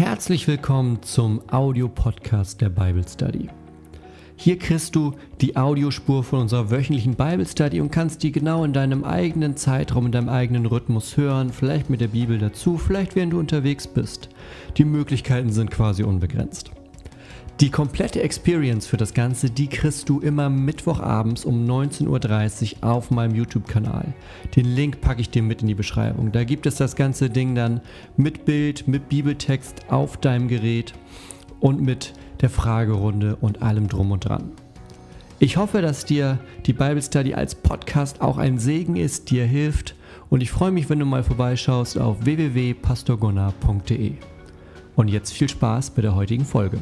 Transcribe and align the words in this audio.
Herzlich 0.00 0.48
willkommen 0.48 1.02
zum 1.02 1.42
Audiopodcast 1.50 2.62
der 2.62 2.70
Bible 2.70 3.04
Study. 3.06 3.50
Hier 4.34 4.58
kriegst 4.58 4.96
du 4.96 5.12
die 5.42 5.58
Audiospur 5.58 6.24
von 6.24 6.40
unserer 6.40 6.70
wöchentlichen 6.70 7.16
Bible 7.16 7.44
Study 7.44 7.82
und 7.82 7.90
kannst 7.90 8.22
die 8.22 8.32
genau 8.32 8.64
in 8.64 8.72
deinem 8.72 9.04
eigenen 9.04 9.58
Zeitraum, 9.58 10.06
in 10.06 10.12
deinem 10.12 10.30
eigenen 10.30 10.64
Rhythmus 10.64 11.18
hören, 11.18 11.52
vielleicht 11.52 11.90
mit 11.90 12.00
der 12.00 12.08
Bibel 12.08 12.38
dazu, 12.38 12.78
vielleicht 12.78 13.14
während 13.14 13.34
du 13.34 13.38
unterwegs 13.38 13.86
bist. 13.86 14.30
Die 14.78 14.86
Möglichkeiten 14.86 15.52
sind 15.52 15.70
quasi 15.70 16.02
unbegrenzt. 16.02 16.70
Die 17.60 17.68
komplette 17.68 18.22
Experience 18.22 18.86
für 18.86 18.96
das 18.96 19.12
Ganze, 19.12 19.50
die 19.50 19.66
kriegst 19.66 20.08
du 20.08 20.20
immer 20.20 20.48
Mittwochabends 20.48 21.44
um 21.44 21.66
19.30 21.66 22.76
Uhr 22.76 22.90
auf 22.90 23.10
meinem 23.10 23.34
YouTube-Kanal. 23.34 24.14
Den 24.56 24.64
Link 24.64 25.02
packe 25.02 25.20
ich 25.20 25.28
dir 25.28 25.42
mit 25.42 25.60
in 25.60 25.68
die 25.68 25.74
Beschreibung. 25.74 26.32
Da 26.32 26.44
gibt 26.44 26.64
es 26.64 26.76
das 26.76 26.96
ganze 26.96 27.28
Ding 27.28 27.54
dann 27.54 27.82
mit 28.16 28.46
Bild, 28.46 28.88
mit 28.88 29.10
Bibeltext 29.10 29.90
auf 29.90 30.16
deinem 30.16 30.48
Gerät 30.48 30.94
und 31.60 31.82
mit 31.82 32.14
der 32.40 32.48
Fragerunde 32.48 33.36
und 33.36 33.60
allem 33.60 33.88
drum 33.88 34.10
und 34.10 34.24
dran. 34.24 34.52
Ich 35.38 35.58
hoffe, 35.58 35.82
dass 35.82 36.06
dir 36.06 36.38
die 36.64 36.72
Bible 36.72 37.02
Study 37.02 37.34
als 37.34 37.54
Podcast 37.54 38.22
auch 38.22 38.38
ein 38.38 38.58
Segen 38.58 38.96
ist, 38.96 39.30
dir 39.30 39.44
hilft 39.44 39.96
und 40.30 40.42
ich 40.42 40.50
freue 40.50 40.70
mich, 40.70 40.88
wenn 40.88 40.98
du 40.98 41.04
mal 41.04 41.22
vorbeischaust 41.22 41.98
auf 41.98 42.24
www.pastorgunnar.de. 42.24 44.14
Und 44.96 45.08
jetzt 45.08 45.34
viel 45.34 45.50
Spaß 45.50 45.90
bei 45.90 46.00
der 46.00 46.14
heutigen 46.14 46.46
Folge. 46.46 46.78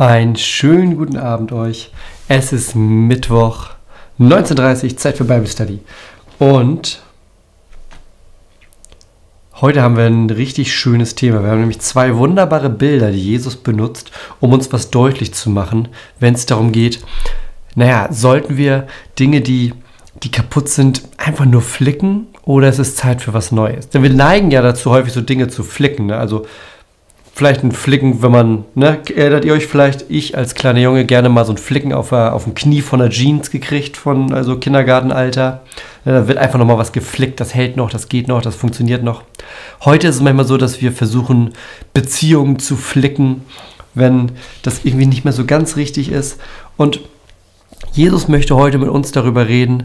Einen 0.00 0.34
schönen 0.36 0.96
guten 0.96 1.18
Abend 1.18 1.52
euch. 1.52 1.90
Es 2.26 2.54
ist 2.54 2.74
Mittwoch, 2.74 3.68
19.30 4.18 4.84
Uhr, 4.84 4.96
Zeit 4.96 5.18
für 5.18 5.24
Bible 5.24 5.46
Study. 5.46 5.80
Und 6.38 7.02
heute 9.60 9.82
haben 9.82 9.98
wir 9.98 10.06
ein 10.06 10.30
richtig 10.30 10.74
schönes 10.74 11.16
Thema. 11.16 11.42
Wir 11.42 11.50
haben 11.50 11.60
nämlich 11.60 11.80
zwei 11.80 12.16
wunderbare 12.16 12.70
Bilder, 12.70 13.12
die 13.12 13.22
Jesus 13.22 13.56
benutzt, 13.56 14.10
um 14.40 14.54
uns 14.54 14.72
was 14.72 14.90
deutlich 14.90 15.34
zu 15.34 15.50
machen, 15.50 15.88
wenn 16.18 16.32
es 16.32 16.46
darum 16.46 16.72
geht, 16.72 17.04
naja, 17.74 18.08
sollten 18.10 18.56
wir 18.56 18.86
Dinge, 19.18 19.42
die, 19.42 19.74
die 20.22 20.30
kaputt 20.30 20.70
sind, 20.70 21.02
einfach 21.18 21.44
nur 21.44 21.60
flicken 21.60 22.28
oder 22.44 22.70
ist 22.70 22.78
es 22.78 22.96
Zeit 22.96 23.20
für 23.20 23.34
was 23.34 23.52
Neues? 23.52 23.90
Denn 23.90 24.02
wir 24.02 24.08
neigen 24.08 24.50
ja 24.50 24.62
dazu, 24.62 24.92
häufig 24.92 25.12
so 25.12 25.20
Dinge 25.20 25.48
zu 25.48 25.62
flicken. 25.62 26.06
Ne? 26.06 26.16
Also 26.16 26.46
vielleicht 27.40 27.64
ein 27.64 27.72
Flicken, 27.72 28.22
wenn 28.22 28.32
man, 28.32 28.64
ne, 28.74 28.98
erinnert 29.16 29.46
ihr 29.46 29.54
euch 29.54 29.66
vielleicht, 29.66 30.10
ich 30.10 30.36
als 30.36 30.54
kleiner 30.54 30.80
Junge 30.80 31.06
gerne 31.06 31.30
mal 31.30 31.46
so 31.46 31.54
ein 31.54 31.56
Flicken 31.56 31.94
auf, 31.94 32.12
auf 32.12 32.44
dem 32.44 32.52
Knie 32.52 32.82
von 32.82 32.98
der 32.98 33.08
Jeans 33.08 33.50
gekriegt, 33.50 33.96
von 33.96 34.34
also 34.34 34.58
Kindergartenalter. 34.58 35.62
Da 36.04 36.28
wird 36.28 36.36
einfach 36.36 36.58
nochmal 36.58 36.76
was 36.76 36.92
geflickt, 36.92 37.40
das 37.40 37.54
hält 37.54 37.78
noch, 37.78 37.88
das 37.88 38.10
geht 38.10 38.28
noch, 38.28 38.42
das 38.42 38.56
funktioniert 38.56 39.02
noch. 39.02 39.22
Heute 39.86 40.08
ist 40.08 40.16
es 40.16 40.20
manchmal 40.20 40.44
so, 40.44 40.58
dass 40.58 40.82
wir 40.82 40.92
versuchen, 40.92 41.54
Beziehungen 41.94 42.58
zu 42.58 42.76
flicken, 42.76 43.46
wenn 43.94 44.32
das 44.60 44.84
irgendwie 44.84 45.06
nicht 45.06 45.24
mehr 45.24 45.32
so 45.32 45.46
ganz 45.46 45.76
richtig 45.76 46.12
ist. 46.12 46.38
Und 46.76 47.00
Jesus 47.92 48.28
möchte 48.28 48.54
heute 48.54 48.76
mit 48.76 48.90
uns 48.90 49.12
darüber 49.12 49.48
reden, 49.48 49.84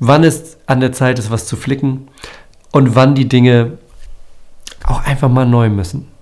wann 0.00 0.22
es 0.22 0.58
an 0.66 0.80
der 0.80 0.92
Zeit 0.92 1.18
ist, 1.18 1.30
was 1.30 1.46
zu 1.46 1.56
flicken 1.56 2.08
und 2.72 2.94
wann 2.94 3.14
die 3.14 3.26
Dinge 3.26 3.78
auch 4.86 5.02
einfach 5.02 5.30
mal 5.30 5.46
neu 5.46 5.70
müssen. 5.70 6.12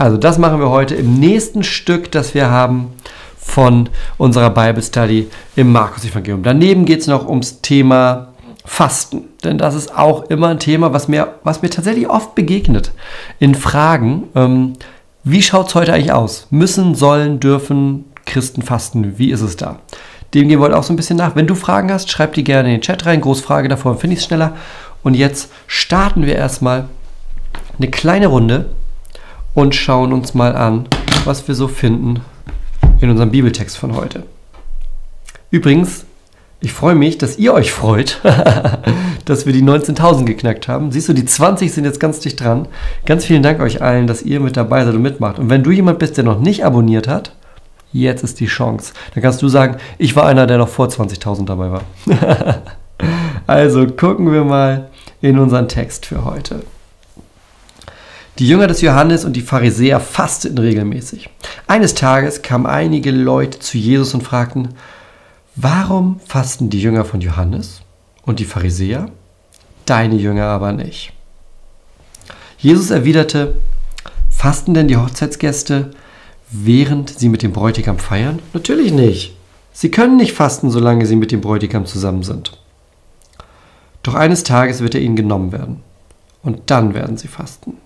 Also 0.00 0.16
das 0.16 0.38
machen 0.38 0.60
wir 0.60 0.70
heute 0.70 0.94
im 0.94 1.20
nächsten 1.20 1.62
Stück, 1.62 2.10
das 2.10 2.32
wir 2.32 2.50
haben 2.50 2.94
von 3.36 3.90
unserer 4.16 4.48
Bible 4.48 4.82
Study 4.82 5.28
im 5.56 5.72
Markus 5.72 6.06
Evangelium. 6.06 6.42
Daneben 6.42 6.86
geht 6.86 7.00
es 7.00 7.06
noch 7.06 7.28
ums 7.28 7.60
Thema 7.60 8.28
Fasten, 8.64 9.24
denn 9.44 9.58
das 9.58 9.74
ist 9.74 9.94
auch 9.94 10.30
immer 10.30 10.48
ein 10.48 10.58
Thema, 10.58 10.94
was 10.94 11.06
mir, 11.06 11.34
was 11.44 11.60
mir 11.60 11.68
tatsächlich 11.68 12.08
oft 12.08 12.34
begegnet 12.34 12.92
in 13.40 13.54
Fragen. 13.54 14.28
Ähm, 14.34 14.72
wie 15.22 15.42
schaut 15.42 15.68
es 15.68 15.74
heute 15.74 15.92
eigentlich 15.92 16.12
aus? 16.12 16.46
Müssen, 16.48 16.94
sollen, 16.94 17.38
dürfen 17.38 18.06
Christen 18.24 18.62
fasten? 18.62 19.18
Wie 19.18 19.30
ist 19.30 19.42
es 19.42 19.56
da? 19.56 19.80
Dem 20.32 20.48
gehen 20.48 20.60
wir 20.60 20.64
heute 20.64 20.78
auch 20.78 20.84
so 20.84 20.94
ein 20.94 20.96
bisschen 20.96 21.18
nach. 21.18 21.36
Wenn 21.36 21.46
du 21.46 21.54
Fragen 21.54 21.92
hast, 21.92 22.10
schreib 22.10 22.32
die 22.32 22.44
gerne 22.44 22.70
in 22.70 22.76
den 22.76 22.80
Chat 22.80 23.04
rein. 23.04 23.20
Großfrage 23.20 23.68
davor, 23.68 23.98
finde 23.98 24.14
ich 24.14 24.20
es 24.20 24.26
schneller. 24.26 24.56
Und 25.02 25.12
jetzt 25.12 25.52
starten 25.66 26.24
wir 26.24 26.36
erstmal 26.36 26.88
eine 27.76 27.90
kleine 27.90 28.28
Runde 28.28 28.70
und 29.54 29.74
schauen 29.74 30.12
uns 30.12 30.34
mal 30.34 30.54
an, 30.54 30.86
was 31.24 31.46
wir 31.48 31.54
so 31.54 31.68
finden 31.68 32.20
in 33.00 33.10
unserem 33.10 33.30
Bibeltext 33.30 33.76
von 33.76 33.94
heute. 33.96 34.24
Übrigens, 35.50 36.04
ich 36.60 36.72
freue 36.72 36.94
mich, 36.94 37.16
dass 37.16 37.38
ihr 37.38 37.54
euch 37.54 37.72
freut, 37.72 38.20
dass 39.24 39.46
wir 39.46 39.52
die 39.52 39.62
19.000 39.62 40.24
geknackt 40.24 40.68
haben. 40.68 40.92
Siehst 40.92 41.08
du, 41.08 41.14
die 41.14 41.24
20 41.24 41.72
sind 41.72 41.84
jetzt 41.84 42.00
ganz 42.00 42.20
dicht 42.20 42.40
dran. 42.40 42.68
Ganz 43.06 43.24
vielen 43.24 43.42
Dank 43.42 43.60
euch 43.60 43.80
allen, 43.80 44.06
dass 44.06 44.22
ihr 44.22 44.40
mit 44.40 44.56
dabei 44.56 44.84
seid 44.84 44.94
und 44.94 45.02
mitmacht. 45.02 45.38
Und 45.38 45.48
wenn 45.48 45.62
du 45.62 45.70
jemand 45.70 45.98
bist, 45.98 46.18
der 46.18 46.24
noch 46.24 46.38
nicht 46.38 46.64
abonniert 46.64 47.08
hat, 47.08 47.34
jetzt 47.92 48.22
ist 48.22 48.40
die 48.40 48.46
Chance. 48.46 48.92
Dann 49.14 49.22
kannst 49.22 49.40
du 49.40 49.48
sagen, 49.48 49.76
ich 49.96 50.14
war 50.16 50.26
einer, 50.26 50.46
der 50.46 50.58
noch 50.58 50.68
vor 50.68 50.88
20.000 50.88 51.46
dabei 51.46 51.70
war. 51.70 51.82
also 53.46 53.86
gucken 53.86 54.30
wir 54.30 54.44
mal 54.44 54.90
in 55.22 55.38
unseren 55.38 55.66
Text 55.66 56.04
für 56.04 56.24
heute. 56.24 56.62
Die 58.40 58.48
Jünger 58.48 58.68
des 58.68 58.80
Johannes 58.80 59.26
und 59.26 59.34
die 59.34 59.42
Pharisäer 59.42 60.00
fasteten 60.00 60.56
regelmäßig. 60.56 61.28
Eines 61.66 61.94
Tages 61.94 62.40
kamen 62.40 62.64
einige 62.64 63.10
Leute 63.10 63.58
zu 63.58 63.76
Jesus 63.76 64.14
und 64.14 64.22
fragten, 64.22 64.70
warum 65.56 66.20
fasten 66.26 66.70
die 66.70 66.80
Jünger 66.80 67.04
von 67.04 67.20
Johannes 67.20 67.82
und 68.22 68.38
die 68.38 68.46
Pharisäer, 68.46 69.10
deine 69.84 70.14
Jünger 70.14 70.46
aber 70.46 70.72
nicht? 70.72 71.12
Jesus 72.56 72.88
erwiderte, 72.88 73.56
fasten 74.30 74.72
denn 74.72 74.88
die 74.88 74.96
Hochzeitsgäste, 74.96 75.90
während 76.50 77.10
sie 77.10 77.28
mit 77.28 77.42
dem 77.42 77.52
Bräutigam 77.52 77.98
feiern? 77.98 78.38
Natürlich 78.54 78.90
nicht. 78.90 79.36
Sie 79.74 79.90
können 79.90 80.16
nicht 80.16 80.32
fasten, 80.32 80.70
solange 80.70 81.04
sie 81.04 81.16
mit 81.16 81.30
dem 81.30 81.42
Bräutigam 81.42 81.84
zusammen 81.84 82.22
sind. 82.22 82.58
Doch 84.02 84.14
eines 84.14 84.44
Tages 84.44 84.80
wird 84.80 84.94
er 84.94 85.02
ihnen 85.02 85.16
genommen 85.16 85.52
werden. 85.52 85.82
Und 86.42 86.70
dann 86.70 86.94
werden 86.94 87.18
sie 87.18 87.28
fasten. 87.28 87.76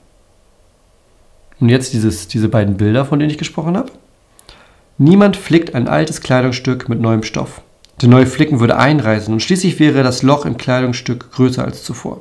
Und 1.64 1.70
jetzt 1.70 1.94
dieses, 1.94 2.28
diese 2.28 2.50
beiden 2.50 2.76
Bilder, 2.76 3.06
von 3.06 3.18
denen 3.18 3.30
ich 3.30 3.38
gesprochen 3.38 3.78
habe. 3.78 3.90
Niemand 4.98 5.34
flickt 5.34 5.74
ein 5.74 5.88
altes 5.88 6.20
Kleidungsstück 6.20 6.90
mit 6.90 7.00
neuem 7.00 7.22
Stoff. 7.22 7.62
Der 8.02 8.10
neue 8.10 8.26
Flicken 8.26 8.60
würde 8.60 8.76
einreißen 8.76 9.32
und 9.32 9.40
schließlich 9.40 9.80
wäre 9.80 10.02
das 10.02 10.22
Loch 10.22 10.44
im 10.44 10.58
Kleidungsstück 10.58 11.32
größer 11.32 11.64
als 11.64 11.82
zuvor. 11.82 12.20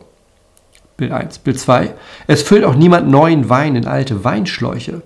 Bild 0.96 1.12
1. 1.12 1.40
Bild 1.40 1.60
2. 1.60 1.94
Es 2.26 2.42
füllt 2.42 2.64
auch 2.64 2.76
niemand 2.76 3.10
neuen 3.10 3.50
Wein 3.50 3.76
in 3.76 3.86
alte 3.86 4.24
Weinschläuche. 4.24 5.02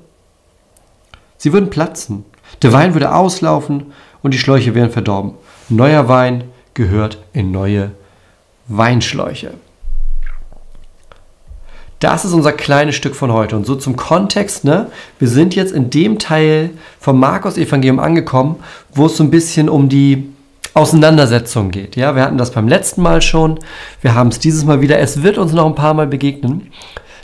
Sie 1.38 1.51
würden 1.51 1.72
platzen. 1.72 2.24
Der 2.62 2.72
Wein 2.74 2.94
würde 2.94 3.16
auslaufen 3.16 3.88
und 4.22 4.36
die 4.36 4.39
Schläuche 4.39 4.75
wären 4.75 4.92
verdorben. 4.92 5.34
Neuer 5.68 6.07
Wein 6.10 6.44
gehört 6.75 7.18
in 7.34 7.50
neue 7.50 7.89
Weinschläuche. 8.68 9.56
Das 12.00 12.26
ist 12.26 12.34
unser 12.34 12.52
kleines 12.52 12.96
Stück 12.96 13.16
von 13.16 13.34
heute. 13.34 13.56
Und 13.56 13.66
so 13.66 13.76
zum 13.76 13.96
Kontext, 13.96 14.64
ne? 14.64 14.92
Wir 15.18 15.28
sind 15.28 15.56
jetzt 15.56 15.72
in 15.72 15.90
dem 15.90 16.20
Teil 16.20 16.70
vom 17.00 17.20
Markus-Evangelium 17.20 18.00
angekommen, 18.00 18.58
wo 18.94 19.08
es 19.08 19.18
so 19.18 19.24
ein 19.24 19.32
bisschen 19.32 19.68
um 19.68 19.90
die 19.90 20.30
Auseinandersetzung 20.76 21.72
geht. 21.72 21.96
Ja, 21.96 22.16
wir 22.16 22.22
hatten 22.22 22.38
das 22.38 22.52
beim 22.52 22.68
letzten 22.68 23.02
Mal 23.02 23.24
schon. 23.24 23.60
Wir 24.02 24.14
haben 24.14 24.28
es 24.28 24.38
dieses 24.38 24.64
Mal 24.64 24.82
wieder. 24.82 25.00
Es 25.00 25.24
wird 25.24 25.40
uns 25.40 25.54
noch 25.54 25.66
ein 25.66 25.74
paar 25.74 25.96
Mal 25.96 26.06
begegnen, 26.06 26.72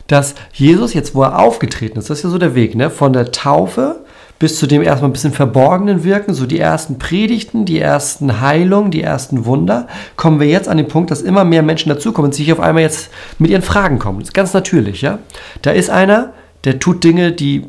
dass 0.08 0.34
Jesus 0.54 0.96
jetzt, 0.96 1.14
wo 1.14 1.22
er 1.22 1.38
aufgetreten 1.38 2.00
ist, 2.00 2.10
das 2.10 2.20
ist 2.20 2.24
ja 2.24 2.30
so 2.32 2.40
der 2.40 2.56
Weg, 2.56 2.74
ne? 2.74 2.90
Von 2.90 3.14
der 3.14 3.32
Taufe 3.32 4.03
bis 4.44 4.60
zu 4.60 4.68
dem 4.68 4.82
erstmal 4.82 5.10
ein 5.10 5.14
bisschen 5.14 5.32
verborgenen 5.32 6.04
Wirken, 6.04 6.34
so 6.34 6.46
die 6.46 6.60
ersten 6.60 7.00
Predigten, 7.00 7.64
die 7.64 7.80
ersten 7.80 8.42
Heilungen, 8.42 8.92
die 8.92 9.02
ersten 9.02 9.46
Wunder, 9.46 9.88
kommen 10.18 10.42
wir 10.42 10.48
jetzt 10.48 10.68
an 10.68 10.76
den 10.76 10.90
Punkt, 10.90 11.12
dass 11.12 11.22
immer 11.22 11.46
mehr 11.46 11.64
Menschen 11.64 11.88
dazukommen 11.88 12.28
und 12.28 12.36
sich 12.36 12.52
auf 12.52 12.60
einmal 12.60 12.84
jetzt 12.84 13.10
mit 13.40 13.52
ihren 13.52 13.62
Fragen 13.62 14.00
kommen. 14.00 14.20
Das 14.20 14.28
ist 14.28 14.34
ganz 14.34 14.54
natürlich, 14.54 15.02
ja. 15.02 15.20
Da 15.62 15.72
ist 15.72 15.90
einer, 15.90 16.34
der 16.66 16.80
tut 16.80 17.06
Dinge, 17.06 17.32
die 17.32 17.68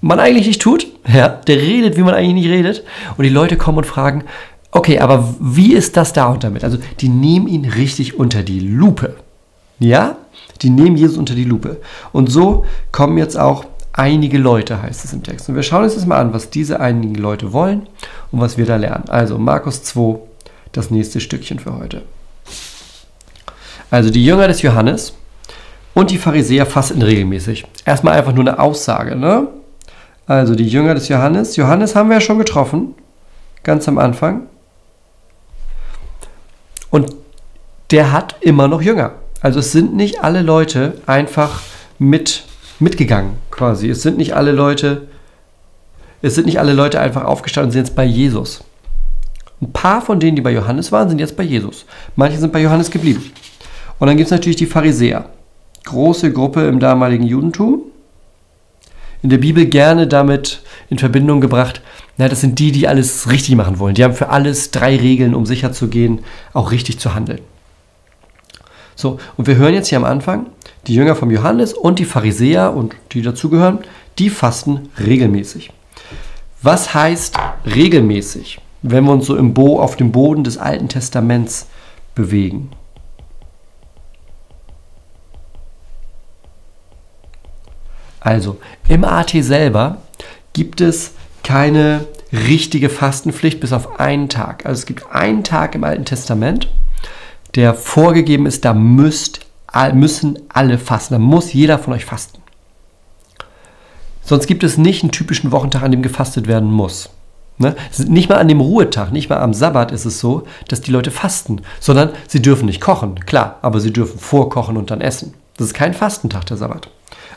man 0.00 0.18
eigentlich 0.18 0.46
nicht 0.46 0.62
tut, 0.62 0.86
ja, 1.12 1.28
der 1.28 1.58
redet, 1.58 1.98
wie 1.98 2.02
man 2.02 2.14
eigentlich 2.14 2.46
nicht 2.46 2.48
redet 2.48 2.84
und 3.18 3.24
die 3.24 3.28
Leute 3.28 3.58
kommen 3.58 3.76
und 3.76 3.84
fragen, 3.84 4.24
okay, 4.70 4.98
aber 4.98 5.34
wie 5.40 5.74
ist 5.74 5.98
das 5.98 6.14
da 6.14 6.28
und 6.28 6.42
damit? 6.42 6.64
Also 6.64 6.78
die 7.00 7.10
nehmen 7.10 7.48
ihn 7.48 7.66
richtig 7.66 8.18
unter 8.18 8.42
die 8.42 8.60
Lupe. 8.60 9.16
Ja, 9.78 10.16
die 10.62 10.70
nehmen 10.70 10.96
Jesus 10.96 11.18
unter 11.18 11.34
die 11.34 11.44
Lupe. 11.44 11.82
Und 12.12 12.30
so 12.30 12.64
kommen 12.92 13.18
jetzt 13.18 13.38
auch 13.38 13.66
einige 13.92 14.38
Leute, 14.38 14.82
heißt 14.82 15.04
es 15.04 15.12
im 15.12 15.22
Text. 15.22 15.48
Und 15.48 15.56
wir 15.56 15.62
schauen 15.62 15.84
uns 15.84 15.94
das 15.94 16.06
mal 16.06 16.20
an, 16.20 16.32
was 16.32 16.50
diese 16.50 16.80
einigen 16.80 17.14
Leute 17.14 17.52
wollen 17.52 17.88
und 18.30 18.40
was 18.40 18.56
wir 18.56 18.66
da 18.66 18.76
lernen. 18.76 19.04
Also 19.08 19.38
Markus 19.38 19.82
2, 19.84 20.18
das 20.72 20.90
nächste 20.90 21.20
Stückchen 21.20 21.58
für 21.58 21.76
heute. 21.76 22.02
Also 23.90 24.10
die 24.10 24.24
Jünger 24.24 24.48
des 24.48 24.62
Johannes 24.62 25.14
und 25.94 26.10
die 26.10 26.18
Pharisäer 26.18 26.64
fasten 26.64 27.02
regelmäßig. 27.02 27.66
Erstmal 27.84 28.18
einfach 28.18 28.32
nur 28.32 28.46
eine 28.46 28.58
Aussage, 28.58 29.16
ne? 29.16 29.48
Also 30.26 30.54
die 30.54 30.66
Jünger 30.66 30.94
des 30.94 31.08
Johannes. 31.08 31.56
Johannes 31.56 31.94
haben 31.94 32.08
wir 32.08 32.16
ja 32.16 32.20
schon 32.20 32.38
getroffen, 32.38 32.94
ganz 33.64 33.86
am 33.88 33.98
Anfang. 33.98 34.46
Und 36.90 37.14
der 37.90 38.12
hat 38.12 38.36
immer 38.40 38.68
noch 38.68 38.80
Jünger. 38.80 39.12
Also 39.42 39.58
es 39.58 39.72
sind 39.72 39.94
nicht 39.94 40.22
alle 40.22 40.40
Leute 40.40 40.98
einfach 41.06 41.60
mit, 41.98 42.44
mitgegangen, 42.78 43.32
quasi. 43.52 43.88
Es 43.88 44.02
sind 44.02 44.18
nicht 44.18 44.34
alle 44.34 44.50
Leute, 44.50 45.06
es 46.22 46.34
sind 46.34 46.46
nicht 46.46 46.58
alle 46.58 46.72
Leute 46.72 47.00
einfach 47.00 47.24
aufgestanden 47.24 47.68
und 47.68 47.72
sind 47.72 47.82
jetzt 47.82 47.94
bei 47.94 48.04
Jesus. 48.04 48.64
Ein 49.60 49.72
paar 49.72 50.02
von 50.02 50.18
denen, 50.18 50.34
die 50.34 50.42
bei 50.42 50.52
Johannes 50.52 50.90
waren, 50.90 51.08
sind 51.08 51.20
jetzt 51.20 51.36
bei 51.36 51.44
Jesus. 51.44 51.86
Manche 52.16 52.38
sind 52.38 52.52
bei 52.52 52.60
Johannes 52.60 52.90
geblieben. 52.90 53.30
Und 54.00 54.08
dann 54.08 54.16
gibt 54.16 54.26
es 54.26 54.32
natürlich 54.32 54.56
die 54.56 54.66
Pharisäer. 54.66 55.26
Große 55.84 56.32
Gruppe 56.32 56.66
im 56.66 56.80
damaligen 56.80 57.24
Judentum. 57.24 57.82
In 59.22 59.30
der 59.30 59.38
Bibel 59.38 59.66
gerne 59.66 60.08
damit 60.08 60.62
in 60.90 60.98
Verbindung 60.98 61.40
gebracht, 61.40 61.80
na, 62.18 62.28
das 62.28 62.40
sind 62.40 62.58
die, 62.58 62.72
die 62.72 62.88
alles 62.88 63.30
richtig 63.30 63.54
machen 63.54 63.78
wollen. 63.78 63.94
Die 63.94 64.02
haben 64.02 64.14
für 64.14 64.30
alles 64.30 64.72
drei 64.72 64.96
Regeln, 64.96 65.34
um 65.34 65.46
sicher 65.46 65.72
zu 65.72 65.86
gehen, 65.86 66.20
auch 66.52 66.72
richtig 66.72 66.98
zu 66.98 67.14
handeln. 67.14 67.40
So, 69.02 69.18
und 69.36 69.48
wir 69.48 69.56
hören 69.56 69.74
jetzt 69.74 69.88
hier 69.88 69.98
am 69.98 70.04
Anfang, 70.04 70.46
die 70.86 70.94
Jünger 70.94 71.16
vom 71.16 71.32
Johannes 71.32 71.74
und 71.74 71.98
die 71.98 72.04
Pharisäer 72.04 72.72
und 72.72 72.94
die 73.10 73.20
dazugehören, 73.20 73.80
die 74.20 74.30
fasten 74.30 74.90
regelmäßig. 74.96 75.72
Was 76.62 76.94
heißt 76.94 77.36
regelmäßig, 77.66 78.60
wenn 78.82 79.02
wir 79.02 79.10
uns 79.10 79.26
so 79.26 79.36
im 79.36 79.54
Bo 79.54 79.80
auf 79.80 79.96
dem 79.96 80.12
Boden 80.12 80.44
des 80.44 80.56
Alten 80.56 80.88
Testaments 80.88 81.66
bewegen? 82.14 82.70
Also, 88.20 88.58
im 88.86 89.02
AT 89.02 89.30
selber 89.30 89.96
gibt 90.52 90.80
es 90.80 91.14
keine 91.42 92.06
richtige 92.32 92.88
Fastenpflicht 92.88 93.58
bis 93.58 93.72
auf 93.72 93.98
einen 93.98 94.28
Tag. 94.28 94.64
Also 94.64 94.78
es 94.78 94.86
gibt 94.86 95.10
einen 95.10 95.42
Tag 95.42 95.74
im 95.74 95.82
Alten 95.82 96.04
Testament, 96.04 96.68
der 97.54 97.74
vorgegeben 97.74 98.46
ist, 98.46 98.64
da 98.64 98.74
müsst, 98.74 99.40
müssen 99.94 100.38
alle 100.48 100.78
fasten. 100.78 101.14
Da 101.14 101.18
muss 101.18 101.52
jeder 101.52 101.78
von 101.78 101.92
euch 101.92 102.04
fasten. 102.04 102.38
Sonst 104.24 104.46
gibt 104.46 104.64
es 104.64 104.78
nicht 104.78 105.02
einen 105.02 105.12
typischen 105.12 105.52
Wochentag, 105.52 105.82
an 105.82 105.90
dem 105.90 106.02
gefastet 106.02 106.46
werden 106.46 106.70
muss. 106.70 107.10
Ne? 107.58 107.74
Nicht 108.06 108.28
mal 108.28 108.38
an 108.38 108.48
dem 108.48 108.60
Ruhetag, 108.60 109.12
nicht 109.12 109.28
mal 109.28 109.38
am 109.38 109.52
Sabbat 109.52 109.92
ist 109.92 110.04
es 110.04 110.20
so, 110.20 110.44
dass 110.68 110.80
die 110.80 110.90
Leute 110.90 111.10
fasten, 111.10 111.60
sondern 111.80 112.10
sie 112.26 112.40
dürfen 112.40 112.66
nicht 112.66 112.80
kochen, 112.80 113.16
klar, 113.26 113.58
aber 113.62 113.80
sie 113.80 113.92
dürfen 113.92 114.18
vorkochen 114.18 114.76
und 114.76 114.90
dann 114.90 115.00
essen. 115.00 115.34
Das 115.56 115.66
ist 115.68 115.74
kein 115.74 115.92
Fastentag, 115.92 116.46
der 116.46 116.56
Sabbat. 116.56 116.88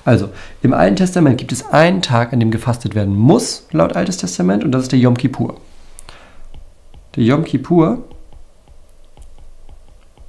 Also, 0.05 0.29
im 0.61 0.73
Alten 0.73 0.95
Testament 0.95 1.37
gibt 1.37 1.51
es 1.51 1.65
einen 1.71 2.01
Tag, 2.01 2.31
an 2.31 2.39
dem 2.39 2.51
gefastet 2.51 2.95
werden 2.95 3.15
muss, 3.15 3.65
laut 3.71 3.95
Altes 3.95 4.17
Testament, 4.17 4.63
und 4.63 4.71
das 4.71 4.83
ist 4.83 4.91
der 4.91 4.99
Yom 4.99 5.17
Kippur. 5.17 5.57
Der 7.15 7.23
Yom 7.23 7.43
Kippur 7.43 8.03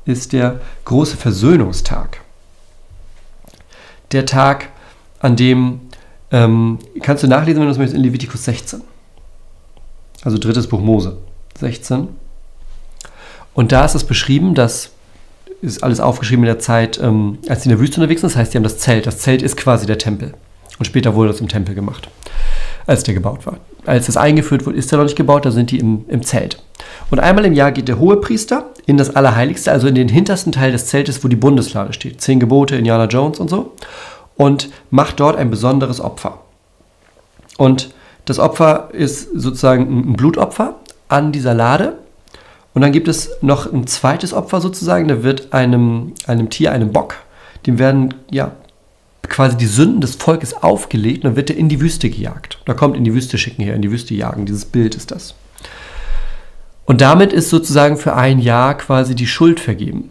ist 0.06 0.32
der 0.32 0.61
große 0.85 1.17
Versöhnungstag. 1.17 2.20
Der 4.12 4.25
Tag, 4.25 4.70
an 5.20 5.37
dem, 5.37 5.81
ähm, 6.31 6.79
kannst 7.03 7.23
du 7.23 7.29
nachlesen, 7.29 7.61
wenn 7.61 7.67
du 7.67 7.73
es 7.73 7.79
möchtest, 7.79 7.97
in 7.97 8.03
Levitikus 8.03 8.44
16. 8.44 8.81
Also 10.23 10.38
drittes 10.38 10.69
Buch 10.69 10.81
Mose 10.81 11.19
16. 11.58 12.08
Und 13.55 13.73
da 13.73 13.85
ist 13.85 13.94
es 13.94 14.05
beschrieben, 14.05 14.55
dass 14.55 14.91
ist 15.62 15.82
alles 15.82 16.00
aufgeschrieben 16.00 16.44
in 16.44 16.49
der 16.49 16.58
Zeit, 16.58 17.00
ähm, 17.03 17.38
als 17.49 17.62
sie 17.62 17.69
in 17.69 17.70
der 17.70 17.81
Wüste 17.81 18.00
unterwegs 18.00 18.20
sind. 18.20 18.31
Das 18.31 18.37
heißt, 18.37 18.53
sie 18.53 18.58
haben 18.58 18.62
das 18.62 18.79
Zelt. 18.79 19.06
Das 19.06 19.19
Zelt 19.19 19.43
ist 19.43 19.56
quasi 19.56 19.87
der 19.87 19.99
Tempel. 19.99 20.35
Und 20.79 20.85
später 20.85 21.14
wurde 21.14 21.31
das 21.31 21.41
im 21.41 21.49
Tempel 21.49 21.75
gemacht, 21.75 22.08
als 22.86 23.02
der 23.02 23.14
gebaut 23.14 23.46
war. 23.46 23.58
Als 23.84 24.06
das 24.06 24.16
eingeführt 24.16 24.66
wurde, 24.66 24.78
ist 24.78 24.92
er 24.92 24.98
noch 24.98 25.04
nicht 25.04 25.16
gebaut, 25.16 25.44
da 25.44 25.50
sind 25.50 25.70
die 25.70 25.78
im, 25.78 26.04
im 26.08 26.22
Zelt. 26.22 26.62
Und 27.10 27.20
einmal 27.20 27.44
im 27.44 27.52
Jahr 27.52 27.72
geht 27.72 27.88
der 27.88 27.98
Hohepriester 27.98 28.66
in 28.86 28.96
das 28.96 29.14
Allerheiligste, 29.14 29.70
also 29.70 29.86
in 29.86 29.94
den 29.94 30.08
hintersten 30.08 30.52
Teil 30.52 30.72
des 30.72 30.86
Zeltes, 30.86 31.22
wo 31.22 31.28
die 31.28 31.36
Bundeslade 31.36 31.92
steht. 31.92 32.20
Zehn 32.20 32.40
Gebote, 32.40 32.76
Indiana 32.76 33.06
Jones 33.06 33.38
und 33.38 33.48
so. 33.48 33.72
Und 34.36 34.70
macht 34.90 35.20
dort 35.20 35.36
ein 35.36 35.50
besonderes 35.50 36.00
Opfer. 36.00 36.40
Und 37.56 37.90
das 38.24 38.38
Opfer 38.38 38.88
ist 38.92 39.28
sozusagen 39.34 40.10
ein 40.10 40.12
Blutopfer 40.14 40.74
an 41.08 41.32
dieser 41.32 41.54
Lade. 41.54 41.94
Und 42.74 42.82
dann 42.82 42.92
gibt 42.92 43.08
es 43.08 43.30
noch 43.40 43.72
ein 43.72 43.86
zweites 43.86 44.34
Opfer 44.34 44.60
sozusagen. 44.60 45.08
Da 45.08 45.22
wird 45.22 45.52
einem, 45.52 46.12
einem 46.26 46.50
Tier, 46.50 46.72
einem 46.72 46.92
Bock, 46.92 47.14
dem 47.66 47.78
werden 47.78 48.14
ja 48.30 48.52
quasi 49.28 49.56
die 49.56 49.67
Sünden 49.67 50.00
des 50.00 50.17
Volkes 50.17 50.55
aufgelegt 50.55 51.25
und 51.25 51.31
dann 51.31 51.37
wird 51.37 51.50
er 51.50 51.56
in 51.56 51.69
die 51.69 51.81
Wüste 51.81 52.11
gejagt. 52.11 52.61
Da 52.64 52.75
kommt 52.75 52.96
in 52.96 53.05
die 53.05 53.14
Wüste 53.14 53.38
schicken 53.38 53.62
hier, 53.62 53.75
in 53.75 53.82
die 53.82 53.90
Wüste 53.90 54.14
jagen. 54.14 54.46
Dieses 54.46 54.64
Bild 54.64 54.94
ist 54.94 55.11
das. 55.11 55.34
Und 56.84 57.00
damit 57.00 57.32
ist 57.32 57.50
sozusagen 57.50 57.96
für 57.96 58.14
ein 58.14 58.38
Jahr 58.38 58.76
quasi 58.76 59.14
die 59.14 59.26
Schuld 59.26 59.61
vergeben. 59.61 60.11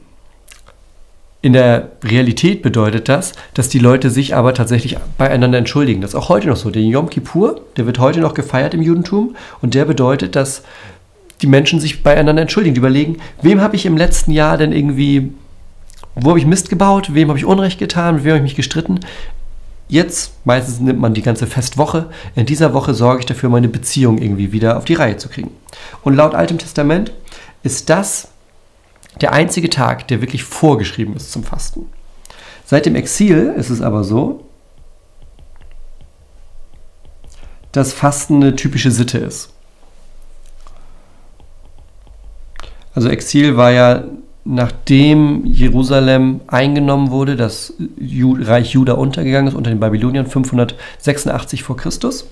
In 1.42 1.54
der 1.54 1.92
Realität 2.04 2.64
bedeutet 2.64 3.08
das, 3.08 3.34
dass 3.54 3.70
die 3.70 3.78
Leute 3.78 4.10
sich 4.10 4.36
aber 4.36 4.54
tatsächlich 4.56 4.98
beieinander 5.18 5.60
entschuldigen. 5.60 6.02
Das 6.02 6.12
ist 6.12 6.16
auch 6.16 6.30
heute 6.30 6.48
noch 6.48 6.56
so. 6.56 6.72
Der 6.72 6.82
Yom 6.82 7.10
Kippur, 7.10 7.62
der 7.78 7.86
wird 7.86 8.00
heute 8.00 8.20
noch 8.20 8.34
gefeiert 8.34 8.74
im 8.74 8.82
Judentum 8.82 9.36
und 9.62 9.76
der 9.76 9.86
bedeutet, 9.86 10.36
dass 10.36 10.64
die 11.42 11.48
Menschen 11.48 11.80
sich 11.80 12.02
beieinander 12.02 12.42
entschuldigen. 12.42 12.74
Die 12.74 12.80
überlegen, 12.80 13.18
wem 13.44 13.62
habe 13.62 13.76
ich 13.76 13.86
im 13.86 13.96
letzten 13.96 14.32
Jahr 14.32 14.58
denn 14.58 14.72
irgendwie, 14.72 15.34
wo 16.16 16.30
habe 16.30 16.40
ich 16.40 16.46
Mist 16.46 16.70
gebaut, 16.70 17.14
wem 17.14 17.28
habe 17.28 17.38
ich 17.38 17.46
Unrecht 17.46 17.78
getan, 17.78 18.16
mit 18.16 18.24
wem 18.24 18.32
habe 18.32 18.38
ich 18.40 18.52
mich 18.52 18.56
gestritten. 18.56 19.00
Jetzt, 19.88 20.34
meistens 20.46 20.80
nimmt 20.80 21.00
man 21.00 21.14
die 21.14 21.22
ganze 21.22 21.46
Festwoche, 21.46 22.10
in 22.36 22.46
dieser 22.46 22.74
Woche 22.74 22.94
sorge 22.94 23.20
ich 23.20 23.26
dafür, 23.26 23.50
meine 23.50 23.68
Beziehung 23.68 24.18
irgendwie 24.18 24.52
wieder 24.52 24.78
auf 24.78 24.86
die 24.86 24.96
Reihe 24.96 25.18
zu 25.18 25.30
kriegen. 25.30 25.52
Und 26.04 26.16
laut 26.16 26.34
Altem 26.34 26.58
Testament 26.58 27.12
ist 27.62 27.90
das 27.90 28.30
der 29.22 29.34
einzige 29.34 29.70
Tag, 29.70 30.08
der 30.08 30.22
wirklich 30.22 30.44
vorgeschrieben 30.44 31.16
ist 31.16 31.32
zum 31.32 31.44
Fasten. 31.44 31.90
Seit 32.66 32.86
dem 32.86 32.96
Exil 32.96 33.54
ist 33.56 33.70
es 33.70 33.82
aber 33.82 34.04
so, 34.04 34.44
dass 37.72 37.94
Fasten 37.94 38.42
eine 38.42 38.56
typische 38.56 38.90
Sitte 38.90 39.20
ist. 39.20 39.52
Also 42.94 43.10
Exil 43.10 43.58
war 43.58 43.72
ja 43.72 44.06
nachdem 44.46 45.44
Jerusalem 45.46 46.42
eingenommen 46.48 47.10
wurde, 47.10 47.36
das 47.36 47.74
Reich 48.00 48.72
Juda 48.72 48.94
untergegangen 48.94 49.48
ist 49.48 49.56
unter 49.56 49.72
den 49.72 49.80
Babyloniern 49.80 50.28
586 50.28 51.64
vor 51.64 51.76
Christus. 51.76 52.30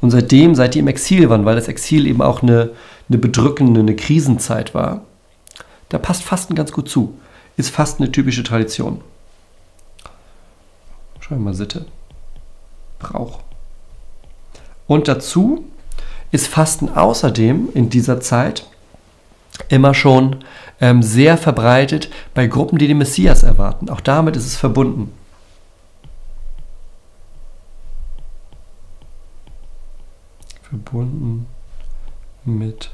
Und 0.00 0.12
seitdem, 0.12 0.54
seit 0.54 0.74
die 0.74 0.78
im 0.78 0.86
Exil 0.86 1.28
waren, 1.28 1.44
weil 1.44 1.56
das 1.56 1.66
Exil 1.66 2.06
eben 2.06 2.22
auch 2.22 2.42
eine, 2.42 2.70
eine 3.08 3.18
bedrückende, 3.18 3.80
eine 3.80 3.96
Krisenzeit 3.96 4.72
war, 4.72 5.02
da 5.88 5.98
passt 5.98 6.22
Fasten 6.22 6.54
ganz 6.54 6.70
gut 6.70 6.88
zu. 6.88 7.18
Ist 7.56 7.70
fast 7.70 8.00
eine 8.00 8.12
typische 8.12 8.44
Tradition. 8.44 9.00
Schauen 11.18 11.38
wir 11.38 11.44
mal 11.44 11.54
Sitte. 11.54 11.86
Brauch. 13.00 13.40
Und 14.86 15.08
dazu 15.08 15.64
ist 16.30 16.46
Fasten 16.46 16.88
außerdem 16.88 17.70
in 17.74 17.90
dieser 17.90 18.20
Zeit 18.20 18.66
immer 19.68 19.94
schon 19.94 20.36
ähm, 20.80 21.02
sehr 21.02 21.36
verbreitet 21.36 22.10
bei 22.34 22.46
Gruppen, 22.46 22.78
die 22.78 22.86
den 22.86 22.98
Messias 22.98 23.42
erwarten. 23.42 23.90
Auch 23.90 24.00
damit 24.00 24.36
ist 24.36 24.46
es 24.46 24.56
verbunden. 24.56 25.12
Verbunden 30.62 31.46
mit 32.44 32.90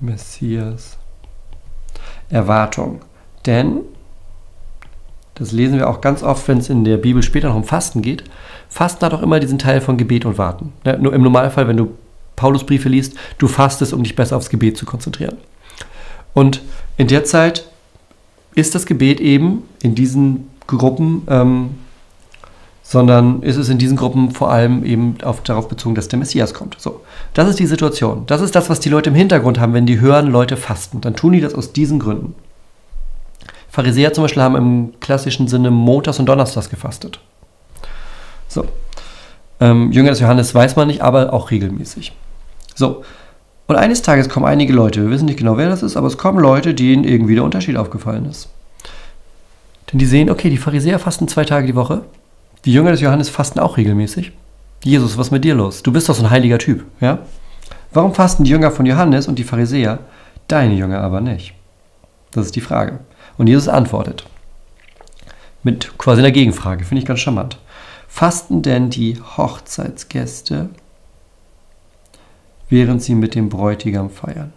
Messias 0.00 0.98
Erwartung. 2.28 3.00
Denn 3.46 3.80
Das 5.34 5.52
lesen 5.52 5.78
wir 5.78 5.88
auch 5.88 6.00
ganz 6.00 6.22
oft, 6.22 6.48
wenn 6.48 6.58
es 6.58 6.70
in 6.70 6.84
der 6.84 6.96
Bibel 6.96 7.22
später 7.22 7.48
noch 7.48 7.56
um 7.56 7.64
Fasten 7.64 8.00
geht. 8.00 8.24
Fasten 8.68 9.04
hat 9.04 9.12
auch 9.12 9.22
immer 9.22 9.38
diesen 9.38 9.58
Teil 9.58 9.80
von 9.82 9.98
Gebet 9.98 10.24
und 10.24 10.38
Warten. 10.38 10.72
Nur 10.98 11.12
Im 11.12 11.22
Normalfall, 11.22 11.68
wenn 11.68 11.76
du 11.76 11.94
Paulusbriefe 12.36 12.88
liest, 12.88 13.14
du 13.38 13.48
fastest, 13.48 13.92
um 13.92 14.02
dich 14.02 14.14
besser 14.14 14.36
aufs 14.36 14.50
Gebet 14.50 14.76
zu 14.76 14.86
konzentrieren. 14.86 15.38
Und 16.34 16.62
in 16.96 17.08
der 17.08 17.24
Zeit 17.24 17.66
ist 18.54 18.74
das 18.74 18.86
Gebet 18.86 19.20
eben 19.20 19.62
in 19.82 19.94
diesen 19.94 20.50
Gruppen, 20.66 21.22
ähm, 21.28 21.70
sondern 22.82 23.42
ist 23.42 23.56
es 23.56 23.68
in 23.68 23.78
diesen 23.78 23.96
Gruppen 23.96 24.30
vor 24.30 24.50
allem 24.50 24.84
eben 24.84 25.16
auf, 25.22 25.42
darauf 25.42 25.68
bezogen, 25.68 25.94
dass 25.94 26.08
der 26.08 26.18
Messias 26.18 26.54
kommt. 26.54 26.76
So, 26.78 27.00
das 27.34 27.48
ist 27.48 27.58
die 27.58 27.66
Situation. 27.66 28.24
Das 28.26 28.40
ist 28.40 28.54
das, 28.54 28.70
was 28.70 28.78
die 28.78 28.88
Leute 28.88 29.10
im 29.10 29.16
Hintergrund 29.16 29.58
haben, 29.58 29.74
wenn 29.74 29.86
die 29.86 29.98
hören, 29.98 30.28
Leute 30.28 30.56
fasten. 30.56 31.00
Dann 31.00 31.16
tun 31.16 31.32
die 31.32 31.40
das 31.40 31.54
aus 31.54 31.72
diesen 31.72 31.98
Gründen. 31.98 32.34
Pharisäer 33.68 34.12
zum 34.12 34.22
Beispiel 34.22 34.42
haben 34.42 34.56
im 34.56 35.00
klassischen 35.00 35.48
Sinne 35.48 35.70
montags 35.70 36.18
und 36.18 36.26
donnerstags 36.26 36.70
gefastet. 36.70 37.20
So. 38.48 38.66
Ähm, 39.60 39.90
Jünger 39.90 40.10
des 40.10 40.20
Johannes 40.20 40.54
weiß 40.54 40.76
man 40.76 40.86
nicht, 40.86 41.02
aber 41.02 41.32
auch 41.32 41.50
regelmäßig. 41.50 42.12
So. 42.76 43.02
Und 43.66 43.74
eines 43.74 44.02
Tages 44.02 44.28
kommen 44.28 44.46
einige 44.46 44.72
Leute, 44.72 45.02
wir 45.02 45.10
wissen 45.10 45.24
nicht 45.24 45.40
genau, 45.40 45.56
wer 45.56 45.68
das 45.68 45.82
ist, 45.82 45.96
aber 45.96 46.06
es 46.06 46.18
kommen 46.18 46.38
Leute, 46.38 46.72
denen 46.72 47.02
irgendwie 47.02 47.34
der 47.34 47.42
Unterschied 47.42 47.76
aufgefallen 47.76 48.26
ist. 48.26 48.48
Denn 49.90 49.98
die 49.98 50.06
sehen, 50.06 50.30
okay, 50.30 50.50
die 50.50 50.56
Pharisäer 50.56 51.00
fasten 51.00 51.26
zwei 51.26 51.44
Tage 51.44 51.66
die 51.66 51.74
Woche, 51.74 52.02
die 52.64 52.72
Jünger 52.72 52.92
des 52.92 53.00
Johannes 53.00 53.28
fasten 53.28 53.58
auch 53.58 53.76
regelmäßig. 53.76 54.30
Jesus, 54.84 55.18
was 55.18 55.28
ist 55.28 55.32
mit 55.32 55.44
dir 55.44 55.56
los? 55.56 55.82
Du 55.82 55.92
bist 55.92 56.08
doch 56.08 56.14
so 56.14 56.22
ein 56.22 56.30
heiliger 56.30 56.58
Typ, 56.58 56.84
ja? 57.00 57.18
Warum 57.92 58.14
fasten 58.14 58.44
die 58.44 58.50
Jünger 58.50 58.70
von 58.70 58.86
Johannes 58.86 59.26
und 59.26 59.36
die 59.38 59.44
Pharisäer, 59.44 59.98
deine 60.46 60.74
Jünger 60.74 61.00
aber 61.00 61.20
nicht? 61.20 61.54
Das 62.30 62.46
ist 62.46 62.54
die 62.54 62.60
Frage. 62.60 63.00
Und 63.36 63.48
Jesus 63.48 63.68
antwortet 63.68 64.26
mit 65.66 65.98
quasi 65.98 66.20
einer 66.20 66.30
Gegenfrage, 66.30 66.84
finde 66.84 67.00
ich 67.00 67.06
ganz 67.06 67.20
charmant. 67.20 67.58
Fasten 68.06 68.62
denn 68.62 68.88
die 68.88 69.20
Hochzeitsgäste 69.36 70.70
während 72.68 73.02
sie 73.02 73.14
mit 73.14 73.34
dem 73.34 73.48
Bräutigam 73.48 74.10
feiern. 74.10 74.52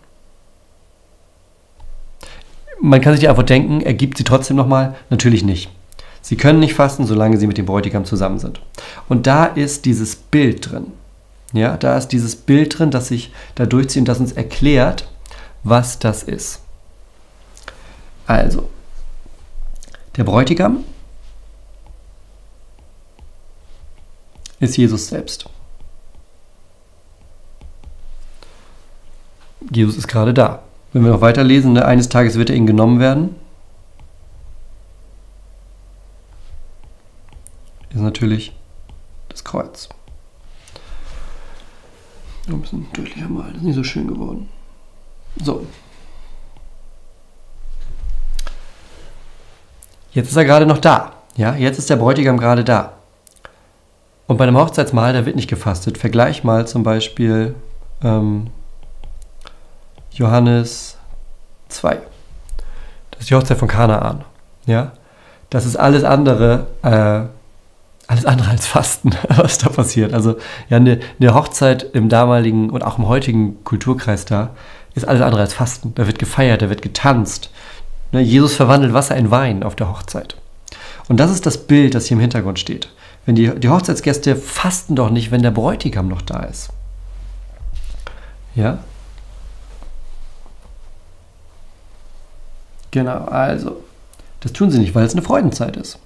Man 2.82 3.02
kann 3.02 3.14
sich 3.14 3.20
die 3.20 3.28
Antwort 3.28 3.50
denken, 3.50 3.82
ergibt 3.82 4.18
sie 4.18 4.24
trotzdem 4.24 4.56
nochmal? 4.56 4.96
Natürlich 5.10 5.44
nicht. 5.44 5.70
Sie 6.22 6.38
können 6.38 6.60
nicht 6.60 6.74
fasten, 6.74 7.06
solange 7.06 7.38
sie 7.38 7.48
mit 7.48 7.58
dem 7.58 7.66
Bräutigam 7.66 8.06
zusammen 8.06 8.40
sind. 8.40 8.62
Und 9.08 9.28
da 9.28 9.46
ist 9.46 9.86
dieses 9.86 10.16
Bild 10.16 10.72
drin. 10.72 10.94
Ja, 11.54 11.78
da 11.78 11.98
ist 11.98 12.10
dieses 12.10 12.36
Bild 12.36 12.78
drin, 12.78 12.92
das 12.92 13.08
sich 13.08 13.34
da 13.56 13.66
durchzieht 13.66 14.02
und 14.02 14.08
das 14.08 14.20
uns 14.20 14.32
erklärt, 14.32 15.10
was 15.64 16.00
das 16.00 16.24
ist. 16.24 16.62
Also, 18.28 18.70
der 20.16 20.24
Bräutigam 20.24 20.84
ist 24.60 24.78
Jesus 24.78 25.08
selbst. 25.08 25.50
Jesus 29.72 29.98
ist 29.98 30.08
gerade 30.08 30.34
da. 30.34 30.64
Wenn 30.94 31.04
wir 31.04 31.12
noch 31.12 31.22
weiterlesen, 31.22 31.74
ne, 31.74 31.86
eines 31.86 32.10
Tages 32.10 32.38
wird 32.38 32.50
er 32.50 32.56
ihnen 32.56 32.68
genommen 32.68 33.00
werden. 33.00 33.36
Ist 37.92 38.02
natürlich 38.02 38.56
das 39.30 39.44
Kreuz. 39.44 39.90
Ein 42.48 42.62
bisschen 42.62 42.88
deutlicher 42.94 43.28
malen, 43.28 43.54
das 43.54 43.58
ist 43.58 43.68
nicht 43.68 43.76
so 43.76 43.84
schön 43.84 44.08
geworden. 44.08 44.50
So. 45.44 45.68
Jetzt 50.12 50.30
ist 50.30 50.36
er 50.36 50.46
gerade 50.46 50.66
noch 50.66 50.80
da. 50.80 51.14
Ja, 51.36 51.56
jetzt 51.56 51.78
ist 51.78 51.90
der 51.90 51.96
Bräutigam 51.98 52.38
gerade 52.38 52.64
da. 52.64 52.94
Und 54.26 54.38
bei 54.38 54.44
einem 54.44 54.58
Hochzeitsmahl, 54.58 55.14
da 55.14 55.26
wird 55.26 55.36
nicht 55.36 55.50
gefastet. 55.50 55.98
Vergleich 55.98 56.44
mal 56.44 56.68
zum 56.68 56.84
Beispiel 56.84 57.56
ähm, 58.04 58.48
Johannes 60.20 60.98
2. 61.70 61.98
Das 63.12 63.22
ist 63.22 63.30
die 63.30 63.36
Hochzeit 63.36 63.58
von 63.58 63.70
Kanaan. 63.70 64.26
Ja? 64.66 64.92
Das 65.50 65.66
ist 65.66 65.78
alles 65.78 66.04
andere, 66.04 66.68
äh, 66.84 67.28
alles 68.08 68.26
andere 68.26 68.50
als 68.50 68.68
Fasten, 68.68 69.12
was 69.30 69.60
da 69.60 69.70
passiert. 69.70 70.14
Also 70.14 70.36
ja, 70.70 70.78
eine, 70.78 71.00
eine 71.20 71.34
Hochzeit 71.34 71.84
im 71.94 72.10
damaligen 72.10 72.70
und 72.70 72.84
auch 72.84 72.98
im 72.98 73.08
heutigen 73.08 73.64
Kulturkreis 73.64 74.26
da 74.26 74.50
ist 74.94 75.08
alles 75.08 75.22
andere 75.22 75.42
als 75.42 75.54
Fasten. 75.54 75.94
Da 75.96 76.06
wird 76.06 76.20
gefeiert, 76.20 76.62
da 76.62 76.70
wird 76.70 76.82
getanzt. 76.82 77.50
Ne, 78.12 78.20
Jesus 78.20 78.56
verwandelt 78.56 78.94
Wasser 78.94 79.16
in 79.16 79.32
Wein 79.32 79.64
auf 79.64 79.76
der 79.76 79.90
Hochzeit. 79.90 80.36
Und 81.08 81.20
das 81.20 81.32
ist 81.32 81.46
das 81.46 81.66
Bild, 81.66 81.96
das 81.96 82.08
hier 82.08 82.18
im 82.18 82.22
Hintergrund 82.22 82.60
steht. 82.60 82.90
Wenn 83.26 83.36
die, 83.36 83.58
die 83.58 83.70
Hochzeitsgäste 83.70 84.36
fasten 84.36 84.96
doch 84.96 85.12
nicht, 85.12 85.32
wenn 85.32 85.44
der 85.44 85.52
Bräutigam 85.52 86.10
noch 86.10 86.22
da 86.22 86.42
ist. 86.44 86.70
Ja? 88.56 88.80
Genau, 92.92 93.26
also, 93.26 93.78
das 94.40 94.54
tun 94.54 94.72
sie 94.72 94.80
nicht, 94.80 94.96
weil 94.96 95.06
es 95.06 95.14
eine 95.14 95.22
Freudenzeit 95.22 95.78
ist. 95.78 96.00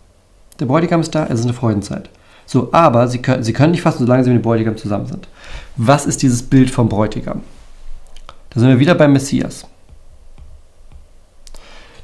Der 0.60 0.66
Bräutigam 0.66 1.02
ist 1.02 1.16
da, 1.16 1.26
es 1.26 1.40
ist 1.40 1.46
eine 1.46 1.54
Freudenzeit. 1.54 2.10
So, 2.46 2.70
aber 2.74 3.08
sie 3.08 3.22
können, 3.22 3.44
sie 3.44 3.54
können 3.54 3.72
nicht 3.72 3.82
fasten, 3.82 4.04
solange 4.06 4.24
sie 4.24 4.30
mit 4.30 4.40
dem 4.40 4.44
Bräutigam 4.44 4.78
zusammen 4.78 5.08
sind. 5.08 5.28
Was 5.78 6.06
ist 6.06 6.22
dieses 6.22 6.44
Bild 6.44 6.70
vom 6.70 6.90
Bräutigam? 6.90 7.42
Da 8.50 8.60
sind 8.60 8.70
wir 8.70 8.80
wieder 8.80 8.96
beim 8.96 9.14
Messias. 9.14 9.66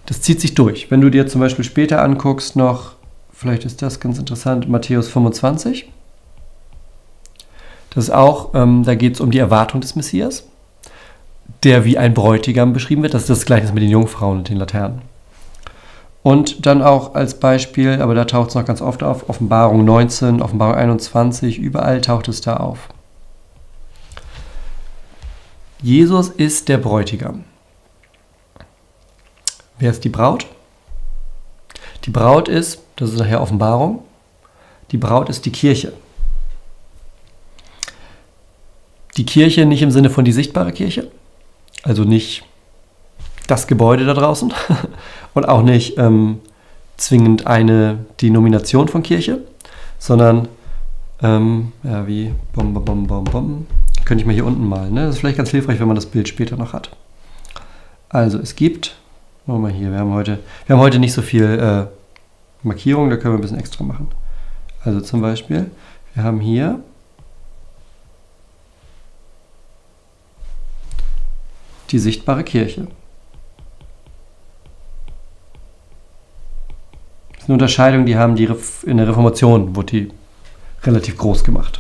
Das 0.06 0.22
zieht 0.22 0.42
sich 0.42 0.56
durch. 0.56 0.90
Wenn 0.90 1.02
du 1.02 1.12
dir 1.12 1.28
zum 1.28 1.42
Beispiel 1.42 1.66
später 1.66 2.02
anguckst, 2.02 2.56
noch, 2.56 2.94
vielleicht 3.32 3.66
ist 3.66 3.82
das 3.82 4.00
ganz 4.00 4.18
interessant, 4.18 4.68
Matthäus 4.68 5.10
25. 5.10 5.92
Das 7.92 8.06
ist 8.06 8.10
auch, 8.10 8.56
ähm, 8.56 8.84
da 8.84 8.96
geht 8.96 9.16
es 9.16 9.22
um 9.22 9.30
die 9.30 9.38
Erwartung 9.38 9.82
des 9.82 9.96
Messias 9.96 10.46
der 11.64 11.86
wie 11.86 11.98
ein 11.98 12.14
Bräutigam 12.14 12.74
beschrieben 12.74 13.04
wird. 13.04 13.14
Das 13.14 13.24
ist 13.24 13.30
das 13.30 13.46
Gleiche 13.46 13.72
mit 13.74 13.84
den 13.84 13.90
Jungfrauen 13.90 14.40
und 14.40 14.50
den 14.50 14.58
Laternen. 14.58 15.02
Und 16.22 16.66
dann 16.66 16.82
auch 16.82 17.16
als 17.16 17.40
Beispiel, 17.40 18.02
aber 18.02 18.14
da 18.14 18.26
taucht 18.26 18.50
es 18.50 18.56
noch 18.56 18.66
ganz 18.66 18.82
oft 18.82 19.04
auf, 19.04 19.30
Offenbarung 19.30 19.86
19, 19.86 20.42
Offenbarung 20.42 20.76
21, 20.76 21.58
überall 21.58 22.02
taucht 22.02 22.28
es 22.28 22.42
da 22.42 22.58
auf. 22.58 22.90
Jesus 25.82 26.28
ist 26.28 26.68
der 26.68 26.78
Bräutigam. 26.78 27.46
Wer 29.78 29.92
ist 29.92 30.04
die 30.04 30.10
Braut? 30.10 30.46
Die 32.04 32.10
Braut 32.10 32.50
ist, 32.50 32.84
das 32.98 33.12
ist 33.12 33.20
nachher 33.20 33.42
Offenbarung, 33.42 34.04
die 34.92 34.98
Braut 34.98 35.30
ist 35.30 35.46
die 35.46 35.52
Kirche. 35.52 35.94
Die 39.16 39.26
Kirche 39.26 39.66
nicht 39.66 39.82
im 39.82 39.92
Sinne 39.92 40.10
von 40.10 40.26
die 40.26 40.34
sichtbare 40.34 40.74
Kirche, 40.74 41.10
also 41.84 42.04
nicht 42.04 42.44
das 43.48 43.68
Gebäude 43.68 44.06
da 44.06 44.14
draußen 44.14 44.54
und 45.34 45.48
auch 45.48 45.64
nicht 45.64 45.98
ähm, 45.98 46.40
zwingend 46.98 47.48
eine 47.48 48.06
Denomination 48.22 48.88
von 48.88 49.04
Kirche, 49.04 49.40
sondern 49.98 50.48
ähm, 51.22 51.72
ja, 51.84 52.08
wie 52.08 52.34
bom, 52.54 52.74
bom, 52.74 52.86
bom, 52.86 53.08
bom, 53.08 53.24
bom. 53.24 53.68
Könnte 54.06 54.22
ich 54.22 54.26
mal 54.26 54.34
hier 54.34 54.46
unten 54.46 54.68
malen. 54.68 54.94
Ne? 54.94 55.06
Das 55.06 55.16
ist 55.16 55.20
vielleicht 55.20 55.38
ganz 55.38 55.50
hilfreich, 55.50 55.80
wenn 55.80 55.88
man 55.88 55.96
das 55.96 56.06
Bild 56.06 56.28
später 56.28 56.56
noch 56.56 56.74
hat. 56.74 56.90
Also 58.10 58.40
es 58.40 58.56
gibt, 58.56 58.96
machen 59.46 59.62
wir 59.62 59.70
mal 59.70 59.72
hier, 59.72 59.92
wir 59.92 60.00
haben 60.00 60.14
heute, 60.14 60.40
wir 60.66 60.76
haben 60.76 60.82
heute 60.82 61.00
nicht 61.00 61.14
so 61.14 61.22
viel 61.22 61.44
äh, 61.44 61.86
Markierung, 62.64 63.10
da 63.10 63.18
können 63.18 63.36
wir 63.36 63.40
ein 63.40 63.42
bisschen 63.42 63.60
extra 63.60 63.84
machen. 63.84 64.08
Also 64.84 65.02
zum 65.02 65.22
Beispiel, 65.22 65.70
wir 66.14 66.24
haben 66.24 66.40
hier 66.40 66.80
die 71.92 72.00
sichtbare 72.00 72.44
Kirche. 72.44 72.88
Das 77.34 77.44
ist 77.44 77.46
eine 77.46 77.54
Unterscheidung, 77.54 78.06
die 78.06 78.18
haben 78.18 78.36
die 78.36 78.50
in 78.86 78.98
der 78.98 79.08
Reformation, 79.08 79.76
wurde 79.76 79.92
die 79.92 80.12
relativ 80.84 81.18
groß 81.18 81.44
gemacht. 81.44 81.80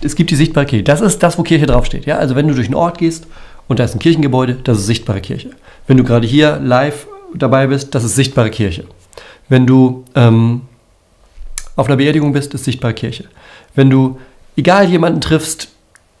Es 0.00 0.14
gibt 0.14 0.30
die 0.30 0.36
sichtbare 0.36 0.66
Kirche. 0.66 0.84
Das 0.84 1.00
ist 1.00 1.22
das, 1.22 1.38
wo 1.38 1.42
Kirche 1.42 1.66
draufsteht. 1.66 2.06
Ja? 2.06 2.18
Also 2.18 2.36
wenn 2.36 2.46
du 2.46 2.54
durch 2.54 2.68
einen 2.68 2.76
Ort 2.76 2.98
gehst 2.98 3.26
und 3.66 3.78
da 3.78 3.84
ist 3.84 3.94
ein 3.94 3.98
Kirchengebäude, 3.98 4.54
das 4.54 4.78
ist 4.78 4.86
sichtbare 4.86 5.20
Kirche. 5.20 5.50
Wenn 5.86 5.96
du 5.96 6.04
gerade 6.04 6.26
hier 6.26 6.60
live 6.60 7.06
dabei 7.34 7.66
bist, 7.66 7.94
das 7.94 8.04
ist 8.04 8.14
sichtbare 8.14 8.50
Kirche. 8.50 8.84
Wenn 9.48 9.66
du 9.66 10.04
ähm, 10.14 10.62
auf 11.74 11.86
einer 11.86 11.96
Beerdigung 11.96 12.32
bist, 12.32 12.54
ist 12.54 12.64
sichtbare 12.64 12.94
Kirche. 12.94 13.24
Wenn 13.74 13.90
du 13.90 14.18
egal 14.56 14.88
jemanden 14.88 15.20
triffst, 15.20 15.68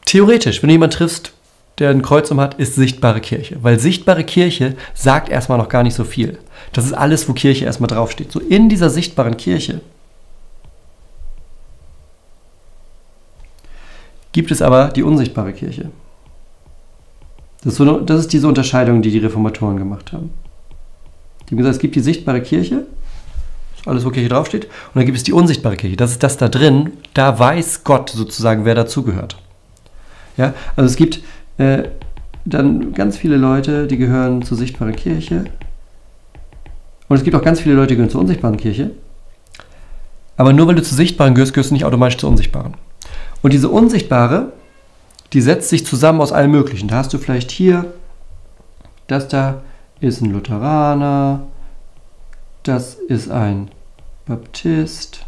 Theoretisch, 0.08 0.62
wenn 0.62 0.68
du 0.68 0.72
jemanden 0.72 0.96
triffst, 0.96 1.32
der 1.76 1.90
ein 1.90 2.00
Kreuz 2.00 2.30
um 2.30 2.40
hat, 2.40 2.54
ist 2.54 2.76
sichtbare 2.76 3.20
Kirche. 3.20 3.58
Weil 3.60 3.78
sichtbare 3.78 4.24
Kirche 4.24 4.74
sagt 4.94 5.28
erstmal 5.28 5.58
noch 5.58 5.68
gar 5.68 5.82
nicht 5.82 5.92
so 5.92 6.02
viel. 6.02 6.38
Das 6.72 6.86
ist 6.86 6.94
alles, 6.94 7.28
wo 7.28 7.34
Kirche 7.34 7.66
erstmal 7.66 7.88
draufsteht. 7.88 8.32
So 8.32 8.40
in 8.40 8.70
dieser 8.70 8.88
sichtbaren 8.88 9.36
Kirche 9.36 9.82
gibt 14.32 14.50
es 14.50 14.62
aber 14.62 14.88
die 14.88 15.02
unsichtbare 15.02 15.52
Kirche. 15.52 15.90
Das 17.62 17.74
ist, 17.74 17.76
so, 17.76 18.00
das 18.00 18.20
ist 18.20 18.32
diese 18.32 18.48
Unterscheidung, 18.48 19.02
die 19.02 19.10
die 19.10 19.18
Reformatoren 19.18 19.76
gemacht 19.76 20.14
haben. 20.14 20.30
Die 21.42 21.50
haben 21.50 21.58
gesagt, 21.58 21.74
es 21.74 21.80
gibt 21.80 21.96
die 21.96 22.00
sichtbare 22.00 22.40
Kirche, 22.40 22.86
alles, 23.84 24.06
wo 24.06 24.10
Kirche 24.10 24.30
draufsteht, 24.30 24.64
und 24.64 24.94
dann 24.94 25.04
gibt 25.04 25.18
es 25.18 25.24
die 25.24 25.34
unsichtbare 25.34 25.76
Kirche. 25.76 25.96
Das 25.96 26.12
ist 26.12 26.22
das 26.22 26.38
da 26.38 26.48
drin, 26.48 26.92
da 27.12 27.38
weiß 27.38 27.84
Gott 27.84 28.08
sozusagen, 28.08 28.64
wer 28.64 28.74
dazugehört. 28.74 29.36
Ja, 30.38 30.54
also 30.76 30.88
es 30.88 30.96
gibt 30.96 31.20
äh, 31.58 31.82
dann 32.46 32.94
ganz 32.94 33.18
viele 33.18 33.36
Leute, 33.36 33.86
die 33.86 33.98
gehören 33.98 34.42
zur 34.42 34.56
sichtbaren 34.56 34.96
Kirche. 34.96 35.44
Und 37.08 37.16
es 37.16 37.24
gibt 37.24 37.36
auch 37.36 37.42
ganz 37.42 37.60
viele 37.60 37.74
Leute, 37.74 37.88
die 37.88 37.96
gehören 37.96 38.10
zur 38.10 38.20
unsichtbaren 38.20 38.56
Kirche. 38.56 38.92
Aber 40.36 40.52
nur 40.52 40.68
weil 40.68 40.76
du 40.76 40.82
zur 40.82 40.96
sichtbaren 40.96 41.34
gehörst, 41.34 41.52
gehörst 41.52 41.70
du 41.70 41.74
nicht 41.74 41.84
automatisch 41.84 42.18
zur 42.18 42.30
unsichtbaren. 42.30 42.74
Und 43.42 43.52
diese 43.52 43.68
unsichtbare, 43.68 44.52
die 45.32 45.40
setzt 45.40 45.68
sich 45.68 45.84
zusammen 45.84 46.20
aus 46.20 46.32
allem 46.32 46.52
Möglichen. 46.52 46.88
Da 46.88 46.96
hast 46.96 47.12
du 47.12 47.18
vielleicht 47.18 47.50
hier, 47.50 47.92
das 49.08 49.28
da 49.28 49.62
ist 50.00 50.22
ein 50.22 50.32
Lutheraner, 50.32 51.46
das 52.62 52.94
ist 52.94 53.30
ein 53.30 53.70
Baptist, 54.26 55.26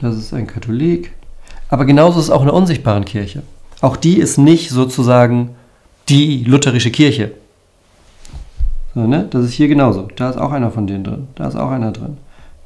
das 0.00 0.16
ist 0.16 0.32
ein 0.32 0.46
Katholik. 0.46 1.15
Aber 1.68 1.84
genauso 1.84 2.18
ist 2.18 2.26
es 2.26 2.30
auch 2.30 2.40
in 2.40 2.46
der 2.46 2.54
unsichtbaren 2.54 3.04
Kirche. 3.04 3.42
Auch 3.80 3.96
die 3.96 4.18
ist 4.18 4.38
nicht 4.38 4.70
sozusagen 4.70 5.56
die 6.08 6.44
lutherische 6.44 6.90
Kirche. 6.90 7.32
So, 8.94 9.06
ne? 9.06 9.26
Das 9.30 9.44
ist 9.44 9.52
hier 9.52 9.68
genauso. 9.68 10.08
Da 10.16 10.30
ist 10.30 10.38
auch 10.38 10.52
einer 10.52 10.70
von 10.70 10.86
denen 10.86 11.04
drin. 11.04 11.28
Da 11.34 11.46
ist 11.48 11.56
auch 11.56 11.70
einer 11.70 11.92
drin. 11.92 12.16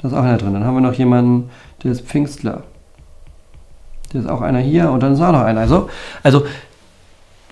Da 0.00 0.09
ist 0.09 0.14
auch 0.14 0.23
einer 0.23 0.38
drin. 0.38 0.52
Dann 0.52 0.64
haben 0.64 0.75
wir 0.75 0.80
noch 0.80 0.95
jemanden, 0.95 1.50
der 1.83 1.92
ist 1.92 2.02
Pfingstler. 2.02 2.62
Der 4.12 4.21
ist 4.21 4.28
auch 4.28 4.40
einer 4.40 4.59
hier 4.59 4.90
und 4.90 5.02
dann 5.02 5.14
ist 5.14 5.21
auch 5.21 5.33
noch 5.33 5.42
einer. 5.42 5.61
Also, 5.61 5.88
also 6.23 6.45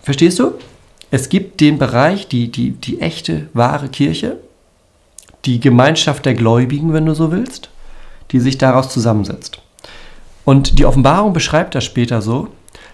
verstehst 0.03 0.39
du? 0.39 0.53
Es 1.11 1.29
gibt 1.29 1.61
den 1.61 1.79
Bereich, 1.79 2.29
die, 2.29 2.51
die, 2.51 2.73
die 2.73 3.01
echte, 3.01 3.49
wahre 3.55 3.89
Kirche, 3.89 4.37
die 5.45 5.59
Gemeinschaft 5.59 6.27
der 6.27 6.35
Gläubigen, 6.35 6.93
wenn 6.93 7.07
du 7.07 7.15
so 7.15 7.33
willst, 7.33 7.71
die 8.31 8.41
sich 8.41 8.59
daraus 8.59 8.91
zusammensetzt. 8.91 9.63
Und 10.49 10.79
die 10.79 10.87
Offenbarung 10.87 11.35
beschreibt 11.35 11.75
das 11.75 11.85
später 11.85 12.23
so, 12.23 12.49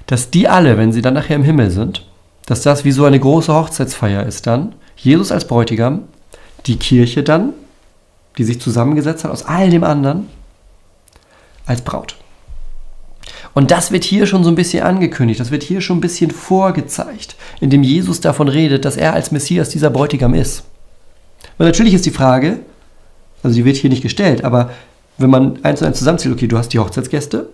dass 0.07 0.29
die 0.29 0.49
alle, 0.49 0.77
wenn 0.77 0.91
sie 0.91 1.03
dann 1.03 1.15
nachher 1.15 1.37
im 1.37 1.45
Himmel 1.45 1.71
sind, 1.71 2.05
dass 2.47 2.63
das 2.63 2.85
wie 2.85 2.91
so 2.91 3.05
eine 3.05 3.21
große 3.21 3.55
Hochzeitsfeier 3.55 4.27
ist 4.27 4.49
dann. 4.49 4.75
Jesus 4.97 5.31
als 5.31 5.47
Bräutigam, 5.47 6.01
die 6.67 6.81
Kirche 6.81 7.23
dann, 7.23 7.53
die 8.39 8.43
sich 8.43 8.61
zusammengesetzt 8.61 9.23
hat 9.23 9.31
aus 9.31 9.45
all 9.45 9.71
dem 9.71 9.85
anderen, 9.85 10.27
als 11.65 11.83
Braut. 11.83 12.17
Und 13.53 13.71
das 13.71 13.93
wird 13.93 14.03
hier 14.03 14.27
schon 14.27 14.43
so 14.43 14.51
ein 14.51 14.57
bisschen 14.57 14.83
angekündigt, 14.83 15.39
das 15.39 15.53
wird 15.53 15.63
hier 15.63 15.81
schon 15.81 15.99
ein 15.99 16.01
bisschen 16.01 16.33
vorgezeigt, 16.33 17.37
indem 17.61 17.85
Jesus 17.85 18.21
davon 18.21 18.49
redet, 18.49 18.85
dass 18.85 18.97
er 18.97 19.13
als 19.13 19.31
Messias 19.31 19.69
dieser 19.69 19.91
Bräutigam 19.91 20.35
ist. 20.35 20.65
Weil 21.57 21.69
natürlich 21.69 21.95
ist 21.95 22.05
die 22.05 22.11
Frage, 22.11 22.59
also 23.45 23.55
die 23.55 23.65
wird 23.65 23.77
hier 23.77 23.91
nicht 23.91 24.03
gestellt, 24.03 24.43
aber 24.43 24.73
wenn 25.18 25.30
man 25.30 25.64
eins 25.64 25.78
zu 25.78 25.87
eins 25.87 25.99
zusammenzählt, 25.99 26.35
okay, 26.35 26.47
du 26.47 26.59
hast 26.59 26.71
die 26.71 26.78
Hochzeitsgäste, 26.78 27.49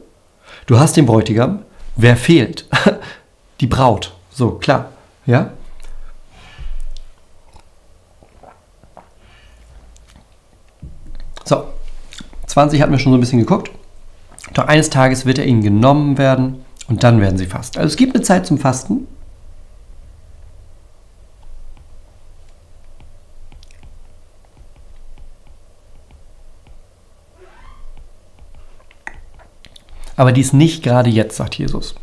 du 0.66 0.78
hast 0.78 0.96
den 0.96 1.06
Bräutigam, 1.06 1.60
wer 1.96 2.16
fehlt? 2.16 2.66
die 3.60 3.66
Braut. 3.66 4.14
So, 4.30 4.52
klar. 4.52 4.90
Ja? 5.26 5.50
So, 11.44 11.64
20 12.46 12.80
hatten 12.80 12.92
wir 12.92 12.98
schon 12.98 13.12
so 13.12 13.18
ein 13.18 13.20
bisschen 13.20 13.40
geguckt. 13.40 13.70
Doch 14.54 14.66
eines 14.66 14.90
Tages 14.90 15.26
wird 15.26 15.38
er 15.38 15.46
ihnen 15.46 15.62
genommen 15.62 16.18
werden 16.18 16.64
und 16.88 17.04
dann 17.04 17.20
werden 17.20 17.38
sie 17.38 17.46
fasten. 17.46 17.78
Also 17.78 17.88
es 17.88 17.96
gibt 17.96 18.14
eine 18.14 18.24
Zeit 18.24 18.46
zum 18.46 18.58
Fasten. 18.58 19.06
Aber 30.20 30.32
dies 30.32 30.52
nicht 30.52 30.82
gerade 30.82 31.08
jetzt, 31.08 31.36
sagt 31.36 31.54
Jesus. 31.54 31.94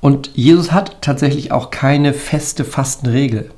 Und 0.00 0.30
Jesus 0.36 0.70
hat 0.70 1.02
tatsächlich 1.02 1.50
auch 1.50 1.70
keine 1.70 2.14
feste 2.14 2.64
Fastenregel. 2.64 3.50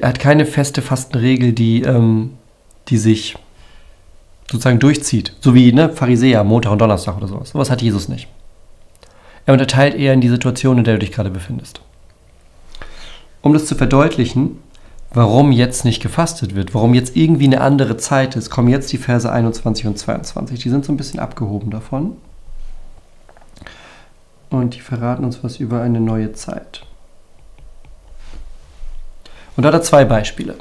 er 0.00 0.08
hat 0.08 0.18
keine 0.18 0.46
feste 0.46 0.82
Fastenregel, 0.82 1.52
die, 1.52 1.82
ähm, 1.82 2.38
die 2.88 2.98
sich 2.98 3.36
sozusagen 4.50 4.80
durchzieht. 4.80 5.36
So 5.40 5.54
wie 5.54 5.72
ne, 5.72 5.90
Pharisäer, 5.90 6.42
Montag 6.42 6.72
und 6.72 6.80
Donnerstag 6.80 7.18
oder 7.18 7.28
sowas. 7.28 7.50
Sowas 7.50 7.70
hat 7.70 7.82
Jesus 7.82 8.08
nicht. 8.08 8.26
Er 9.46 9.52
unterteilt 9.52 9.94
eher 9.94 10.12
in 10.12 10.20
die 10.20 10.28
Situation, 10.28 10.78
in 10.78 10.82
der 10.82 10.94
du 10.94 11.00
dich 11.06 11.12
gerade 11.12 11.30
befindest. 11.30 11.80
Um 13.42 13.52
das 13.52 13.66
zu 13.66 13.76
verdeutlichen, 13.76 14.58
warum 15.12 15.52
jetzt 15.52 15.84
nicht 15.84 16.02
gefastet 16.02 16.54
wird, 16.54 16.74
warum 16.74 16.94
jetzt 16.94 17.16
irgendwie 17.16 17.46
eine 17.46 17.60
andere 17.60 17.96
Zeit 17.96 18.36
ist, 18.36 18.50
kommen 18.50 18.68
jetzt 18.68 18.92
die 18.92 18.98
Verse 18.98 19.30
21 19.30 19.86
und 19.86 19.98
22. 19.98 20.60
Die 20.60 20.70
sind 20.70 20.84
so 20.84 20.92
ein 20.92 20.96
bisschen 20.96 21.20
abgehoben 21.20 21.70
davon. 21.70 22.16
Und 24.50 24.74
die 24.74 24.80
verraten 24.80 25.24
uns 25.24 25.42
was 25.42 25.58
über 25.58 25.80
eine 25.80 26.00
neue 26.00 26.32
Zeit. 26.32 26.82
Und 29.56 29.64
da 29.64 29.68
hat 29.68 29.74
er 29.74 29.82
zwei 29.82 30.04
Beispiele. 30.04 30.56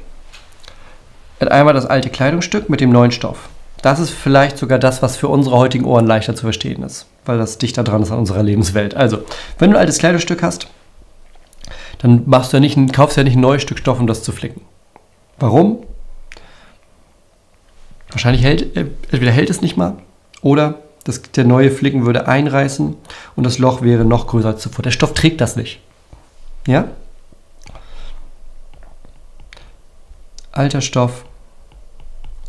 Er 1.39 1.45
hat 1.45 1.53
einmal 1.53 1.73
das 1.73 1.85
alte 1.85 2.09
Kleidungsstück 2.09 2.69
mit 2.69 2.81
dem 2.81 2.91
neuen 2.91 3.12
Stoff. 3.12 3.49
Das 3.81 3.99
ist 3.99 4.09
vielleicht 4.09 4.57
sogar 4.57 4.77
das, 4.77 5.01
was 5.01 5.15
für 5.15 5.29
unsere 5.29 5.57
heutigen 5.57 5.85
Ohren 5.85 6.05
leichter 6.05 6.35
zu 6.35 6.41
verstehen 6.41 6.83
ist, 6.83 7.05
weil 7.25 7.38
das 7.38 7.57
dichter 7.57 7.83
dran 7.83 8.03
ist 8.03 8.12
an 8.12 8.19
unserer 8.19 8.43
Lebenswelt. 8.43 8.93
Also, 8.95 9.19
wenn 9.57 9.71
du 9.71 9.77
ein 9.77 9.79
altes 9.79 9.99
Kleidungsstück 9.99 10.43
hast, 10.43 10.67
dann 11.99 12.23
machst 12.25 12.51
du 12.51 12.57
ja 12.57 12.62
nicht 12.62 12.75
ein, 12.75 12.91
kaufst 12.91 13.17
ja 13.17 13.23
nicht 13.23 13.35
ein 13.35 13.41
neues 13.41 13.62
Stück 13.62 13.79
Stoff, 13.79 13.99
um 13.99 14.07
das 14.07 14.23
zu 14.23 14.31
flicken. 14.31 14.62
Warum? 15.38 15.83
Wahrscheinlich 18.09 18.43
hält, 18.43 18.75
äh, 18.75 18.88
entweder 19.12 19.31
hält 19.31 19.49
es 19.49 19.62
nicht 19.62 19.77
mal 19.77 19.97
oder 20.41 20.79
das, 21.03 21.21
der 21.21 21.45
neue 21.45 21.71
Flicken 21.71 22.05
würde 22.05 22.27
einreißen 22.27 22.95
und 23.35 23.43
das 23.43 23.59
Loch 23.59 23.81
wäre 23.81 24.03
noch 24.03 24.27
größer 24.27 24.49
als 24.49 24.62
zuvor. 24.62 24.83
Der 24.83 24.91
Stoff 24.91 25.13
trägt 25.13 25.39
das 25.41 25.55
nicht. 25.55 25.79
Ja? 26.67 26.89
alter 30.59 30.81
Stoff 30.81 31.25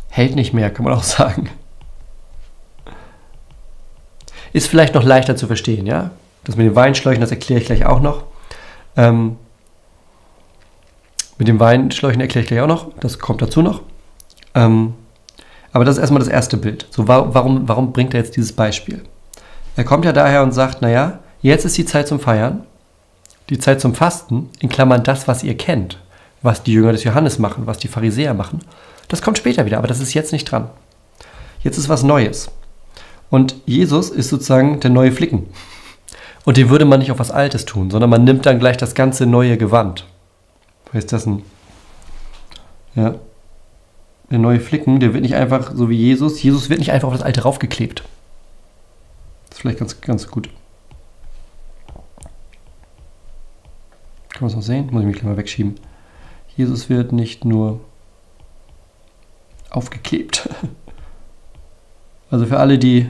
hält 0.09 0.35
nicht 0.35 0.53
mehr, 0.53 0.69
kann 0.69 0.85
man 0.85 0.93
auch 0.93 1.03
sagen. 1.17 1.49
Ist 4.53 4.67
vielleicht 4.67 4.93
noch 4.93 5.03
leichter 5.03 5.37
zu 5.37 5.47
verstehen, 5.47 5.87
ja? 5.87 6.11
Das 6.43 6.57
mit 6.57 6.65
den 6.65 6.75
Weinschläuchen, 6.75 7.21
das 7.21 7.31
erkläre 7.31 7.61
ich 7.61 7.67
gleich 7.67 7.85
auch 7.85 8.01
noch. 8.01 8.23
Ähm, 8.97 9.37
mit 11.41 11.47
den 11.47 11.59
Weinschläuchen 11.59 12.21
erkläre 12.21 12.43
ich 12.43 12.47
gleich 12.47 12.61
auch 12.61 12.67
noch, 12.67 12.91
das 12.99 13.19
kommt 13.19 13.41
dazu 13.41 13.61
noch. 13.61 13.81
Ähm, 14.53 14.93
aber 15.73 15.85
das 15.85 15.95
ist 15.95 16.01
erstmal 16.01 16.19
das 16.19 16.29
erste 16.29 16.55
Bild. 16.55 16.85
So, 16.91 17.07
warum, 17.07 17.67
warum 17.67 17.93
bringt 17.93 18.13
er 18.13 18.19
jetzt 18.19 18.35
dieses 18.35 18.53
Beispiel? 18.53 19.01
Er 19.75 19.83
kommt 19.83 20.05
ja 20.05 20.13
daher 20.13 20.43
und 20.43 20.51
sagt, 20.51 20.81
naja, 20.81 21.19
jetzt 21.41 21.65
ist 21.65 21.77
die 21.77 21.85
Zeit 21.85 22.07
zum 22.07 22.19
Feiern, 22.19 22.63
die 23.49 23.57
Zeit 23.57 23.81
zum 23.81 23.95
Fasten, 23.95 24.49
in 24.59 24.69
Klammern 24.69 25.03
das, 25.03 25.27
was 25.27 25.43
ihr 25.43 25.57
kennt 25.57 25.97
was 26.41 26.63
die 26.63 26.73
Jünger 26.73 26.91
des 26.91 27.03
Johannes 27.03 27.39
machen, 27.39 27.67
was 27.67 27.77
die 27.77 27.87
Pharisäer 27.87 28.33
machen. 28.33 28.59
Das 29.07 29.21
kommt 29.21 29.37
später 29.37 29.65
wieder, 29.65 29.77
aber 29.77 29.87
das 29.87 29.99
ist 29.99 30.13
jetzt 30.13 30.31
nicht 30.31 30.45
dran. 30.45 30.69
Jetzt 31.63 31.77
ist 31.77 31.89
was 31.89 32.03
Neues. 32.03 32.49
Und 33.29 33.55
Jesus 33.65 34.09
ist 34.09 34.29
sozusagen 34.29 34.79
der 34.79 34.89
neue 34.89 35.11
Flicken. 35.11 35.47
Und 36.43 36.57
den 36.57 36.69
würde 36.69 36.85
man 36.85 36.99
nicht 36.99 37.11
auf 37.11 37.19
was 37.19 37.31
Altes 37.31 37.65
tun, 37.65 37.91
sondern 37.91 38.09
man 38.09 38.23
nimmt 38.23 38.45
dann 38.45 38.59
gleich 38.59 38.77
das 38.77 38.95
ganze 38.95 39.25
neue 39.25 39.57
Gewand. 39.57 40.05
Was 40.91 41.05
ist 41.05 41.13
das 41.13 41.23
denn? 41.23 41.43
Ja. 42.95 43.15
Der 44.29 44.39
neue 44.39 44.59
Flicken, 44.59 44.99
der 44.99 45.13
wird 45.13 45.23
nicht 45.23 45.35
einfach 45.35 45.73
so 45.75 45.89
wie 45.89 45.97
Jesus. 45.97 46.41
Jesus 46.41 46.69
wird 46.69 46.79
nicht 46.79 46.91
einfach 46.91 47.07
auf 47.07 47.13
das 47.13 47.23
Alte 47.23 47.43
raufgeklebt. 47.43 48.03
Das 49.49 49.57
ist 49.57 49.61
vielleicht 49.61 49.79
ganz, 49.79 50.01
ganz 50.01 50.27
gut. 50.27 50.49
Kann 54.29 54.41
man 54.41 54.49
es 54.49 54.55
noch 54.55 54.63
sehen? 54.63 54.89
Muss 54.91 55.01
ich 55.01 55.07
mich 55.07 55.15
gleich 55.17 55.25
mal 55.25 55.37
wegschieben. 55.37 55.75
Jesus 56.55 56.89
wird 56.89 57.11
nicht 57.11 57.45
nur 57.45 57.81
aufgeklebt. 59.69 60.49
Also 62.29 62.45
für 62.45 62.59
alle, 62.59 62.79
die 62.79 63.09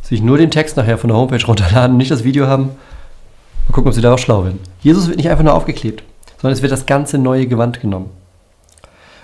sich 0.00 0.22
nur 0.22 0.38
den 0.38 0.50
Text 0.50 0.78
nachher 0.78 0.96
von 0.96 1.08
der 1.08 1.18
Homepage 1.18 1.44
runterladen, 1.44 1.98
nicht 1.98 2.10
das 2.10 2.24
Video 2.24 2.46
haben, 2.46 2.70
mal 3.70 3.74
gucken, 3.74 3.88
ob 3.88 3.94
sie 3.94 4.00
da 4.00 4.14
auch 4.14 4.18
schlau 4.18 4.44
werden. 4.44 4.60
Jesus 4.80 5.06
wird 5.06 5.16
nicht 5.16 5.30
einfach 5.30 5.44
nur 5.44 5.54
aufgeklebt, 5.54 6.02
sondern 6.40 6.54
es 6.54 6.62
wird 6.62 6.72
das 6.72 6.86
ganze 6.86 7.18
neue 7.18 7.46
Gewand 7.46 7.80
genommen. 7.80 8.10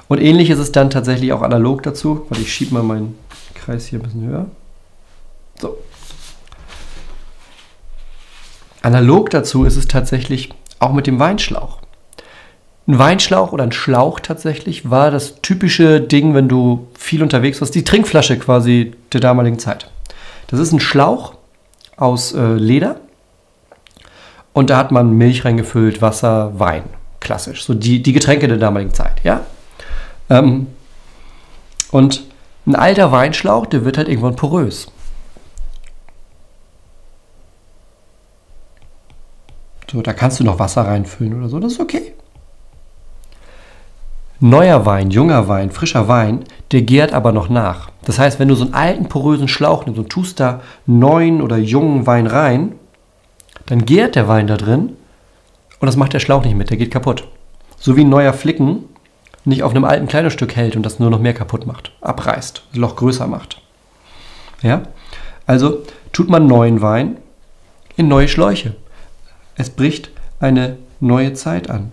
Und 0.08 0.20
ähnlich 0.20 0.50
ist 0.50 0.60
es 0.60 0.72
dann 0.72 0.88
tatsächlich 0.88 1.32
auch 1.32 1.42
analog 1.42 1.82
dazu, 1.82 2.26
weil 2.28 2.40
ich 2.40 2.52
schiebe 2.52 2.74
mal 2.74 2.82
meinen 2.82 3.18
Kreis 3.54 3.86
hier 3.86 3.98
ein 3.98 4.02
bisschen 4.02 4.28
höher. 4.28 4.46
So. 5.60 5.76
Analog 8.82 9.30
dazu 9.30 9.64
ist 9.64 9.76
es 9.76 9.88
tatsächlich 9.88 10.50
auch 10.78 10.92
mit 10.92 11.08
dem 11.08 11.18
Weinschlauch. 11.18 11.80
Ein 12.86 13.00
Weinschlauch 13.00 13.52
oder 13.52 13.64
ein 13.64 13.72
Schlauch 13.72 14.20
tatsächlich 14.20 14.88
war 14.88 15.10
das 15.10 15.40
typische 15.42 16.00
Ding, 16.00 16.34
wenn 16.34 16.46
du 16.46 16.86
viel 16.96 17.20
unterwegs 17.20 17.60
warst, 17.60 17.74
die 17.74 17.82
Trinkflasche 17.82 18.38
quasi 18.38 18.92
der 19.12 19.20
damaligen 19.20 19.58
Zeit. 19.58 19.90
Das 20.46 20.60
ist 20.60 20.70
ein 20.70 20.78
Schlauch 20.78 21.34
aus 21.96 22.32
äh, 22.32 22.54
Leder 22.54 23.00
Und 24.56 24.70
da 24.70 24.78
hat 24.78 24.90
man 24.90 25.12
Milch 25.18 25.44
reingefüllt, 25.44 26.00
Wasser, 26.00 26.58
Wein. 26.58 26.84
Klassisch. 27.20 27.62
So 27.62 27.74
die, 27.74 28.02
die 28.02 28.14
Getränke 28.14 28.48
der 28.48 28.56
damaligen 28.56 28.94
Zeit, 28.94 29.22
ja. 29.22 29.42
Ähm, 30.30 30.68
und 31.90 32.24
ein 32.66 32.74
alter 32.74 33.12
Weinschlauch, 33.12 33.66
der 33.66 33.84
wird 33.84 33.98
halt 33.98 34.08
irgendwann 34.08 34.34
porös. 34.34 34.90
So, 39.92 40.00
da 40.00 40.14
kannst 40.14 40.40
du 40.40 40.44
noch 40.44 40.58
Wasser 40.58 40.86
reinfüllen 40.86 41.38
oder 41.38 41.50
so, 41.50 41.60
das 41.60 41.72
ist 41.72 41.80
okay. 41.80 42.14
Neuer 44.40 44.86
Wein, 44.86 45.10
junger 45.10 45.48
Wein, 45.48 45.70
frischer 45.70 46.08
Wein, 46.08 46.44
der 46.72 46.80
gärt 46.80 47.12
aber 47.12 47.32
noch 47.32 47.50
nach. 47.50 47.90
Das 48.06 48.18
heißt, 48.18 48.38
wenn 48.38 48.48
du 48.48 48.54
so 48.54 48.64
einen 48.64 48.72
alten 48.72 49.10
porösen 49.10 49.48
Schlauch 49.48 49.84
nimmst 49.84 49.98
und 49.98 50.08
tust 50.08 50.40
da 50.40 50.62
neuen 50.86 51.42
oder 51.42 51.58
jungen 51.58 52.06
Wein 52.06 52.26
rein, 52.26 52.76
dann 53.66 53.84
gärt 53.84 54.14
der 54.14 54.28
Wein 54.28 54.46
da 54.46 54.56
drin 54.56 54.96
und 55.80 55.86
das 55.86 55.96
macht 55.96 56.12
der 56.12 56.20
Schlauch 56.20 56.44
nicht 56.44 56.56
mit, 56.56 56.70
der 56.70 56.76
geht 56.76 56.90
kaputt. 56.90 57.28
So 57.78 57.96
wie 57.96 58.04
ein 58.04 58.08
neuer 58.08 58.32
Flicken 58.32 58.84
nicht 59.44 59.62
auf 59.62 59.72
einem 59.72 59.84
alten 59.84 60.08
Kleidungsstück 60.08 60.56
hält 60.56 60.76
und 60.76 60.82
das 60.82 60.98
nur 60.98 61.10
noch 61.10 61.20
mehr 61.20 61.34
kaputt 61.34 61.66
macht, 61.66 61.92
abreißt, 62.00 62.62
das 62.70 62.78
Loch 62.78 62.96
größer 62.96 63.26
macht. 63.26 63.62
Ja? 64.62 64.82
Also 65.46 65.82
tut 66.12 66.28
man 66.28 66.46
neuen 66.46 66.80
Wein 66.82 67.18
in 67.96 68.08
neue 68.08 68.28
Schläuche. 68.28 68.74
Es 69.54 69.70
bricht 69.70 70.10
eine 70.40 70.78
neue 71.00 71.34
Zeit 71.34 71.70
an. 71.70 71.92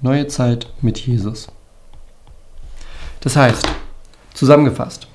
Neue 0.00 0.26
Zeit 0.26 0.68
mit 0.80 0.98
Jesus. 0.98 1.48
Das 3.20 3.36
heißt, 3.36 3.68
zusammengefasst, 4.42 5.06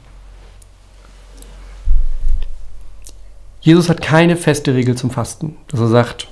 Jesus 3.60 3.90
hat 3.90 4.02
keine 4.02 4.38
feste 4.38 4.74
Regel 4.74 4.96
zum 4.96 5.10
Fasten, 5.10 5.58
dass 5.68 5.82
er 5.82 5.90
sagt, 5.90 6.30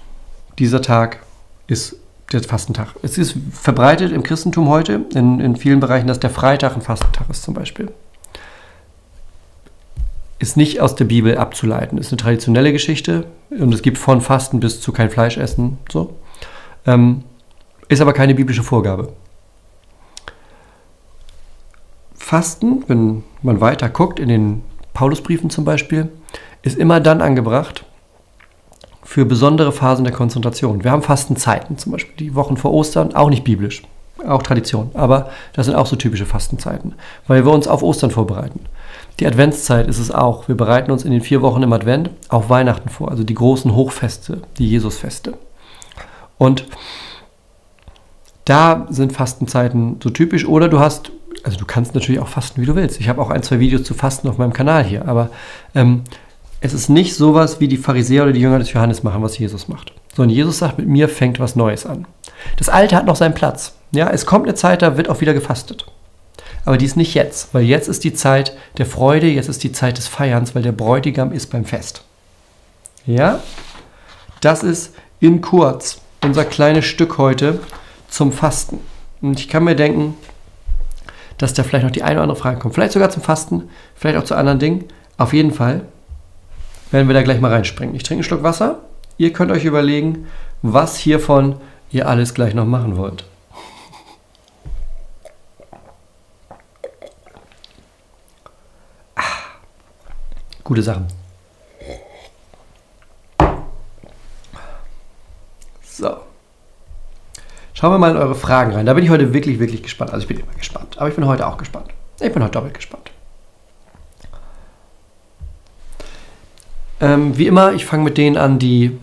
dieser 0.60 0.82
Tag 0.82 1.20
ist 1.68 1.98
der 2.32 2.42
Fastentag. 2.42 2.96
Es 3.02 3.18
ist 3.18 3.36
verbreitet 3.52 4.14
im 4.14 4.24
Christentum 4.24 4.70
heute, 4.70 5.02
in, 5.14 5.42
in 5.42 5.58
vielen 5.58 5.82
Bereichen, 5.82 6.08
dass 6.08 6.22
der 6.22 6.30
Freitag 6.30 6.76
ein 6.76 6.82
Fastentag 6.82 7.30
ist 7.30 7.44
zum 7.44 7.54
Beispiel. 7.54 7.92
Ist 10.40 10.56
nicht 10.56 10.80
aus 10.80 10.96
der 10.96 11.04
Bibel 11.04 11.38
abzuleiten, 11.38 11.98
ist 11.98 12.14
eine 12.14 12.18
traditionelle 12.18 12.72
Geschichte 12.72 13.26
und 13.50 13.74
es 13.74 13.82
gibt 13.82 13.98
von 13.98 14.22
Fasten 14.22 14.62
bis 14.62 14.80
zu 14.80 14.94
kein 14.94 15.10
Fleisch 15.10 15.36
essen, 15.36 15.80
so. 15.92 16.16
Ähm, 16.86 17.26
ist 17.90 18.00
aber 18.00 18.14
keine 18.14 18.36
biblische 18.36 18.64
Vorgabe. 18.64 19.12
Fasten, 22.26 22.84
wenn 22.88 23.24
man 23.44 23.62
weiter 23.62 23.88
guckt, 23.88 24.20
in 24.20 24.30
den 24.30 24.64
Paulusbriefen 24.96 25.52
zum 25.52 25.64
Beispiel, 25.64 26.10
ist 26.64 26.76
immer 26.76 27.00
dann 27.00 27.22
angebracht 27.22 27.86
für 29.04 29.26
besondere 29.26 29.72
Phasen 29.72 30.06
der 30.06 30.14
Konzentration. 30.14 30.84
Wir 30.84 30.90
haben 30.90 31.04
Fastenzeiten, 31.04 31.78
zum 31.78 31.92
Beispiel 31.92 32.16
die 32.18 32.34
Wochen 32.34 32.58
vor 32.58 32.74
Ostern, 32.74 33.14
auch 33.14 33.30
nicht 33.30 33.44
biblisch, 33.44 33.84
auch 34.28 34.42
Tradition, 34.42 34.90
aber 34.96 35.30
das 35.54 35.68
sind 35.68 35.76
auch 35.76 35.86
so 35.86 35.98
typische 35.98 36.26
Fastenzeiten, 36.26 36.96
weil 37.28 37.46
wir 37.46 37.52
uns 37.52 37.68
auf 37.68 37.84
Ostern 37.84 38.10
vorbereiten. 38.10 38.62
Die 39.20 39.28
Adventszeit 39.28 39.86
ist 39.88 40.00
es 40.00 40.10
auch. 40.10 40.48
Wir 40.48 40.58
bereiten 40.58 40.90
uns 40.90 41.06
in 41.06 41.12
den 41.12 41.22
vier 41.22 41.44
Wochen 41.44 41.62
im 41.62 41.74
Advent 41.74 42.10
auf 42.30 42.50
Weihnachten 42.50 42.90
vor, 42.90 43.12
also 43.12 43.24
die 43.24 43.36
großen 43.36 43.76
Hochfeste, 43.76 44.42
die 44.58 44.68
Jesusfeste. 44.68 45.38
Und 46.40 46.66
da 48.46 48.88
sind 48.90 49.14
Fastenzeiten 49.14 50.00
so 50.04 50.10
typisch. 50.10 50.48
Oder 50.48 50.70
du 50.70 50.80
hast, 50.80 51.12
also 51.46 51.58
du 51.58 51.66
kannst 51.66 51.94
natürlich 51.94 52.20
auch 52.20 52.28
fasten, 52.28 52.60
wie 52.60 52.66
du 52.66 52.76
willst. 52.76 53.00
Ich 53.00 53.08
habe 53.08 53.22
auch 53.22 53.30
ein, 53.30 53.44
zwei 53.44 53.60
Videos 53.60 53.84
zu 53.84 53.94
Fasten 53.94 54.28
auf 54.28 54.40
meinem 54.40 54.52
Kanal 54.52 54.84
hier, 54.84 55.08
aber 55.08 55.30
ähm, 55.76 56.04
es 56.60 56.74
ist 56.74 56.90
nicht 56.90 57.14
sowas, 57.14 57.60
wie 57.60 57.68
die 57.68 57.78
Pharisäer 57.78 58.24
oder 58.24 58.34
die 58.34 58.40
Jünger 58.40 58.58
des 58.58 58.74
Johannes 58.74 59.04
machen, 59.04 59.22
was 59.22 59.38
Jesus 59.38 59.68
macht. 59.68 59.94
Sondern 60.16 60.36
Jesus 60.36 60.58
sagt, 60.58 60.80
mit 60.80 60.88
mir 60.88 61.08
fängt 61.08 61.40
was 61.40 61.56
Neues 61.56 61.86
an. 61.86 62.08
Das 62.58 62.68
Alte 62.68 62.96
hat 62.96 63.06
noch 63.06 63.16
seinen 63.16 63.36
Platz. 63.36 63.76
Ja, 63.92 64.10
es 64.10 64.26
kommt 64.26 64.48
eine 64.48 64.56
Zeit, 64.56 64.82
da 64.82 64.98
wird 64.98 65.08
auch 65.08 65.22
wieder 65.22 65.36
gefastet. 65.36 65.86
Aber 66.66 66.78
die 66.78 66.86
ist 66.86 66.98
nicht 66.98 67.14
jetzt, 67.14 67.54
weil 67.54 67.64
jetzt 67.64 67.88
ist 67.88 68.04
die 68.04 68.14
Zeit 68.16 68.58
der 68.80 68.88
Freude, 68.88 69.28
jetzt 69.28 69.48
ist 69.50 69.64
die 69.64 69.72
Zeit 69.72 70.00
des 70.00 70.08
Feierns, 70.08 70.56
weil 70.56 70.64
der 70.64 70.72
Bräutigam 70.72 71.32
ist 71.32 71.52
beim 71.52 71.66
Fest. 71.66 72.04
Ja? 73.06 73.40
Das 74.42 74.64
ist 74.64 74.96
in 75.20 75.42
kurz 75.42 76.02
unser 76.24 76.44
kleines 76.44 76.86
Stück 76.86 77.20
heute 77.20 77.60
zum 78.10 78.32
Fasten. 78.32 78.80
Und 79.22 79.40
ich 79.40 79.48
kann 79.48 79.64
mir 79.64 79.76
denken, 79.76 80.16
dass 81.38 81.54
da 81.54 81.64
vielleicht 81.64 81.84
noch 81.84 81.92
die 81.92 82.04
eine 82.04 82.16
oder 82.16 82.24
andere 82.24 82.38
Frage 82.38 82.60
kommt. 82.60 82.74
Vielleicht 82.74 82.94
sogar 82.94 83.10
zum 83.10 83.22
Fasten, 83.22 83.70
vielleicht 83.96 84.18
auch 84.18 84.24
zu 84.24 84.36
anderen 84.36 84.60
Dingen. 84.60 84.86
Auf 85.18 85.34
jeden 85.34 85.52
Fall 85.52 85.82
werden 86.92 87.08
wir 87.08 87.14
da 87.14 87.24
gleich 87.24 87.42
mal 87.42 87.52
reinspringen. 87.52 87.96
Ich 87.96 88.04
trinke 88.04 88.20
einen 88.20 88.24
Schluck 88.24 88.44
Wasser. 88.44 88.80
Ihr 89.18 89.34
könnt 89.34 89.52
euch 89.52 89.66
überlegen, 89.66 90.28
was 90.62 90.98
hiervon 90.98 91.56
ihr 91.92 92.08
alles 92.08 92.34
gleich 92.34 92.54
noch 92.54 92.66
machen 92.66 92.98
wollt. 92.98 93.26
Ah, 99.16 99.22
gute 100.64 100.84
Sachen. 100.84 101.08
So. 105.84 106.18
Schauen 107.76 107.92
wir 107.92 107.98
mal 107.98 108.12
in 108.12 108.18
eure 108.18 108.36
Fragen 108.36 108.72
rein. 108.72 108.86
Da 108.86 108.94
bin 108.94 109.04
ich 109.04 109.10
heute 109.10 109.34
wirklich, 109.34 109.60
wirklich 109.60 109.84
gespannt. 109.84 110.14
Also 110.14 110.24
ich 110.24 110.28
bin 110.30 110.40
immer 110.40 110.54
gespannt. 110.58 110.98
Aber 110.98 111.10
ich 111.10 111.16
bin 111.16 111.28
heute 111.28 111.46
auch 111.46 111.58
gespannt. 111.58 111.88
Ich 112.22 112.32
bin 112.32 112.42
heute 112.42 112.54
doppelt 112.54 112.74
gespannt. 112.74 113.12
Ähm, 117.02 117.38
wie 117.38 117.48
immer, 117.48 117.74
ich 117.74 117.86
fange 117.86 118.06
mit 118.06 118.18
denen 118.18 118.38
an, 118.38 118.60
die 118.60 118.98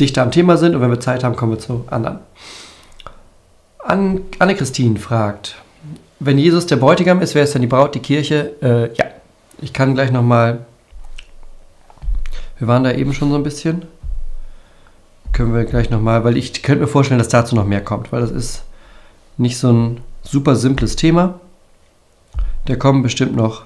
dichter 0.00 0.22
am 0.22 0.32
Thema 0.32 0.56
sind 0.56 0.74
und 0.74 0.80
wenn 0.80 0.90
wir 0.90 0.98
Zeit 0.98 1.22
haben, 1.22 1.36
kommen 1.36 1.52
wir 1.52 1.60
zu 1.60 1.84
anderen. 1.88 2.18
An 3.78 4.22
Anne-Christine 4.40 4.98
fragt, 4.98 5.54
wenn 6.18 6.36
Jesus 6.36 6.66
der 6.66 6.76
Bräutigam 6.76 7.20
ist, 7.20 7.36
wer 7.36 7.44
ist 7.44 7.54
dann 7.54 7.62
die 7.62 7.68
Braut, 7.68 7.94
die 7.94 8.00
Kirche? 8.00 8.54
Äh, 8.60 8.92
ja, 8.94 9.04
ich 9.62 9.72
kann 9.72 9.94
gleich 9.94 10.10
nochmal, 10.10 10.66
wir 12.58 12.66
waren 12.66 12.82
da 12.82 12.90
eben 12.90 13.14
schon 13.14 13.30
so 13.30 13.36
ein 13.36 13.44
bisschen, 13.44 13.82
können 15.32 15.54
wir 15.54 15.64
gleich 15.64 15.90
nochmal, 15.90 16.24
weil 16.24 16.36
ich 16.36 16.62
könnte 16.62 16.82
mir 16.82 16.88
vorstellen, 16.88 17.18
dass 17.18 17.28
dazu 17.28 17.54
noch 17.54 17.66
mehr 17.66 17.82
kommt, 17.82 18.12
weil 18.12 18.20
das 18.20 18.30
ist 18.30 18.64
nicht 19.36 19.58
so 19.58 19.72
ein 19.72 20.00
super 20.22 20.56
simples 20.56 20.96
Thema. 20.96 21.40
Da 22.64 22.76
kommen 22.76 23.02
bestimmt 23.02 23.36
noch 23.36 23.64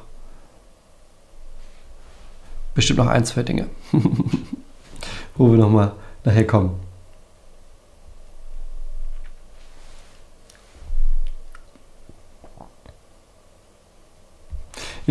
bestimmt 2.75 2.99
noch 2.99 3.09
ein, 3.09 3.25
zwei 3.25 3.42
Dinge, 3.42 3.66
wo 5.37 5.51
wir 5.51 5.59
nochmal 5.59 5.92
nachher 6.25 6.46
kommen. 6.46 6.89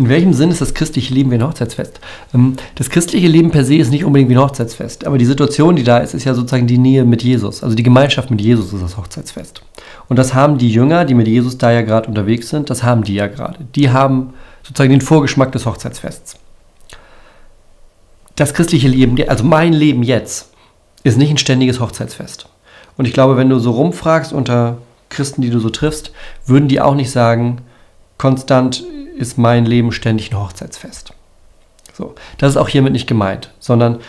In 0.00 0.08
welchem 0.08 0.32
Sinn 0.32 0.50
ist 0.50 0.62
das 0.62 0.72
christliche 0.72 1.12
Leben 1.12 1.30
wie 1.30 1.34
ein 1.34 1.46
Hochzeitsfest? 1.46 2.00
Ähm, 2.32 2.56
das 2.76 2.88
christliche 2.88 3.28
Leben 3.28 3.50
per 3.50 3.66
se 3.66 3.76
ist 3.76 3.90
nicht 3.90 4.04
unbedingt 4.06 4.30
wie 4.30 4.34
ein 4.34 4.40
Hochzeitsfest, 4.40 5.06
aber 5.06 5.18
die 5.18 5.26
Situation, 5.26 5.76
die 5.76 5.84
da 5.84 5.98
ist, 5.98 6.14
ist 6.14 6.24
ja 6.24 6.32
sozusagen 6.32 6.66
die 6.66 6.78
Nähe 6.78 7.04
mit 7.04 7.22
Jesus. 7.22 7.62
Also 7.62 7.76
die 7.76 7.82
Gemeinschaft 7.82 8.30
mit 8.30 8.40
Jesus 8.40 8.72
ist 8.72 8.82
das 8.82 8.96
Hochzeitsfest. 8.96 9.62
Und 10.08 10.18
das 10.18 10.32
haben 10.32 10.56
die 10.56 10.70
Jünger, 10.70 11.04
die 11.04 11.12
mit 11.12 11.28
Jesus 11.28 11.58
da 11.58 11.70
ja 11.70 11.82
gerade 11.82 12.08
unterwegs 12.08 12.48
sind, 12.48 12.70
das 12.70 12.82
haben 12.82 13.04
die 13.04 13.14
ja 13.14 13.26
gerade. 13.26 13.58
Die 13.74 13.90
haben 13.90 14.32
sozusagen 14.62 14.90
den 14.90 15.02
Vorgeschmack 15.02 15.52
des 15.52 15.66
Hochzeitsfests 15.66 16.36
das 18.40 18.54
christliche 18.54 18.88
Leben, 18.88 19.22
also 19.28 19.44
mein 19.44 19.74
Leben 19.74 20.02
jetzt, 20.02 20.50
ist 21.02 21.18
nicht 21.18 21.30
ein 21.30 21.36
ständiges 21.36 21.78
Hochzeitsfest. 21.78 22.48
Und 22.96 23.04
ich 23.04 23.12
glaube, 23.12 23.36
wenn 23.36 23.50
du 23.50 23.58
so 23.58 23.72
rumfragst 23.72 24.32
unter 24.32 24.78
Christen, 25.10 25.42
die 25.42 25.50
du 25.50 25.60
so 25.60 25.68
triffst, 25.68 26.12
würden 26.46 26.68
die 26.68 26.80
auch 26.80 26.94
nicht 26.94 27.10
sagen, 27.10 27.58
konstant 28.20 28.84
ist 29.16 29.38
mein 29.38 29.64
Leben 29.64 29.92
ständig 29.92 30.30
ein 30.30 30.38
Hochzeitsfest. 30.38 31.14
So, 31.94 32.14
das 32.36 32.50
ist 32.50 32.56
auch 32.58 32.68
hiermit 32.68 32.92
nicht 32.92 33.06
gemeint, 33.06 33.50
sondern 33.60 34.00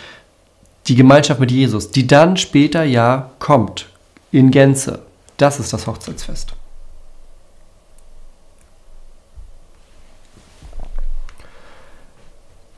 die 0.86 0.96
Gemeinschaft 0.96 1.40
mit 1.40 1.50
Jesus, 1.50 1.92
die 1.92 2.06
dann 2.06 2.36
später 2.36 2.82
ja 2.84 3.30
kommt, 3.38 3.88
in 4.30 4.50
Gänze, 4.50 5.00
das 5.38 5.58
ist 5.60 5.72
das 5.72 5.86
Hochzeitsfest. 5.86 6.52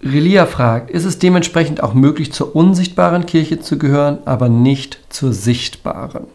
Relia 0.04 0.46
fragt, 0.46 0.88
ist 0.88 1.04
es 1.04 1.18
dementsprechend 1.18 1.82
auch 1.82 1.94
möglich, 1.94 2.32
zur 2.32 2.54
unsichtbaren 2.54 3.26
Kirche 3.26 3.58
zu 3.58 3.76
gehören, 3.76 4.18
aber 4.24 4.48
nicht 4.48 5.00
zur 5.08 5.32
sichtbaren? 5.32 6.28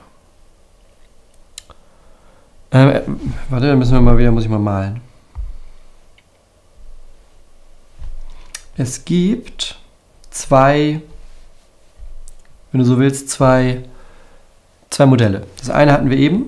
Äh, 2.71 3.01
warte, 3.49 3.67
dann 3.67 3.79
müssen 3.79 3.93
wir 3.93 4.01
mal 4.01 4.17
wieder, 4.17 4.32
muss 4.32 4.43
ich 4.43 4.49
mal 4.49 4.60
malen. 4.60 5.01
Es 8.77 9.03
gibt 9.03 9.79
zwei, 10.29 11.01
wenn 12.71 12.79
du 12.79 12.86
so 12.86 12.99
willst, 12.99 13.29
zwei, 13.29 13.84
zwei 14.89 15.05
Modelle. 15.08 15.47
Das 15.58 15.69
eine 15.69 15.91
hatten 15.91 16.10
wir 16.10 16.17
eben. 16.17 16.45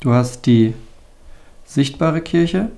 Du 0.00 0.12
hast 0.12 0.46
die 0.46 0.74
sichtbare 1.64 2.20
Kirche 2.20 2.70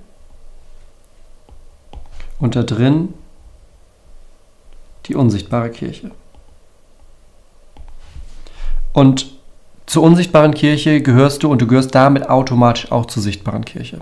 und 2.38 2.54
da 2.54 2.62
drin 2.62 3.14
die 5.06 5.14
unsichtbare 5.14 5.70
Kirche. 5.70 6.10
Und 8.92 9.37
zur 9.88 10.02
unsichtbaren 10.02 10.54
Kirche 10.54 11.00
gehörst 11.00 11.42
du 11.42 11.50
und 11.50 11.60
du 11.60 11.66
gehörst 11.66 11.94
damit 11.94 12.28
automatisch 12.28 12.92
auch 12.92 13.06
zur 13.06 13.22
sichtbaren 13.22 13.64
Kirche. 13.64 14.00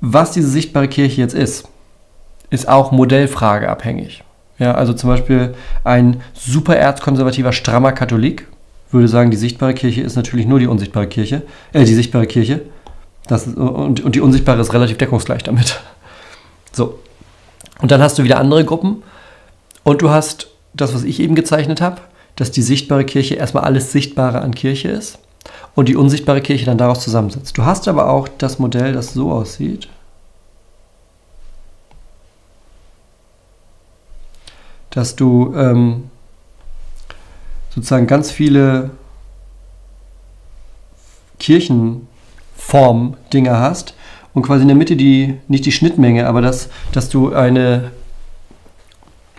Was 0.00 0.32
diese 0.32 0.48
sichtbare 0.48 0.88
Kirche 0.88 1.20
jetzt 1.20 1.34
ist, 1.34 1.68
ist 2.50 2.68
auch 2.68 2.92
modellfrageabhängig. 2.92 4.24
Ja, 4.58 4.74
also 4.74 4.92
zum 4.92 5.10
Beispiel 5.10 5.54
ein 5.82 6.22
super 6.34 6.76
erzkonservativer, 6.76 7.52
strammer 7.52 7.92
Katholik 7.92 8.46
würde 8.94 9.08
sagen, 9.08 9.30
die 9.30 9.36
sichtbare 9.36 9.74
Kirche 9.74 10.00
ist 10.00 10.16
natürlich 10.16 10.46
nur 10.46 10.60
die 10.60 10.66
unsichtbare 10.66 11.06
Kirche, 11.06 11.42
äh, 11.72 11.84
die 11.84 11.94
sichtbare 11.94 12.26
Kirche. 12.26 12.62
Das 13.26 13.46
ist, 13.46 13.56
und, 13.56 14.00
und 14.00 14.14
die 14.14 14.20
unsichtbare 14.20 14.60
ist 14.60 14.72
relativ 14.72 14.96
deckungsgleich 14.98 15.42
damit. 15.42 15.80
So. 16.72 16.98
Und 17.80 17.90
dann 17.90 18.02
hast 18.02 18.18
du 18.18 18.24
wieder 18.24 18.38
andere 18.38 18.64
Gruppen 18.64 19.02
und 19.82 20.02
du 20.02 20.10
hast 20.10 20.48
das, 20.72 20.94
was 20.94 21.04
ich 21.04 21.20
eben 21.20 21.34
gezeichnet 21.34 21.80
habe, 21.80 22.00
dass 22.36 22.50
die 22.50 22.62
sichtbare 22.62 23.04
Kirche 23.04 23.34
erstmal 23.34 23.64
alles 23.64 23.92
Sichtbare 23.92 24.40
an 24.40 24.54
Kirche 24.54 24.88
ist 24.88 25.18
und 25.74 25.88
die 25.88 25.96
unsichtbare 25.96 26.40
Kirche 26.40 26.64
dann 26.64 26.78
daraus 26.78 27.00
zusammensetzt. 27.00 27.56
Du 27.56 27.64
hast 27.64 27.88
aber 27.88 28.08
auch 28.10 28.28
das 28.28 28.58
Modell, 28.58 28.92
das 28.92 29.12
so 29.12 29.30
aussieht. 29.30 29.88
Dass 34.90 35.16
du 35.16 35.54
ähm, 35.56 36.10
sozusagen 37.74 38.06
ganz 38.06 38.30
viele 38.30 38.90
Kirchenform 41.38 43.16
Dinge 43.32 43.58
hast 43.58 43.94
und 44.32 44.42
quasi 44.42 44.62
in 44.62 44.68
der 44.68 44.76
Mitte 44.76 44.96
die, 44.96 45.38
nicht 45.48 45.66
die 45.66 45.72
Schnittmenge, 45.72 46.26
aber 46.26 46.40
dass, 46.40 46.68
dass 46.92 47.08
du 47.08 47.32
eine 47.32 47.90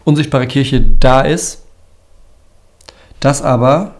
unsichtbare 0.03 0.47
Kirche 0.47 0.81
da 0.81 1.21
ist, 1.21 1.64
dass 3.25 3.41
aber 3.41 3.95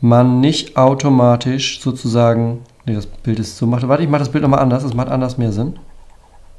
man 0.00 0.40
nicht 0.40 0.78
automatisch 0.78 1.82
sozusagen, 1.82 2.62
nee, 2.86 2.94
das 2.94 3.04
Bild 3.04 3.38
ist 3.38 3.58
so, 3.58 3.70
warte, 3.70 4.02
ich 4.02 4.08
mache 4.08 4.20
das 4.20 4.30
Bild 4.30 4.40
nochmal 4.40 4.60
anders, 4.60 4.82
es 4.82 4.94
macht 4.94 5.08
anders 5.08 5.36
mehr 5.36 5.52
Sinn. 5.52 5.78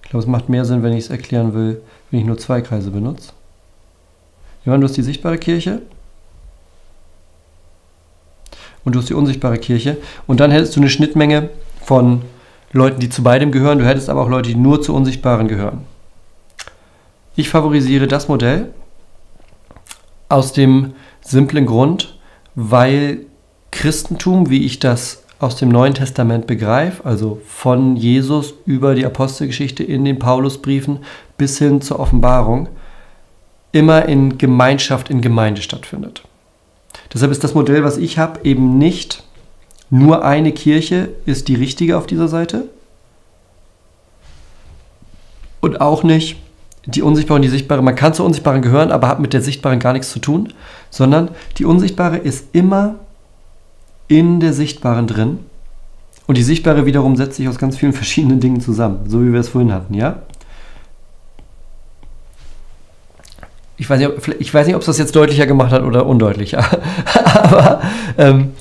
Ich 0.04 0.12
glaube, 0.12 0.22
es 0.22 0.30
macht 0.30 0.48
mehr 0.48 0.64
Sinn, 0.64 0.84
wenn 0.84 0.94
ich 0.94 1.06
es 1.06 1.10
erklären 1.10 1.56
will, 1.56 1.82
wenn 2.12 2.20
ich 2.20 2.26
nur 2.28 2.38
zwei 2.38 2.62
Kreise 2.62 2.92
benutze. 2.92 3.34
Johann, 4.64 4.80
du 4.80 4.86
hast 4.86 4.96
die 4.96 5.02
sichtbare 5.02 5.40
Kirche 5.40 5.82
und 8.86 8.94
du 8.94 9.00
hast 9.00 9.10
die 9.10 9.16
unsichtbare 9.16 9.58
Kirche. 9.58 9.98
Und 10.28 10.40
dann 10.40 10.52
hättest 10.52 10.76
du 10.76 10.82
eine 10.82 10.90
Schnittmenge 10.90 11.50
von 11.82 12.22
Leuten, 12.74 13.00
die 13.00 13.10
zu 13.10 13.24
beidem 13.24 13.52
gehören. 13.52 13.80
Du 13.80 13.88
hättest 13.88 14.10
aber 14.10 14.22
auch 14.22 14.30
Leute, 14.30 14.50
die 14.50 14.56
nur 14.56 14.84
zu 14.84 14.94
Unsichtbaren 14.94 15.48
gehören. 15.48 15.80
Ich 17.36 17.50
favorisiere 17.50 18.06
das 18.06 18.28
Modell 18.28 18.72
aus 20.30 20.54
dem 20.54 20.94
simplen 21.28 21.66
Grund, 21.66 22.18
weil 22.56 23.26
Christentum, 23.72 24.50
wie 24.50 24.66
ich 24.66 24.80
das 24.80 25.24
aus 25.40 25.56
dem 25.56 25.70
Neuen 25.70 25.94
Testament 25.94 26.48
begreife, 26.48 27.06
also 27.06 27.42
von 27.46 27.96
Jesus 27.96 28.54
über 28.66 28.96
die 28.96 29.06
Apostelgeschichte 29.06 29.84
in 29.84 30.06
den 30.06 30.18
Paulusbriefen 30.18 31.00
bis 31.38 31.60
hin 31.60 31.82
zur 31.82 32.00
Offenbarung, 32.00 32.70
immer 33.72 34.06
in 34.06 34.38
Gemeinschaft, 34.38 35.10
in 35.10 35.22
Gemeinde 35.22 35.62
stattfindet. 35.62 36.24
Deshalb 37.14 37.32
ist 37.32 37.44
das 37.44 37.54
Modell, 37.54 37.84
was 37.84 37.98
ich 37.98 38.18
habe, 38.18 38.40
eben 38.44 38.78
nicht 38.78 39.24
nur 39.90 40.26
eine 40.26 40.52
Kirche 40.52 41.10
ist 41.26 41.48
die 41.48 41.56
richtige 41.56 41.98
auf 41.98 42.08
dieser 42.08 42.28
Seite 42.28 42.70
und 45.62 45.80
auch 45.80 46.04
nicht 46.04 46.38
die 46.88 47.02
unsichtbare 47.02 47.36
und 47.36 47.44
die 47.44 47.50
sichtbare. 47.50 47.82
Man 47.82 47.96
kann 47.96 48.14
zur 48.14 48.26
unsichtbaren 48.26 48.62
gehören, 48.62 48.92
aber 48.92 49.08
hat 49.08 49.20
mit 49.20 49.34
der 49.34 49.42
sichtbaren 49.42 49.80
gar 49.80 49.94
nichts 49.94 50.10
zu 50.12 50.20
tun, 50.20 50.54
sondern 50.90 51.30
die 51.58 51.66
unsichtbare 51.66 52.18
ist 52.18 52.48
immer 52.54 52.96
in 54.08 54.40
der 54.40 54.54
sichtbaren 54.54 55.06
drin 55.06 55.40
und 56.26 56.38
die 56.38 56.44
sichtbare 56.44 56.86
wiederum 56.86 57.16
setzt 57.16 57.36
sich 57.36 57.48
aus 57.48 57.58
ganz 57.58 57.78
vielen 57.78 57.94
verschiedenen 57.94 58.40
Dingen 58.40 58.62
zusammen, 58.62 59.02
so 59.08 59.22
wie 59.22 59.32
wir 59.32 59.40
es 59.40 59.50
vorhin 59.50 59.74
hatten, 59.74 59.94
ja? 59.94 60.22
ich 63.78 63.90
weiß 63.90 64.00
nicht, 64.00 64.10
ob, 64.10 64.28
ich 64.40 64.54
weiß 64.54 64.68
nicht, 64.68 64.76
ob 64.76 64.82
es 64.82 64.88
das 64.88 64.98
jetzt 64.98 65.16
deutlicher 65.16 65.46
gemacht 65.46 65.72
hat 65.72 65.84
oder 65.84 66.06
undeutlicher. 66.06 66.66
Aber 67.34 67.82
ähm, 68.18 68.54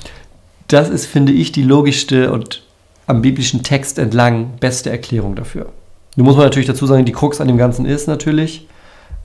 das 0.67 0.89
ist, 0.89 1.07
finde 1.07 1.31
ich, 1.31 1.51
die 1.51 1.63
logischste 1.63 2.31
und 2.31 2.63
am 3.07 3.21
biblischen 3.21 3.63
Text 3.63 3.99
entlang 3.99 4.57
beste 4.59 4.89
Erklärung 4.89 5.35
dafür. 5.35 5.69
Nun 6.17 6.25
muss 6.25 6.35
man 6.35 6.45
natürlich 6.45 6.67
dazu 6.67 6.87
sagen, 6.87 7.05
die 7.05 7.11
Krux 7.11 7.39
an 7.39 7.47
dem 7.47 7.57
Ganzen 7.57 7.85
ist 7.85 8.07
natürlich, 8.07 8.67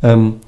ähm, 0.02 0.40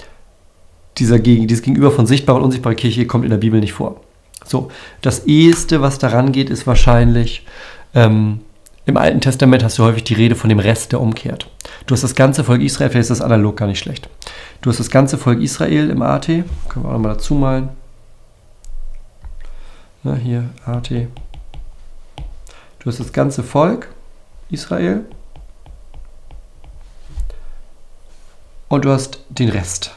dieser, 0.99 1.19
dieses 1.19 1.63
Gegenüber 1.63 1.91
von 1.91 2.07
sichtbarer 2.07 2.37
und 2.37 2.45
unsichtbarer 2.45 2.75
Kirche 2.75 3.07
kommt 3.07 3.25
in 3.25 3.31
der 3.31 3.39
Bibel 3.39 3.61
nicht 3.61 3.73
vor. 3.73 4.01
So, 4.45 4.71
das 5.01 5.25
eheste, 5.27 5.81
was 5.81 5.99
daran 5.99 6.33
geht, 6.33 6.51
ist 6.51 6.67
wahrscheinlich, 6.67 7.47
ähm, 7.95 8.41
im 8.85 8.99
Alten 8.99 9.23
Testament 9.23 9.65
hast 9.65 9.79
du 9.79 9.85
häufig 9.85 10.05
die 10.05 10.13
Rede 10.13 10.35
von 10.35 10.51
dem 10.51 10.59
Rest, 10.59 10.93
der 10.93 11.01
umkehrt. 11.01 11.49
Du 11.87 11.95
hast 11.95 12.05
das 12.05 12.15
ganze 12.15 12.45
Volk 12.45 12.61
Israel, 12.61 12.91
vielleicht 12.91 13.11
ist 13.11 13.19
das 13.19 13.23
analog 13.23 13.57
gar 13.57 13.67
nicht 13.67 13.79
schlecht. 13.79 14.11
Du 14.61 14.69
hast 14.69 14.79
das 14.79 14.91
ganze 14.91 15.17
Volk 15.17 15.41
Israel 15.41 15.89
im 15.89 16.03
AT, 16.03 16.27
können 16.27 16.45
wir 16.75 16.89
auch 16.89 16.93
nochmal 16.93 17.15
dazu 17.15 17.35
malen. 17.35 17.71
Na, 20.03 20.15
hier, 20.15 20.51
AT. 20.67 20.91
Du 20.91 21.07
hast 22.85 23.01
das 23.01 23.15
ganze 23.15 23.43
Volk 23.43 23.89
Israel 24.51 25.07
und 28.75 28.85
du 28.85 28.91
hast 28.91 29.21
den 29.29 29.49
Rest. 29.49 29.93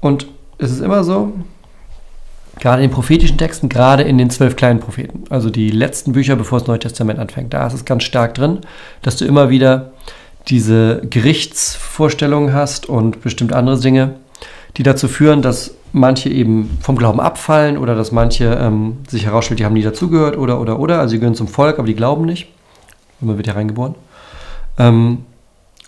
Und 0.00 0.26
es 0.58 0.70
ist 0.70 0.80
immer 0.80 1.04
so, 1.04 1.32
Gerade 2.60 2.82
in 2.82 2.88
den 2.88 2.94
prophetischen 2.94 3.36
Texten, 3.36 3.68
gerade 3.68 4.04
in 4.04 4.16
den 4.16 4.30
zwölf 4.30 4.54
kleinen 4.54 4.80
Propheten, 4.80 5.24
also 5.28 5.50
die 5.50 5.70
letzten 5.70 6.12
Bücher, 6.12 6.36
bevor 6.36 6.60
das 6.60 6.68
Neue 6.68 6.78
Testament 6.78 7.18
anfängt, 7.18 7.52
da 7.52 7.66
ist 7.66 7.74
es 7.74 7.84
ganz 7.84 8.04
stark 8.04 8.34
drin, 8.34 8.60
dass 9.02 9.16
du 9.16 9.24
immer 9.24 9.50
wieder 9.50 9.90
diese 10.48 11.02
Gerichtsvorstellungen 11.08 12.52
hast 12.52 12.88
und 12.88 13.22
bestimmt 13.22 13.52
andere 13.52 13.80
Dinge, 13.80 14.14
die 14.76 14.82
dazu 14.82 15.08
führen, 15.08 15.42
dass 15.42 15.74
manche 15.92 16.28
eben 16.28 16.78
vom 16.80 16.96
Glauben 16.96 17.20
abfallen 17.20 17.76
oder 17.76 17.94
dass 17.94 18.12
manche 18.12 18.44
ähm, 18.60 18.98
sich 19.08 19.26
herausstellt, 19.26 19.60
die 19.60 19.64
haben 19.64 19.74
nie 19.74 19.82
dazugehört 19.82 20.36
oder 20.36 20.60
oder 20.60 20.78
oder, 20.78 21.00
also 21.00 21.12
sie 21.12 21.18
gehören 21.18 21.34
zum 21.34 21.48
Volk, 21.48 21.78
aber 21.78 21.86
die 21.86 21.94
glauben 21.94 22.24
nicht. 22.24 22.48
Man 23.20 23.36
wird 23.36 23.46
ja 23.46 23.54
reingeboren. 23.54 23.94
Ähm, 24.78 25.24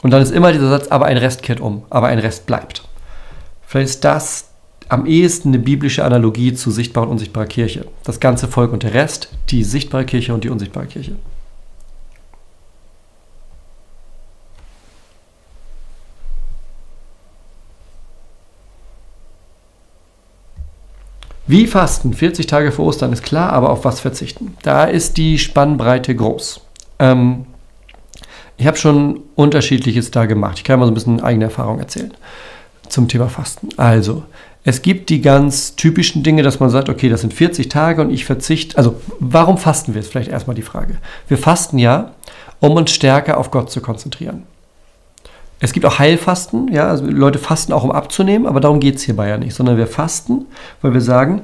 und 0.03 0.11
dann 0.11 0.23
ist 0.23 0.33
immer 0.33 0.53
dieser 0.53 0.69
Satz, 0.69 0.89
aber 0.89 1.07
ein 1.07 1.17
Rest 1.17 1.43
kehrt 1.43 1.61
um, 1.61 1.85
aber 1.91 2.09
ein 2.09 2.19
Rest 2.19 2.47
bleibt. 2.47 2.87
Vielleicht 3.67 3.91
ist 3.91 4.05
das 4.05 4.49
am 4.89 5.07
ehesten 5.07 5.49
eine 5.49 5.59
biblische 5.59 6.05
Analogie 6.05 6.55
zu 6.55 6.71
sichtbarer 6.71 7.07
und 7.07 7.13
unsichtbarer 7.13 7.47
Kirche. 7.47 7.87
Das 8.05 8.21
ganze 8.21 8.47
Volk 8.47 8.73
und 8.73 8.83
der 8.83 8.95
Rest, 8.95 9.31
die 9.51 9.65
sichtbare 9.65 10.05
Kirche 10.05 10.33
und 10.33 10.45
die 10.45 10.49
unsichtbare 10.49 10.87
Kirche. 10.87 11.17
Wie 21.49 21.67
fasten? 21.67 22.13
40 22.13 22.47
Tage 22.47 22.73
vor 22.73 22.87
Ostern 22.87 23.13
ist 23.13 23.23
klar, 23.23 23.53
aber 23.53 23.71
auf 23.71 23.85
was 23.85 24.01
verzichten? 24.01 24.57
Da 24.63 24.85
ist 24.85 25.17
die 25.17 25.39
Spannbreite 25.39 26.15
groß. 26.15 26.61
Ähm, 26.99 27.47
ich 28.57 28.67
habe 28.67 28.77
schon 28.77 29.21
unterschiedliches 29.35 30.11
da 30.11 30.27
gemacht. 30.27 30.59
Ich 30.59 30.65
kann 30.65 30.79
mal 30.79 30.87
so 30.87 30.93
ein 30.93 30.95
bisschen 30.95 31.21
eigene 31.21 31.47
Erfahrung 31.47 31.79
erzählen 31.79 32.13
zum 32.89 33.09
Thema 33.09 33.29
Fasten. 33.29 33.69
Also, 33.77 34.23
es 34.65 34.83
gibt 34.83 35.11
die 35.11 35.21
ganz 35.21 35.77
typischen 35.77 36.23
Dinge, 36.23 36.43
dass 36.43 36.61
man 36.61 36.71
sagt, 36.71 36.89
okay, 36.89 37.09
das 37.09 37.21
sind 37.21 37.35
40 37.35 37.69
Tage 37.69 38.03
und 38.03 38.11
ich 38.11 38.25
verzichte. 38.25 38.77
Also, 38.79 39.01
warum 39.21 39.59
fasten 39.59 39.95
wir? 39.95 40.01
Ist 40.01 40.11
vielleicht 40.11 40.31
erstmal 40.31 40.57
die 40.57 40.63
Frage. 40.63 40.97
Wir 41.29 41.39
fasten 41.39 41.79
ja, 41.79 42.13
um 42.61 42.73
uns 42.73 42.93
stärker 42.93 43.39
auf 43.39 43.51
Gott 43.51 43.71
zu 43.71 43.81
konzentrieren. 43.81 44.45
Es 45.59 45.73
gibt 45.73 45.87
auch 45.87 45.99
Heilfasten, 45.99 46.73
ja, 46.73 46.89
also 46.89 47.07
Leute 47.07 47.39
fasten 47.39 47.73
auch, 47.73 47.83
um 47.83 47.91
abzunehmen, 47.91 48.47
aber 48.47 48.61
darum 48.61 48.79
geht 48.79 48.97
es 48.97 49.03
hierbei 49.03 49.29
ja 49.29 49.39
nicht, 49.39 49.55
sondern 49.55 49.79
wir 49.79 49.87
fasten, 49.87 50.47
weil 50.83 50.93
wir 50.93 51.01
sagen, 51.01 51.43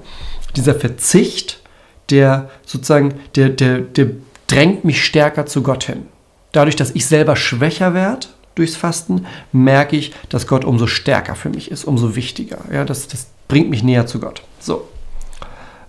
dieser 0.55 0.75
Verzicht, 0.75 1.62
der 2.11 2.51
sozusagen, 2.66 3.14
der, 3.37 3.48
der, 3.48 3.79
der 3.79 4.09
drängt 4.48 4.85
mich 4.85 5.03
stärker 5.03 5.46
zu 5.46 5.62
Gott 5.62 5.85
hin. 5.85 6.07
Dadurch, 6.52 6.76
dass 6.76 6.90
ich 6.92 7.06
selber 7.06 7.36
schwächer 7.36 7.94
werde, 7.94 8.26
durchs 8.54 8.76
Fasten, 8.76 9.26
merke 9.52 9.96
ich, 9.96 10.12
dass 10.28 10.46
Gott 10.46 10.64
umso 10.64 10.86
stärker 10.86 11.34
für 11.34 11.48
mich 11.48 11.70
ist, 11.70 11.84
umso 11.84 12.14
wichtiger. 12.14 12.58
Ja, 12.70 12.84
das, 12.84 13.08
das 13.08 13.28
bringt 13.48 13.70
mich 13.70 13.82
näher 13.82 14.06
zu 14.06 14.20
Gott. 14.20 14.42
So. 14.60 14.88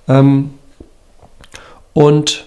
Ähm, 0.07 0.51
und 1.93 2.45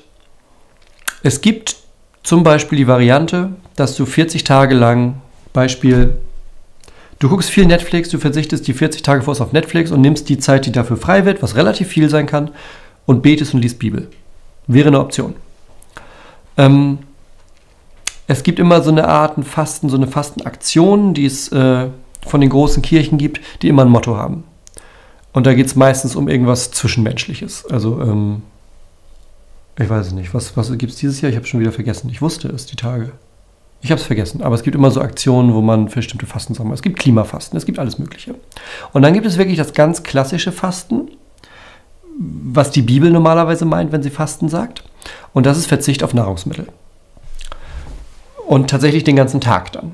es 1.22 1.40
gibt 1.40 1.76
zum 2.22 2.42
Beispiel 2.42 2.78
die 2.78 2.88
Variante, 2.88 3.50
dass 3.76 3.94
du 3.96 4.06
40 4.06 4.44
Tage 4.44 4.74
lang, 4.74 5.20
Beispiel, 5.52 6.16
du 7.18 7.28
guckst 7.28 7.50
viel 7.50 7.66
Netflix, 7.66 8.08
du 8.08 8.18
verzichtest 8.18 8.66
die 8.66 8.74
40 8.74 9.02
Tage 9.02 9.22
vor 9.22 9.40
auf 9.40 9.52
Netflix 9.52 9.90
und 9.90 10.00
nimmst 10.00 10.28
die 10.28 10.38
Zeit, 10.38 10.66
die 10.66 10.72
dafür 10.72 10.96
frei 10.96 11.24
wird, 11.24 11.42
was 11.42 11.56
relativ 11.56 11.88
viel 11.88 12.10
sein 12.10 12.26
kann, 12.26 12.50
und 13.06 13.22
betest 13.22 13.54
und 13.54 13.60
liest 13.60 13.78
Bibel. 13.78 14.08
Wäre 14.66 14.88
eine 14.88 14.98
Option. 15.00 15.34
Ähm, 16.56 16.98
es 18.26 18.42
gibt 18.42 18.58
immer 18.58 18.82
so 18.82 18.90
eine 18.90 19.08
Art 19.08 19.42
Fasten, 19.44 19.88
so 19.88 19.96
eine 19.96 20.08
Fastenaktion, 20.08 21.14
die 21.14 21.26
es 21.26 21.50
äh, 21.52 21.88
von 22.26 22.40
den 22.40 22.50
großen 22.50 22.82
Kirchen 22.82 23.18
gibt, 23.18 23.40
die 23.62 23.68
immer 23.68 23.84
ein 23.84 23.90
Motto 23.90 24.16
haben. 24.16 24.44
Und 25.32 25.46
da 25.46 25.54
geht 25.54 25.66
es 25.66 25.76
meistens 25.76 26.16
um 26.16 26.28
irgendwas 26.28 26.70
Zwischenmenschliches. 26.70 27.66
Also, 27.66 28.00
ähm, 28.00 28.42
ich 29.78 29.88
weiß 29.88 30.08
es 30.08 30.12
nicht. 30.12 30.32
Was, 30.34 30.56
was 30.56 30.70
gibt 30.78 30.92
es 30.92 30.98
dieses 30.98 31.20
Jahr? 31.20 31.30
Ich 31.30 31.36
habe 31.36 31.46
schon 31.46 31.60
wieder 31.60 31.72
vergessen. 31.72 32.08
Ich 32.10 32.22
wusste 32.22 32.48
es, 32.48 32.66
die 32.66 32.76
Tage. 32.76 33.12
Ich 33.82 33.90
habe 33.90 34.00
es 34.00 34.06
vergessen, 34.06 34.42
aber 34.42 34.54
es 34.54 34.62
gibt 34.62 34.74
immer 34.74 34.90
so 34.90 35.00
Aktionen, 35.00 35.52
wo 35.52 35.60
man 35.60 35.86
bestimmte 35.86 36.26
Fasten 36.26 36.54
sagt. 36.54 36.68
Es 36.72 36.82
gibt 36.82 36.98
Klimafasten, 36.98 37.56
es 37.56 37.66
gibt 37.66 37.78
alles 37.78 37.98
Mögliche. 37.98 38.34
Und 38.92 39.02
dann 39.02 39.12
gibt 39.12 39.26
es 39.26 39.36
wirklich 39.36 39.58
das 39.58 39.74
ganz 39.74 40.02
klassische 40.02 40.50
Fasten, 40.50 41.10
was 42.18 42.70
die 42.70 42.82
Bibel 42.82 43.10
normalerweise 43.10 43.66
meint, 43.66 43.92
wenn 43.92 44.02
sie 44.02 44.10
Fasten 44.10 44.48
sagt. 44.48 44.82
Und 45.34 45.44
das 45.44 45.58
ist 45.58 45.66
Verzicht 45.66 46.02
auf 46.02 46.14
Nahrungsmittel. 46.14 46.68
Und 48.46 48.70
tatsächlich 48.70 49.02
den 49.02 49.16
ganzen 49.16 49.40
Tag 49.40 49.72
dann. 49.72 49.92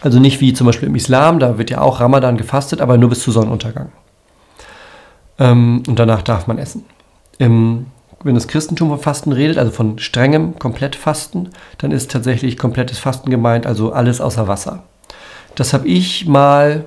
Also 0.00 0.20
nicht 0.20 0.40
wie 0.40 0.52
zum 0.52 0.66
Beispiel 0.66 0.88
im 0.88 0.94
Islam, 0.94 1.40
da 1.40 1.58
wird 1.58 1.70
ja 1.70 1.80
auch 1.80 2.00
Ramadan 2.00 2.36
gefastet, 2.36 2.80
aber 2.80 2.96
nur 2.98 3.08
bis 3.08 3.20
zu 3.20 3.32
Sonnenuntergang. 3.32 3.90
Ähm, 5.40 5.82
und 5.88 5.98
danach 5.98 6.22
darf 6.22 6.46
man 6.46 6.58
essen. 6.58 6.84
Im, 7.38 7.86
wenn 8.22 8.36
das 8.36 8.46
Christentum 8.46 8.90
von 8.90 9.00
Fasten 9.00 9.32
redet, 9.32 9.58
also 9.58 9.72
von 9.72 9.98
strengem 9.98 10.56
Komplettfasten, 10.60 11.48
dann 11.78 11.90
ist 11.90 12.12
tatsächlich 12.12 12.58
komplettes 12.58 13.00
Fasten 13.00 13.28
gemeint, 13.28 13.66
also 13.66 13.92
alles 13.92 14.20
außer 14.20 14.46
Wasser. 14.46 14.84
Das 15.56 15.72
habe 15.72 15.88
ich 15.88 16.26
mal 16.26 16.84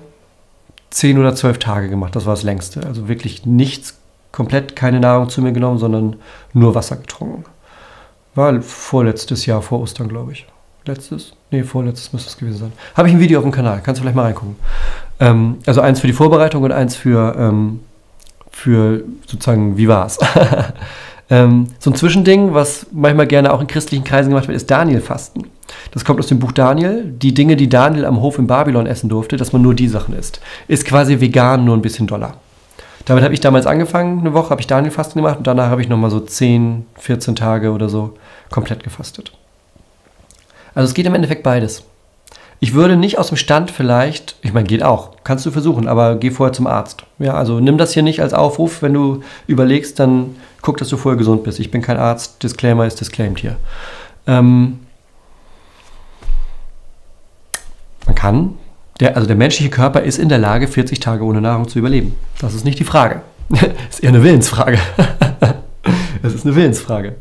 zehn 0.89 1.17
oder 1.17 1.35
zwölf 1.35 1.59
Tage 1.59 1.89
gemacht, 1.89 2.15
das 2.15 2.25
war 2.25 2.33
das 2.35 2.43
längste. 2.43 2.85
Also 2.85 3.09
wirklich 3.09 3.45
nichts, 3.45 3.97
komplett 4.31 4.77
keine 4.77 5.01
Nahrung 5.01 5.27
zu 5.27 5.41
mir 5.41 5.51
genommen, 5.51 5.79
sondern 5.79 6.15
nur 6.53 6.75
Wasser 6.75 6.95
getrunken. 6.95 7.43
War 8.35 8.61
vorletztes 8.61 9.45
Jahr 9.45 9.61
vor 9.61 9.81
Ostern, 9.81 10.07
glaube 10.07 10.31
ich 10.31 10.47
letztes, 10.85 11.33
nee, 11.51 11.63
vorletztes 11.63 12.13
müsste 12.13 12.29
es 12.29 12.37
gewesen 12.37 12.57
sein. 12.57 12.73
Habe 12.95 13.07
ich 13.07 13.13
ein 13.13 13.19
Video 13.19 13.39
auf 13.39 13.43
dem 13.43 13.51
Kanal, 13.51 13.81
kannst 13.83 13.99
du 13.99 14.03
vielleicht 14.03 14.15
mal 14.15 14.23
reingucken. 14.23 14.55
Ähm, 15.19 15.57
also 15.65 15.81
eins 15.81 15.99
für 15.99 16.07
die 16.07 16.13
Vorbereitung 16.13 16.63
und 16.63 16.71
eins 16.71 16.95
für, 16.95 17.35
ähm, 17.37 17.81
für 18.51 19.03
sozusagen, 19.27 19.77
wie 19.77 19.87
war's? 19.87 20.17
ähm, 21.29 21.67
so 21.79 21.91
ein 21.91 21.95
Zwischending, 21.95 22.53
was 22.53 22.87
manchmal 22.91 23.27
gerne 23.27 23.53
auch 23.53 23.61
in 23.61 23.67
christlichen 23.67 24.03
Kreisen 24.03 24.29
gemacht 24.29 24.47
wird, 24.47 24.55
ist 24.55 24.71
Daniel-Fasten. 24.71 25.47
Das 25.91 26.03
kommt 26.03 26.19
aus 26.19 26.27
dem 26.27 26.39
Buch 26.39 26.51
Daniel. 26.51 27.03
Die 27.05 27.33
Dinge, 27.33 27.55
die 27.55 27.69
Daniel 27.69 28.05
am 28.05 28.21
Hof 28.21 28.39
in 28.39 28.47
Babylon 28.47 28.87
essen 28.87 29.09
durfte, 29.09 29.37
dass 29.37 29.53
man 29.53 29.61
nur 29.61 29.73
die 29.73 29.87
Sachen 29.87 30.15
isst. 30.17 30.41
Ist 30.67 30.85
quasi 30.85 31.21
vegan, 31.21 31.63
nur 31.63 31.77
ein 31.77 31.81
bisschen 31.81 32.07
doller. 32.07 32.35
Damit 33.05 33.23
habe 33.23 33.33
ich 33.33 33.39
damals 33.39 33.65
angefangen, 33.65 34.19
eine 34.19 34.33
Woche 34.33 34.51
habe 34.51 34.61
ich 34.61 34.67
Daniel-Fasten 34.67 35.19
gemacht 35.19 35.37
und 35.37 35.47
danach 35.47 35.69
habe 35.69 35.81
ich 35.81 35.89
nochmal 35.89 36.11
so 36.11 36.19
10, 36.19 36.85
14 36.95 37.35
Tage 37.35 37.71
oder 37.71 37.89
so 37.89 38.13
komplett 38.51 38.83
gefastet. 38.83 39.31
Also 40.73 40.87
es 40.87 40.93
geht 40.93 41.05
im 41.05 41.13
Endeffekt 41.13 41.43
beides. 41.43 41.83
Ich 42.63 42.75
würde 42.75 42.95
nicht 42.95 43.17
aus 43.17 43.29
dem 43.29 43.37
Stand 43.37 43.71
vielleicht, 43.71 44.35
ich 44.43 44.53
meine, 44.53 44.67
geht 44.67 44.83
auch, 44.83 45.13
kannst 45.23 45.47
du 45.47 45.51
versuchen, 45.51 45.87
aber 45.87 46.15
geh 46.17 46.29
vorher 46.29 46.53
zum 46.53 46.67
Arzt. 46.67 47.03
Ja, 47.17 47.33
also 47.33 47.59
nimm 47.59 47.79
das 47.79 47.91
hier 47.91 48.03
nicht 48.03 48.21
als 48.21 48.35
Aufruf, 48.35 48.83
wenn 48.83 48.93
du 48.93 49.21
überlegst, 49.47 49.99
dann 49.99 50.35
guck, 50.61 50.77
dass 50.77 50.89
du 50.89 50.97
vorher 50.97 51.17
gesund 51.17 51.43
bist. 51.43 51.59
Ich 51.59 51.71
bin 51.71 51.81
kein 51.81 51.97
Arzt, 51.97 52.43
Disclaimer 52.43 52.85
ist 52.85 53.01
disclaimed 53.01 53.39
hier. 53.39 53.55
Ähm, 54.27 54.81
man 58.05 58.13
kann, 58.13 58.53
der, 58.99 59.15
also 59.15 59.25
der 59.27 59.37
menschliche 59.37 59.71
Körper 59.71 60.03
ist 60.03 60.19
in 60.19 60.29
der 60.29 60.37
Lage, 60.37 60.67
40 60.67 60.99
Tage 60.99 61.23
ohne 61.23 61.41
Nahrung 61.41 61.67
zu 61.67 61.79
überleben. 61.79 62.15
Das 62.39 62.53
ist 62.53 62.63
nicht 62.63 62.77
die 62.77 62.83
Frage. 62.83 63.23
das 63.49 63.63
ist 63.89 64.03
eher 64.03 64.09
eine 64.09 64.23
Willensfrage. 64.23 64.77
das 66.21 66.35
ist 66.35 66.45
eine 66.45 66.55
Willensfrage. 66.55 67.15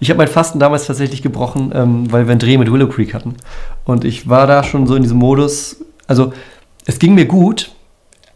Ich 0.00 0.10
habe 0.10 0.18
mein 0.18 0.28
Fasten 0.28 0.58
damals 0.58 0.86
tatsächlich 0.86 1.22
gebrochen, 1.22 1.72
ähm, 1.74 2.10
weil 2.12 2.26
wir 2.26 2.32
einen 2.32 2.40
Dreh 2.40 2.56
mit 2.56 2.70
Willow 2.70 2.88
Creek 2.88 3.14
hatten. 3.14 3.34
Und 3.84 4.04
ich 4.04 4.28
war 4.28 4.46
da 4.46 4.62
schon 4.62 4.86
so 4.86 4.94
in 4.94 5.02
diesem 5.02 5.18
Modus. 5.18 5.84
Also, 6.06 6.32
es 6.86 6.98
ging 6.98 7.14
mir 7.14 7.26
gut, 7.26 7.72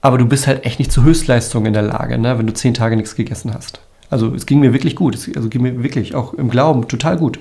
aber 0.01 0.19
du 0.19 0.27
bist 0.27 0.47
halt 0.47 0.65
echt 0.65 0.79
nicht 0.79 0.91
zur 0.91 1.05
Höchstleistung 1.05 1.67
in 1.67 1.73
der 1.73 1.83
Lage, 1.83 2.19
ne, 2.19 2.39
wenn 2.39 2.47
du 2.47 2.53
zehn 2.53 2.75
Tage 2.75 2.97
nichts 2.97 3.15
gegessen 3.15 3.55
hast. 3.55 3.81
Also, 4.11 4.35
es 4.35 4.47
ging 4.47 4.61
mir 4.61 4.73
wirklich 4.73 4.97
gut. 4.97 5.15
Es, 5.15 5.31
also, 5.37 5.49
ging 5.49 5.63
mir 5.63 5.83
wirklich 5.83 6.15
auch 6.15 6.35
im 6.35 6.51
Glauben 6.51 6.89
total 6.89 7.17
gut. 7.17 7.39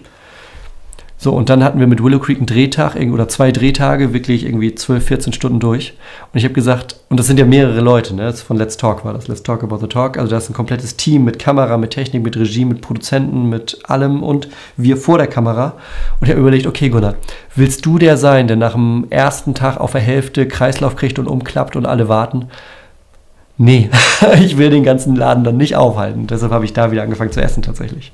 So, 1.24 1.34
und 1.34 1.52
dann 1.52 1.64
hatten 1.64 1.80
wir 1.80 1.86
mit 1.86 2.04
Willow 2.04 2.18
Creek 2.18 2.40
einen 2.40 2.48
Drehtag 2.48 2.96
oder 2.96 3.28
zwei 3.28 3.52
Drehtage, 3.52 4.12
wirklich 4.12 4.44
irgendwie 4.44 4.74
12, 4.74 5.06
14 5.06 5.34
Stunden 5.34 5.60
durch. 5.60 5.94
Und 6.34 6.40
ich 6.40 6.44
habe 6.46 6.56
gesagt, 6.56 6.96
und 7.10 7.20
das 7.20 7.28
sind 7.28 7.38
ja 7.38 7.46
mehrere 7.46 7.80
Leute, 7.80 8.16
ne? 8.16 8.24
Das 8.24 8.42
von 8.42 8.58
Let's 8.58 8.76
Talk 8.76 9.06
war 9.06 9.14
das, 9.14 9.28
Let's 9.28 9.44
Talk 9.44 9.62
About 9.62 9.78
the 9.82 9.88
Talk. 9.88 10.18
Also 10.18 10.32
da 10.32 10.38
ist 10.38 10.50
ein 10.50 10.56
komplettes 10.56 10.98
Team 10.98 11.24
mit 11.24 11.38
Kamera, 11.38 11.78
mit 11.78 11.92
Technik, 11.92 12.24
mit 12.24 12.38
Regie, 12.38 12.66
mit 12.66 12.82
Produzenten, 12.82 13.50
mit 13.50 13.78
allem 13.84 14.24
und 14.24 14.48
wir 14.78 14.98
vor 14.98 15.20
der 15.20 15.28
Kamera. 15.28 15.74
Und 16.20 16.26
ich 16.26 16.32
habe 16.32 16.42
überlegt, 16.42 16.66
okay 16.66 16.90
Gunnar, 16.90 17.14
willst 17.56 17.86
du 17.86 18.00
der 18.00 18.18
sein, 18.18 18.48
der 18.48 18.58
nach 18.58 18.74
dem 18.74 19.06
ersten 19.12 19.54
Tag 19.54 19.78
auf 19.80 19.92
der 19.92 20.02
Hälfte 20.02 20.48
Kreislauf 20.48 20.96
kriegt 20.96 21.20
und 21.20 21.28
umklappt 21.28 21.76
und 21.76 21.86
alle 21.86 22.10
warten? 22.10 22.48
Nee, 23.60 23.92
ich 24.42 24.58
will 24.58 24.72
den 24.72 24.84
ganzen 24.84 25.16
Laden 25.16 25.44
dann 25.44 25.58
nicht 25.58 25.76
aufhalten. 25.76 26.26
Deshalb 26.26 26.52
habe 26.52 26.66
ich 26.66 26.74
da 26.74 26.92
wieder 26.92 27.04
angefangen 27.04 27.32
zu 27.32 27.44
essen 27.44 27.62
tatsächlich. 27.62 28.12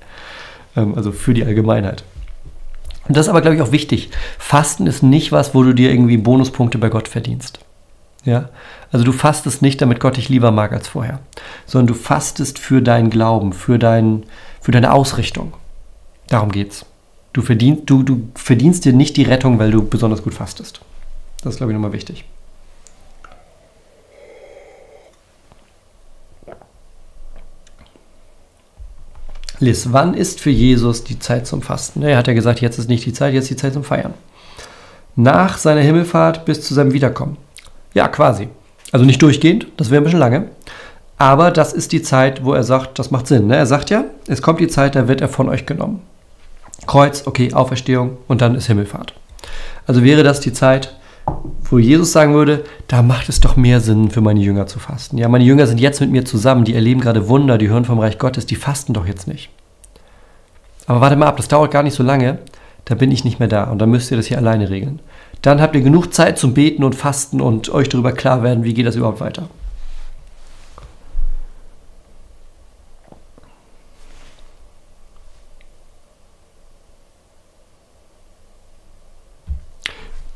Ähm, 0.75 0.95
also 0.95 1.13
für 1.13 1.33
die 1.33 1.45
Allgemeinheit. 1.45 2.03
Und 3.07 3.15
das 3.15 3.25
ist 3.25 3.29
aber, 3.29 3.41
glaube 3.41 3.55
ich, 3.55 3.61
auch 3.61 3.71
wichtig. 3.71 4.09
Fasten 4.37 4.87
ist 4.87 5.03
nicht 5.03 5.31
was, 5.31 5.55
wo 5.55 5.63
du 5.63 5.73
dir 5.73 5.91
irgendwie 5.91 6.17
Bonuspunkte 6.17 6.77
bei 6.77 6.89
Gott 6.89 7.07
verdienst. 7.07 7.59
Ja? 8.23 8.49
Also 8.91 9.05
du 9.05 9.11
fastest 9.11 9.61
nicht, 9.61 9.81
damit 9.81 9.99
Gott 9.99 10.17
dich 10.17 10.29
lieber 10.29 10.51
mag 10.51 10.73
als 10.73 10.87
vorher, 10.87 11.19
sondern 11.65 11.87
du 11.87 11.93
fastest 11.93 12.59
für 12.59 12.81
deinen 12.81 13.09
Glauben, 13.09 13.53
für, 13.53 13.79
dein, 13.79 14.23
für 14.61 14.71
deine 14.71 14.93
Ausrichtung. 14.93 15.53
Darum 16.27 16.51
geht's. 16.51 16.85
Du 17.33 17.41
verdienst, 17.41 17.83
du, 17.85 18.03
du 18.03 18.29
verdienst 18.35 18.85
dir 18.85 18.93
nicht 18.93 19.15
die 19.15 19.23
Rettung, 19.23 19.59
weil 19.59 19.71
du 19.71 19.87
besonders 19.87 20.23
gut 20.23 20.33
fastest. 20.33 20.81
Das 21.43 21.53
ist, 21.53 21.57
glaube 21.57 21.71
ich, 21.71 21.75
nochmal 21.75 21.93
wichtig. 21.93 22.25
Liz, 29.59 29.87
wann 29.91 30.13
ist 30.13 30.39
für 30.39 30.51
Jesus 30.51 31.03
die 31.03 31.17
Zeit 31.17 31.47
zum 31.47 31.61
Fasten? 31.61 32.03
Er 32.03 32.17
hat 32.17 32.27
ja 32.27 32.33
gesagt, 32.33 32.61
jetzt 32.61 32.77
ist 32.77 32.89
nicht 32.89 33.05
die 33.05 33.13
Zeit, 33.13 33.33
jetzt 33.33 33.45
ist 33.45 33.51
die 33.51 33.55
Zeit 33.55 33.73
zum 33.73 33.83
Feiern. 33.83 34.13
Nach 35.15 35.57
seiner 35.57 35.81
Himmelfahrt 35.81 36.45
bis 36.45 36.61
zu 36.61 36.75
seinem 36.75 36.93
Wiederkommen. 36.93 37.37
Ja, 37.95 38.07
quasi. 38.07 38.49
Also 38.91 39.05
nicht 39.05 39.21
durchgehend, 39.21 39.67
das 39.77 39.89
wäre 39.89 40.01
ein 40.01 40.03
bisschen 40.03 40.19
lange. 40.19 40.49
Aber 41.17 41.49
das 41.49 41.73
ist 41.73 41.91
die 41.91 42.03
Zeit, 42.03 42.45
wo 42.45 42.53
er 42.53 42.63
sagt, 42.63 42.99
das 42.99 43.09
macht 43.09 43.25
Sinn. 43.25 43.47
Ne? 43.47 43.55
Er 43.55 43.65
sagt 43.65 43.89
ja, 43.89 44.03
es 44.27 44.43
kommt 44.43 44.59
die 44.59 44.67
Zeit, 44.67 44.95
da 44.95 45.07
wird 45.07 45.21
er 45.21 45.29
von 45.29 45.49
euch 45.49 45.65
genommen. 45.65 46.01
Kreuz, 46.85 47.25
okay, 47.25 47.51
Auferstehung 47.53 48.17
und 48.27 48.41
dann 48.41 48.53
ist 48.53 48.67
Himmelfahrt. 48.67 49.15
Also 49.87 50.03
wäre 50.03 50.21
das 50.21 50.39
die 50.39 50.53
Zeit, 50.53 50.95
wo 51.69 51.79
Jesus 51.79 52.11
sagen 52.11 52.33
würde, 52.33 52.63
da 52.87 53.01
macht 53.01 53.29
es 53.29 53.41
doch 53.41 53.55
mehr 53.55 53.81
Sinn 53.81 54.09
für 54.09 54.21
meine 54.21 54.39
Jünger 54.39 54.67
zu 54.67 54.79
fasten. 54.79 55.17
Ja, 55.17 55.27
meine 55.27 55.43
Jünger 55.43 55.67
sind 55.67 55.79
jetzt 55.79 55.99
mit 55.99 56.11
mir 56.11 56.25
zusammen, 56.25 56.63
die 56.63 56.73
erleben 56.73 57.01
gerade 57.01 57.27
Wunder, 57.27 57.57
die 57.57 57.69
hören 57.69 57.85
vom 57.85 57.99
Reich 57.99 58.17
Gottes, 58.17 58.45
die 58.45 58.55
fasten 58.55 58.93
doch 58.93 59.05
jetzt 59.05 59.27
nicht. 59.27 59.49
Aber 60.85 61.01
warte 61.01 61.17
mal 61.17 61.27
ab, 61.27 61.37
das 61.37 61.49
dauert 61.49 61.71
gar 61.71 61.83
nicht 61.83 61.95
so 61.95 62.03
lange, 62.03 62.39
da 62.85 62.95
bin 62.95 63.11
ich 63.11 63.25
nicht 63.25 63.39
mehr 63.39 63.49
da 63.49 63.65
und 63.65 63.79
dann 63.79 63.89
müsst 63.89 64.11
ihr 64.11 64.17
das 64.17 64.27
hier 64.27 64.37
alleine 64.37 64.69
regeln. 64.69 64.99
Dann 65.41 65.61
habt 65.61 65.75
ihr 65.75 65.81
genug 65.81 66.13
Zeit 66.13 66.37
zum 66.37 66.53
Beten 66.53 66.83
und 66.83 66.95
Fasten 66.95 67.41
und 67.41 67.69
euch 67.69 67.89
darüber 67.89 68.13
klar 68.13 68.43
werden, 68.43 68.63
wie 68.63 68.73
geht 68.73 68.87
das 68.87 68.95
überhaupt 68.95 69.19
weiter. 69.19 69.49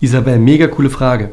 Isabel, 0.01 0.39
mega 0.39 0.67
coole 0.67 0.89
Frage. 0.89 1.29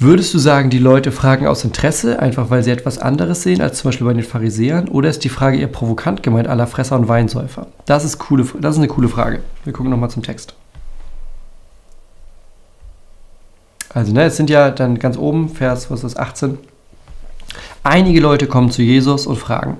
Würdest 0.00 0.34
du 0.34 0.38
sagen, 0.38 0.68
die 0.68 0.80
Leute 0.80 1.12
fragen 1.12 1.46
aus 1.46 1.62
Interesse, 1.62 2.18
einfach 2.18 2.50
weil 2.50 2.64
sie 2.64 2.72
etwas 2.72 2.98
anderes 2.98 3.44
sehen, 3.44 3.60
als 3.60 3.78
zum 3.78 3.88
Beispiel 3.88 4.04
bei 4.04 4.14
den 4.14 4.24
Pharisäern? 4.24 4.88
Oder 4.88 5.08
ist 5.08 5.22
die 5.22 5.28
Frage 5.28 5.58
eher 5.58 5.68
provokant 5.68 6.24
gemeint, 6.24 6.48
aller 6.48 6.66
Fresser 6.66 6.96
und 6.96 7.06
Weinsäufer? 7.06 7.68
Das 7.86 8.04
ist, 8.04 8.18
coole, 8.18 8.44
das 8.60 8.74
ist 8.74 8.78
eine 8.78 8.88
coole 8.88 9.08
Frage. 9.08 9.42
Wir 9.62 9.72
gucken 9.72 9.92
nochmal 9.92 10.10
zum 10.10 10.24
Text. 10.24 10.54
Also, 13.94 14.12
ne, 14.12 14.24
es 14.24 14.36
sind 14.36 14.50
ja 14.50 14.72
dann 14.72 14.98
ganz 14.98 15.16
oben, 15.16 15.48
Vers, 15.48 15.88
was 15.88 16.02
ist 16.02 16.18
18. 16.18 16.58
Einige 17.84 18.18
Leute 18.18 18.48
kommen 18.48 18.72
zu 18.72 18.82
Jesus 18.82 19.24
und 19.24 19.36
fragen, 19.36 19.76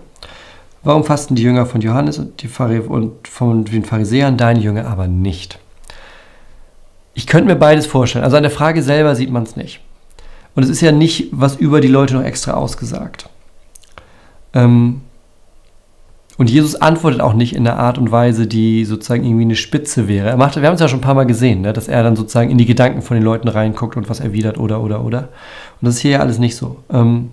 warum 0.84 1.02
fasten 1.02 1.34
die 1.34 1.42
Jünger 1.42 1.66
von 1.66 1.80
Johannes 1.80 2.18
und, 2.18 2.42
die 2.42 2.48
und 2.78 3.26
von 3.26 3.64
den 3.64 3.84
Pharisäern, 3.84 4.36
deine 4.36 4.60
Jünger 4.60 4.86
aber 4.86 5.08
nicht? 5.08 5.58
Ich 7.14 7.26
könnte 7.26 7.46
mir 7.46 7.56
beides 7.56 7.86
vorstellen. 7.86 8.24
Also 8.24 8.36
an 8.36 8.42
der 8.42 8.50
Frage 8.50 8.82
selber 8.82 9.14
sieht 9.14 9.30
man 9.30 9.42
es 9.42 9.56
nicht. 9.56 9.80
Und 10.54 10.62
es 10.62 10.68
ist 10.68 10.80
ja 10.80 10.92
nicht 10.92 11.28
was 11.32 11.56
über 11.56 11.80
die 11.80 11.88
Leute 11.88 12.14
noch 12.14 12.24
extra 12.24 12.52
ausgesagt. 12.52 13.28
Ähm, 14.54 15.02
und 16.38 16.50
Jesus 16.50 16.74
antwortet 16.76 17.20
auch 17.20 17.34
nicht 17.34 17.54
in 17.54 17.66
einer 17.66 17.78
Art 17.78 17.98
und 17.98 18.10
Weise, 18.10 18.46
die 18.46 18.84
sozusagen 18.84 19.24
irgendwie 19.24 19.44
eine 19.44 19.56
Spitze 19.56 20.08
wäre. 20.08 20.28
Er 20.28 20.36
macht, 20.36 20.56
wir 20.56 20.66
haben 20.66 20.74
es 20.74 20.80
ja 20.80 20.88
schon 20.88 20.98
ein 20.98 21.02
paar 21.02 21.14
Mal 21.14 21.26
gesehen, 21.26 21.60
ne, 21.60 21.72
dass 21.72 21.88
er 21.88 22.02
dann 22.02 22.16
sozusagen 22.16 22.50
in 22.50 22.58
die 22.58 22.66
Gedanken 22.66 23.02
von 23.02 23.16
den 23.16 23.24
Leuten 23.24 23.48
reinguckt 23.48 23.96
und 23.96 24.08
was 24.08 24.20
erwidert 24.20 24.58
oder, 24.58 24.80
oder, 24.80 25.04
oder. 25.04 25.28
Und 25.80 25.86
das 25.86 25.96
ist 25.96 26.00
hier 26.00 26.12
ja 26.12 26.20
alles 26.20 26.38
nicht 26.38 26.56
so. 26.56 26.78
Ähm, 26.90 27.30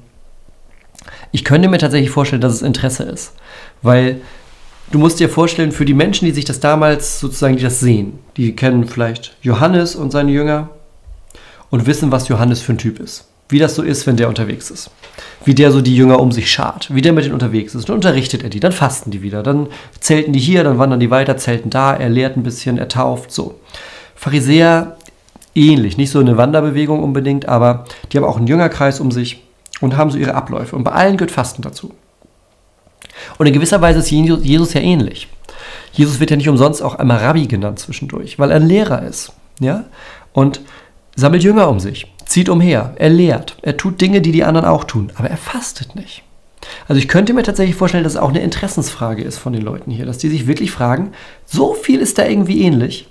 ich 1.31 1.43
könnte 1.43 1.69
mir 1.69 1.77
tatsächlich 1.77 2.09
vorstellen, 2.09 2.41
dass 2.41 2.53
es 2.53 2.61
Interesse 2.61 3.03
ist. 3.03 3.33
Weil 3.81 4.21
du 4.91 4.99
musst 4.99 5.19
dir 5.19 5.29
vorstellen, 5.29 5.71
für 5.71 5.85
die 5.85 5.93
Menschen, 5.93 6.25
die 6.25 6.31
sich 6.31 6.45
das 6.45 6.59
damals 6.59 7.19
sozusagen, 7.19 7.57
die 7.57 7.63
das 7.63 7.79
sehen, 7.79 8.19
die 8.37 8.55
kennen 8.55 8.85
vielleicht 8.85 9.35
Johannes 9.41 9.95
und 9.95 10.11
seine 10.11 10.31
Jünger 10.31 10.69
und 11.69 11.85
wissen, 11.85 12.11
was 12.11 12.27
Johannes 12.27 12.61
für 12.61 12.73
ein 12.73 12.77
Typ 12.77 12.99
ist. 12.99 13.25
Wie 13.49 13.59
das 13.59 13.73
so 13.73 13.81
ist, 13.81 14.05
wenn 14.05 14.15
der 14.15 14.29
unterwegs 14.29 14.69
ist. 14.69 14.91
Wie 15.43 15.55
der 15.55 15.71
so 15.71 15.81
die 15.81 15.95
Jünger 15.95 16.19
um 16.19 16.31
sich 16.31 16.51
schart. 16.51 16.93
Wie 16.93 17.01
der 17.01 17.13
mit 17.13 17.23
denen 17.23 17.33
unterwegs 17.33 17.73
ist. 17.73 17.89
Dann 17.89 17.95
unterrichtet 17.95 18.43
er 18.43 18.49
die, 18.49 18.59
dann 18.59 18.71
fasten 18.71 19.09
die 19.09 19.23
wieder. 19.23 19.41
Dann 19.41 19.67
zelten 19.99 20.33
die 20.33 20.39
hier, 20.39 20.63
dann 20.63 20.77
wandern 20.77 20.99
die 20.99 21.09
weiter, 21.09 21.35
zelten 21.37 21.71
da. 21.71 21.95
Er 21.95 22.09
lehrt 22.09 22.37
ein 22.37 22.43
bisschen, 22.43 22.77
er 22.77 22.87
tauft, 22.87 23.31
so. 23.31 23.59
Pharisäer 24.13 24.97
ähnlich. 25.55 25.97
Nicht 25.97 26.11
so 26.11 26.19
eine 26.19 26.37
Wanderbewegung 26.37 27.01
unbedingt, 27.01 27.47
aber 27.47 27.85
die 28.11 28.17
haben 28.17 28.23
auch 28.23 28.37
einen 28.37 28.45
Jüngerkreis 28.45 28.99
um 28.99 29.09
sich 29.09 29.41
und 29.81 29.97
haben 29.97 30.11
so 30.11 30.19
ihre 30.19 30.35
Abläufe. 30.35 30.75
Und 30.75 30.83
bei 30.83 30.91
allen 30.91 31.17
gehört 31.17 31.31
Fasten 31.31 31.63
dazu. 31.63 31.93
Und 33.37 33.47
in 33.47 33.53
gewisser 33.53 33.81
Weise 33.81 33.99
ist 33.99 34.11
Jesus 34.11 34.73
ja 34.73 34.81
ähnlich. 34.81 35.27
Jesus 35.91 36.19
wird 36.19 36.31
ja 36.31 36.37
nicht 36.37 36.49
umsonst 36.49 36.81
auch 36.81 36.95
einmal 36.95 37.17
Rabbi 37.17 37.47
genannt 37.47 37.79
zwischendurch, 37.79 38.39
weil 38.39 38.51
er 38.51 38.57
ein 38.57 38.67
Lehrer 38.67 39.03
ist. 39.03 39.33
Ja? 39.59 39.85
Und 40.33 40.61
sammelt 41.15 41.43
Jünger 41.43 41.69
um 41.69 41.79
sich, 41.79 42.07
zieht 42.25 42.49
umher, 42.49 42.93
er 42.97 43.09
lehrt, 43.09 43.57
er 43.61 43.77
tut 43.77 43.99
Dinge, 43.99 44.21
die 44.21 44.31
die 44.31 44.43
anderen 44.43 44.67
auch 44.67 44.83
tun, 44.83 45.11
aber 45.15 45.29
er 45.29 45.37
fastet 45.37 45.95
nicht. 45.95 46.23
Also 46.87 46.99
ich 46.99 47.07
könnte 47.07 47.33
mir 47.33 47.43
tatsächlich 47.43 47.75
vorstellen, 47.75 48.03
dass 48.03 48.13
es 48.13 48.19
auch 48.19 48.29
eine 48.29 48.41
Interessensfrage 48.41 49.23
ist 49.23 49.37
von 49.37 49.53
den 49.53 49.61
Leuten 49.61 49.91
hier, 49.91 50.05
dass 50.05 50.17
die 50.17 50.29
sich 50.29 50.47
wirklich 50.47 50.71
fragen, 50.71 51.11
so 51.45 51.73
viel 51.73 51.99
ist 51.99 52.17
da 52.17 52.25
irgendwie 52.25 52.61
ähnlich, 52.61 53.09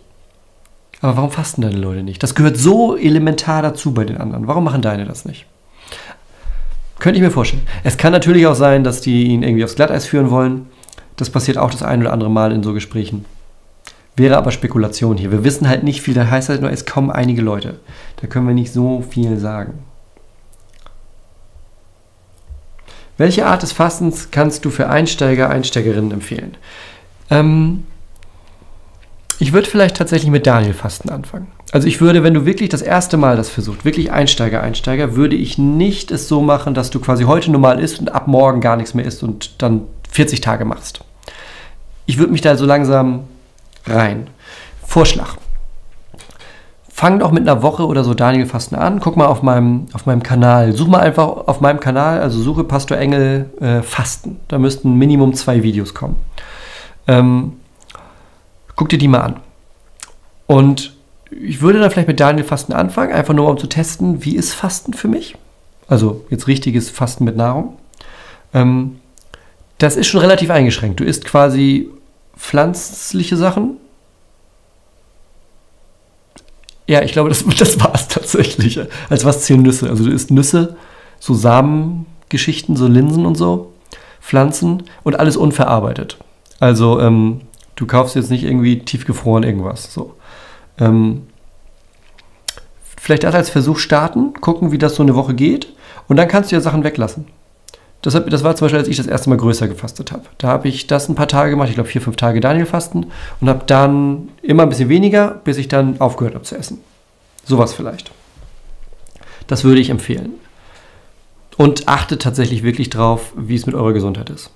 aber 1.00 1.16
warum 1.16 1.30
fasten 1.30 1.62
deine 1.62 1.76
Leute 1.76 2.02
nicht? 2.02 2.22
Das 2.22 2.34
gehört 2.34 2.56
so 2.56 2.96
elementar 2.96 3.62
dazu 3.62 3.94
bei 3.94 4.04
den 4.04 4.18
anderen. 4.18 4.46
Warum 4.48 4.64
machen 4.64 4.82
deine 4.82 5.04
das 5.04 5.24
nicht? 5.24 5.46
Könnte 6.98 7.18
ich 7.18 7.22
mir 7.22 7.30
vorstellen. 7.30 7.66
Es 7.84 7.96
kann 7.96 8.12
natürlich 8.12 8.46
auch 8.46 8.54
sein, 8.54 8.82
dass 8.84 9.00
die 9.00 9.24
ihn 9.24 9.42
irgendwie 9.42 9.64
aufs 9.64 9.76
Glatteis 9.76 10.06
führen 10.06 10.30
wollen. 10.30 10.66
Das 11.16 11.30
passiert 11.30 11.58
auch 11.58 11.70
das 11.70 11.82
ein 11.82 12.00
oder 12.00 12.12
andere 12.12 12.30
Mal 12.30 12.52
in 12.52 12.62
so 12.62 12.72
Gesprächen. 12.72 13.24
Wäre 14.16 14.36
aber 14.36 14.50
Spekulation 14.50 15.16
hier. 15.16 15.30
Wir 15.30 15.44
wissen 15.44 15.68
halt 15.68 15.84
nicht 15.84 16.02
viel. 16.02 16.14
Da 16.14 16.28
heißt 16.28 16.48
halt 16.48 16.60
nur, 16.60 16.72
es 16.72 16.86
kommen 16.86 17.10
einige 17.10 17.40
Leute. 17.40 17.78
Da 18.20 18.26
können 18.26 18.48
wir 18.48 18.54
nicht 18.54 18.72
so 18.72 19.04
viel 19.08 19.38
sagen. 19.38 19.74
Welche 23.16 23.46
Art 23.46 23.62
des 23.62 23.72
Fastens 23.72 24.30
kannst 24.30 24.64
du 24.64 24.70
für 24.70 24.88
Einsteiger, 24.88 25.50
Einsteigerinnen 25.50 26.12
empfehlen? 26.12 26.56
Ähm, 27.30 27.84
ich 29.38 29.52
würde 29.52 29.68
vielleicht 29.68 29.96
tatsächlich 29.96 30.30
mit 30.30 30.46
Daniel-Fasten 30.46 31.10
anfangen. 31.10 31.48
Also 31.70 31.86
ich 31.86 32.00
würde, 32.00 32.22
wenn 32.22 32.34
du 32.34 32.44
wirklich 32.44 32.70
das 32.70 32.82
erste 32.82 33.16
Mal 33.16 33.36
das 33.36 33.50
versuchst, 33.50 33.84
wirklich 33.84 34.10
Einsteiger, 34.10 34.62
Einsteiger, 34.62 35.14
würde 35.14 35.36
ich 35.36 35.58
nicht 35.58 36.10
es 36.10 36.28
so 36.28 36.40
machen, 36.40 36.74
dass 36.74 36.90
du 36.90 36.98
quasi 36.98 37.24
heute 37.24 37.50
normal 37.50 37.78
isst 37.80 38.00
und 38.00 38.12
ab 38.12 38.26
morgen 38.26 38.60
gar 38.60 38.76
nichts 38.76 38.94
mehr 38.94 39.04
isst 39.04 39.22
und 39.22 39.62
dann 39.62 39.82
40 40.10 40.40
Tage 40.40 40.64
machst. 40.64 41.04
Ich 42.06 42.18
würde 42.18 42.32
mich 42.32 42.40
da 42.40 42.56
so 42.56 42.64
langsam 42.64 43.24
rein. 43.86 44.28
Vorschlag. 44.84 45.36
Fang 46.88 47.20
doch 47.20 47.30
mit 47.30 47.48
einer 47.48 47.62
Woche 47.62 47.86
oder 47.86 48.02
so 48.02 48.14
Daniel 48.14 48.46
Fasten 48.46 48.74
an. 48.74 48.98
Guck 48.98 49.16
mal 49.16 49.26
auf 49.26 49.42
meinem, 49.42 49.86
auf 49.92 50.06
meinem 50.06 50.22
Kanal. 50.22 50.72
Such 50.72 50.88
mal 50.88 51.00
einfach 51.00 51.28
auf 51.28 51.60
meinem 51.60 51.78
Kanal, 51.78 52.20
also 52.20 52.40
suche 52.40 52.64
Pastor 52.64 52.98
Engel 52.98 53.50
äh, 53.60 53.82
Fasten. 53.82 54.40
Da 54.48 54.58
müssten 54.58 54.94
Minimum 54.94 55.34
zwei 55.34 55.62
Videos 55.62 55.94
kommen. 55.94 56.16
Ähm, 57.06 57.57
guck 58.78 58.88
dir 58.88 58.96
die 58.98 59.08
mal 59.08 59.20
an. 59.20 59.36
Und 60.46 60.94
ich 61.30 61.60
würde 61.60 61.80
dann 61.80 61.90
vielleicht 61.90 62.08
mit 62.08 62.20
Daniel 62.20 62.46
Fasten 62.46 62.72
anfangen, 62.72 63.12
einfach 63.12 63.34
nur 63.34 63.48
um 63.48 63.58
zu 63.58 63.66
testen, 63.66 64.24
wie 64.24 64.36
ist 64.36 64.54
Fasten 64.54 64.94
für 64.94 65.08
mich? 65.08 65.36
Also 65.88 66.24
jetzt 66.30 66.46
richtiges 66.46 66.88
Fasten 66.88 67.24
mit 67.24 67.36
Nahrung. 67.36 67.76
Ähm, 68.54 69.00
das 69.78 69.96
ist 69.96 70.06
schon 70.06 70.20
relativ 70.20 70.50
eingeschränkt. 70.50 71.00
Du 71.00 71.04
isst 71.04 71.24
quasi 71.24 71.90
pflanzliche 72.36 73.36
Sachen, 73.36 73.76
ja, 76.86 77.02
ich 77.02 77.12
glaube, 77.12 77.28
das, 77.28 77.44
das 77.58 77.80
war 77.80 77.94
es 77.94 78.08
tatsächlich. 78.08 78.80
Als 79.10 79.24
was 79.24 79.42
zählen 79.42 79.60
Nüsse? 79.60 79.90
Also 79.90 80.04
du 80.04 80.10
isst 80.10 80.30
Nüsse, 80.30 80.76
so 81.18 81.34
Samengeschichten, 81.34 82.76
so 82.76 82.86
Linsen 82.86 83.26
und 83.26 83.34
so, 83.34 83.72
Pflanzen 84.20 84.84
und 85.02 85.18
alles 85.18 85.36
unverarbeitet. 85.36 86.16
Also 86.60 87.00
ähm, 87.00 87.42
du 87.78 87.86
kaufst 87.86 88.16
jetzt 88.16 88.30
nicht 88.30 88.44
irgendwie 88.44 88.80
tiefgefroren 88.80 89.44
irgendwas. 89.44 89.94
So. 89.94 90.14
Ähm, 90.78 91.28
vielleicht 93.00 93.22
das 93.22 93.34
als 93.34 93.50
Versuch 93.50 93.78
starten, 93.78 94.34
gucken, 94.34 94.72
wie 94.72 94.78
das 94.78 94.96
so 94.96 95.02
eine 95.02 95.14
Woche 95.14 95.34
geht 95.34 95.72
und 96.08 96.16
dann 96.16 96.28
kannst 96.28 96.50
du 96.50 96.56
ja 96.56 96.60
Sachen 96.60 96.82
weglassen. 96.82 97.26
Das, 98.02 98.14
hab, 98.14 98.28
das 98.30 98.44
war 98.44 98.54
zum 98.54 98.66
Beispiel, 98.66 98.80
als 98.80 98.88
ich 98.88 98.96
das 98.96 99.06
erste 99.06 99.30
Mal 99.30 99.36
größer 99.36 99.66
gefastet 99.66 100.12
habe. 100.12 100.24
Da 100.38 100.48
habe 100.48 100.68
ich 100.68 100.86
das 100.86 101.08
ein 101.08 101.14
paar 101.14 101.28
Tage 101.28 101.50
gemacht, 101.50 101.68
ich 101.68 101.74
glaube 101.74 101.88
vier, 101.88 102.00
fünf 102.00 102.16
Tage 102.16 102.40
Daniel-Fasten 102.40 103.06
und 103.40 103.48
habe 103.48 103.64
dann 103.66 104.28
immer 104.42 104.64
ein 104.64 104.68
bisschen 104.68 104.88
weniger, 104.88 105.40
bis 105.44 105.56
ich 105.56 105.68
dann 105.68 106.00
aufgehört 106.00 106.34
habe 106.34 106.44
zu 106.44 106.56
essen. 106.56 106.80
Sowas 107.44 107.74
vielleicht. 107.74 108.10
Das 109.46 109.64
würde 109.64 109.80
ich 109.80 109.90
empfehlen. 109.90 110.34
Und 111.56 111.88
achtet 111.88 112.22
tatsächlich 112.22 112.62
wirklich 112.62 112.90
drauf, 112.90 113.32
wie 113.36 113.56
es 113.56 113.66
mit 113.66 113.74
eurer 113.74 113.92
Gesundheit 113.92 114.30
ist. 114.30 114.50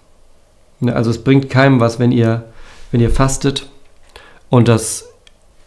Ne, 0.83 0.95
also 0.95 1.11
es 1.11 1.23
bringt 1.23 1.49
keinem 1.49 1.81
was, 1.81 1.99
wenn 1.99 2.13
ihr, 2.13 2.45
wenn 2.93 3.01
ihr 3.01 3.11
fastet 3.11 3.69
und 4.49 4.69
dass 4.69 5.09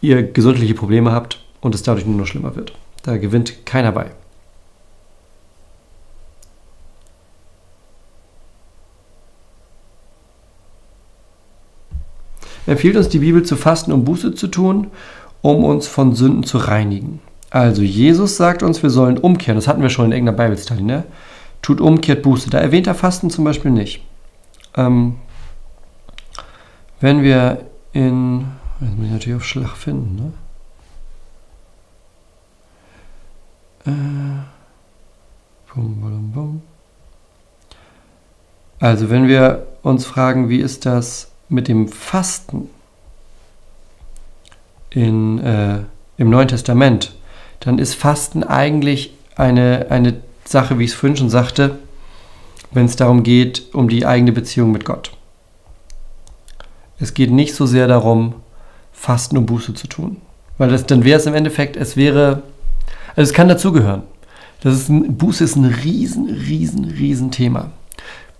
ihr 0.00 0.22
gesundheitliche 0.22 0.74
Probleme 0.74 1.12
habt 1.12 1.44
und 1.60 1.74
es 1.74 1.82
dadurch 1.82 2.06
nur 2.06 2.16
noch 2.16 2.26
schlimmer 2.26 2.56
wird. 2.56 2.72
Da 3.02 3.18
gewinnt 3.18 3.66
keiner 3.66 3.92
bei. 3.92 4.10
empfiehlt 12.66 12.96
uns 12.96 13.08
die 13.08 13.20
Bibel 13.20 13.42
zu 13.42 13.56
fasten, 13.56 13.92
um 13.92 14.04
Buße 14.04 14.34
zu 14.34 14.48
tun, 14.48 14.88
um 15.40 15.64
uns 15.64 15.86
von 15.86 16.14
Sünden 16.14 16.42
zu 16.42 16.58
reinigen. 16.58 17.20
Also 17.50 17.82
Jesus 17.82 18.36
sagt 18.36 18.62
uns, 18.62 18.82
wir 18.82 18.90
sollen 18.90 19.18
umkehren. 19.18 19.56
Das 19.56 19.68
hatten 19.68 19.82
wir 19.82 19.88
schon 19.88 20.06
in 20.06 20.12
irgendeiner 20.12 20.36
Bibelstudy, 20.36 20.82
ne? 20.82 21.04
Tut 21.62 21.80
umkehrt 21.80 22.22
Buße. 22.22 22.50
Da 22.50 22.58
erwähnt 22.58 22.86
er 22.86 22.94
Fasten 22.94 23.30
zum 23.30 23.44
Beispiel 23.44 23.70
nicht. 23.70 24.02
Ähm, 24.76 25.16
wenn 27.00 27.22
wir 27.22 27.66
in, 27.92 28.46
jetzt 28.80 28.96
muss 28.96 29.06
ich 29.06 29.12
natürlich 29.12 29.36
auf 29.36 29.44
Schlag 29.44 29.76
finden, 29.76 30.16
ne? 30.16 30.32
Äh, 33.86 35.74
bum, 35.74 36.00
bum, 36.00 36.32
bum. 36.32 36.62
Also 38.80 39.10
wenn 39.10 39.28
wir 39.28 39.66
uns 39.82 40.04
fragen, 40.04 40.48
wie 40.48 40.58
ist 40.58 40.84
das 40.86 41.30
mit 41.48 41.68
dem 41.68 41.88
Fasten 41.88 42.68
in, 44.90 45.38
äh, 45.38 45.78
im 46.16 46.30
Neuen 46.30 46.48
Testament, 46.48 47.14
dann 47.60 47.78
ist 47.78 47.94
Fasten 47.94 48.42
eigentlich 48.42 49.14
eine, 49.36 49.86
eine 49.90 50.20
Sache, 50.44 50.78
wie 50.78 50.84
ich 50.84 50.90
es 50.90 50.96
vorhin 50.96 51.16
schon 51.16 51.30
sagte, 51.30 51.78
wenn 52.72 52.86
es 52.86 52.96
darum 52.96 53.22
geht, 53.22 53.74
um 53.74 53.88
die 53.88 54.04
eigene 54.04 54.32
Beziehung 54.32 54.72
mit 54.72 54.84
Gott. 54.84 55.15
Es 56.98 57.14
geht 57.14 57.30
nicht 57.30 57.54
so 57.54 57.66
sehr 57.66 57.86
darum, 57.86 58.34
Fasten 58.92 59.36
um 59.36 59.46
Buße 59.46 59.74
zu 59.74 59.86
tun. 59.86 60.16
Weil 60.58 60.70
das, 60.70 60.86
dann 60.86 61.04
wäre 61.04 61.20
es 61.20 61.26
im 61.26 61.34
Endeffekt, 61.34 61.76
es 61.76 61.96
wäre, 61.96 62.42
also 63.14 63.28
es 63.28 63.34
kann 63.34 63.48
dazugehören. 63.48 64.02
Das 64.62 64.74
ist 64.74 64.88
ein, 64.88 65.16
Buße 65.16 65.44
ist 65.44 65.56
ein 65.56 65.66
riesen, 65.66 66.30
riesen, 66.30 66.84
riesen 66.86 67.30
Thema. 67.30 67.70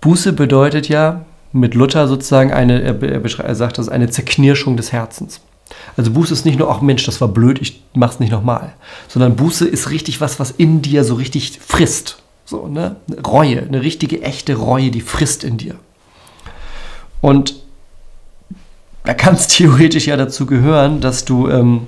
Buße 0.00 0.32
bedeutet 0.32 0.88
ja, 0.88 1.24
mit 1.52 1.74
Luther 1.74 2.08
sozusagen 2.08 2.52
eine, 2.52 2.82
er, 2.82 3.02
er 3.02 3.54
sagt 3.54 3.78
das, 3.78 3.88
eine 3.88 4.10
Zerknirschung 4.10 4.76
des 4.76 4.92
Herzens. 4.92 5.40
Also 5.96 6.12
Buße 6.12 6.32
ist 6.32 6.44
nicht 6.44 6.58
nur, 6.58 6.70
ach 6.70 6.80
Mensch, 6.80 7.04
das 7.04 7.20
war 7.20 7.28
blöd, 7.28 7.60
ich 7.60 7.82
mach's 7.94 8.20
nicht 8.20 8.30
nochmal. 8.30 8.74
Sondern 9.08 9.36
Buße 9.36 9.66
ist 9.66 9.90
richtig 9.90 10.20
was, 10.20 10.38
was 10.38 10.50
in 10.50 10.82
dir 10.82 11.04
so 11.04 11.14
richtig 11.14 11.58
frisst. 11.60 12.22
So, 12.44 12.68
ne? 12.68 12.96
Reue, 13.26 13.62
eine 13.62 13.82
richtige, 13.82 14.22
echte 14.22 14.54
Reue, 14.54 14.90
die 14.90 15.00
frisst 15.00 15.44
in 15.44 15.56
dir. 15.58 15.74
Und 17.20 17.56
da 19.06 19.14
kann 19.14 19.34
es 19.34 19.46
theoretisch 19.48 20.06
ja 20.06 20.16
dazu 20.16 20.46
gehören, 20.46 21.00
dass 21.00 21.24
du, 21.24 21.48
ähm, 21.48 21.86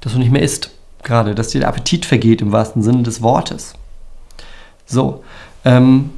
dass 0.00 0.12
du 0.12 0.18
nicht 0.18 0.32
mehr 0.32 0.42
isst, 0.42 0.70
gerade, 1.02 1.34
dass 1.34 1.48
dir 1.48 1.60
der 1.60 1.68
Appetit 1.68 2.06
vergeht 2.06 2.40
im 2.40 2.52
wahrsten 2.52 2.82
Sinne 2.82 3.02
des 3.02 3.20
Wortes. 3.20 3.74
So, 4.86 5.22
ähm, 5.64 6.10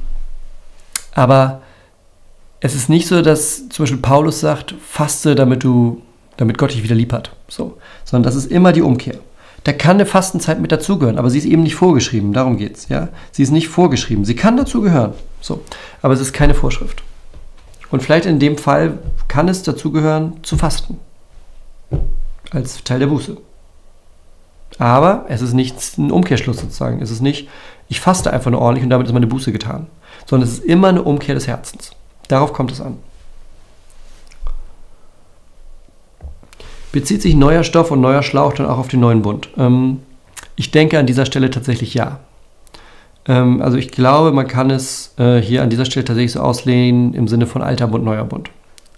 aber 1.13 1.61
es 2.59 2.75
ist 2.75 2.89
nicht 2.89 3.07
so, 3.07 3.21
dass 3.21 3.69
zum 3.69 3.83
Beispiel 3.83 3.99
Paulus 3.99 4.39
sagt, 4.39 4.75
faste, 4.87 5.35
damit 5.35 5.63
du, 5.63 6.01
damit 6.37 6.57
Gott 6.57 6.73
dich 6.73 6.83
wieder 6.83 6.95
lieb 6.95 7.13
hat. 7.13 7.31
So. 7.47 7.77
Sondern 8.03 8.23
das 8.23 8.35
ist 8.35 8.51
immer 8.51 8.71
die 8.71 8.81
Umkehr. 8.81 9.15
Da 9.63 9.73
kann 9.73 9.97
eine 9.97 10.05
Fastenzeit 10.05 10.61
mit 10.61 10.71
dazugehören, 10.71 11.17
aber 11.17 11.29
sie 11.29 11.39
ist 11.39 11.45
eben 11.45 11.63
nicht 11.63 11.75
vorgeschrieben. 11.75 12.33
Darum 12.33 12.57
geht 12.57 12.77
es. 12.77 12.89
Ja? 12.89 13.09
Sie 13.31 13.43
ist 13.43 13.51
nicht 13.51 13.67
vorgeschrieben. 13.67 14.25
Sie 14.25 14.35
kann 14.35 14.57
dazugehören. 14.57 15.13
So. 15.41 15.61
Aber 16.01 16.13
es 16.13 16.19
ist 16.19 16.33
keine 16.33 16.53
Vorschrift. 16.53 17.03
Und 17.91 18.01
vielleicht 18.01 18.25
in 18.25 18.39
dem 18.39 18.57
Fall 18.57 18.99
kann 19.27 19.47
es 19.47 19.63
dazugehören, 19.63 20.43
zu 20.43 20.57
fasten. 20.57 20.99
Als 22.51 22.83
Teil 22.83 22.99
der 22.99 23.07
Buße. 23.07 23.37
Aber 24.77 25.25
es 25.29 25.41
ist 25.41 25.53
nicht 25.53 25.97
ein 25.97 26.11
Umkehrschluss 26.11 26.57
sozusagen. 26.57 27.01
Es 27.01 27.11
ist 27.11 27.21
nicht, 27.21 27.47
ich 27.87 27.99
faste 27.99 28.31
einfach 28.31 28.51
nur 28.51 28.61
ordentlich 28.61 28.83
und 28.83 28.89
damit 28.89 29.07
ist 29.07 29.13
meine 29.13 29.27
Buße 29.27 29.51
getan. 29.51 29.87
Sondern 30.25 30.47
es 30.47 30.59
ist 30.59 30.65
immer 30.65 30.89
eine 30.89 31.03
Umkehr 31.03 31.35
des 31.35 31.47
Herzens. 31.47 31.91
Darauf 32.27 32.53
kommt 32.53 32.71
es 32.71 32.81
an. 32.81 32.97
Bezieht 36.91 37.21
sich 37.21 37.35
neuer 37.35 37.63
Stoff 37.63 37.91
und 37.91 38.01
neuer 38.01 38.23
Schlauch 38.23 38.53
dann 38.53 38.65
auch 38.65 38.77
auf 38.77 38.87
den 38.87 38.99
neuen 38.99 39.21
Bund? 39.21 39.49
Ähm, 39.57 40.01
ich 40.55 40.71
denke 40.71 40.99
an 40.99 41.05
dieser 41.05 41.25
Stelle 41.25 41.49
tatsächlich 41.49 41.93
ja. 41.93 42.19
Ähm, 43.27 43.61
also 43.61 43.77
ich 43.77 43.91
glaube, 43.91 44.31
man 44.31 44.47
kann 44.47 44.69
es 44.69 45.13
äh, 45.17 45.39
hier 45.39 45.61
an 45.61 45.69
dieser 45.69 45.85
Stelle 45.85 46.05
tatsächlich 46.05 46.33
so 46.33 46.39
auslehnen 46.39 47.13
im 47.13 47.27
Sinne 47.27 47.47
von 47.47 47.61
alter 47.61 47.87
Bund, 47.87 48.03
neuer 48.03 48.25
Bund. 48.25 48.49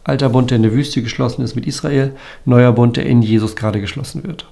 Alter 0.03 0.29
Bund, 0.29 0.49
der 0.49 0.57
in 0.57 0.63
der 0.63 0.73
Wüste 0.73 1.01
geschlossen 1.01 1.43
ist 1.43 1.55
mit 1.55 1.67
Israel, 1.67 2.13
neuer 2.45 2.71
Bund, 2.71 2.97
der 2.97 3.05
in 3.05 3.21
Jesus 3.21 3.55
gerade 3.55 3.81
geschlossen 3.81 4.23
wird. 4.23 4.45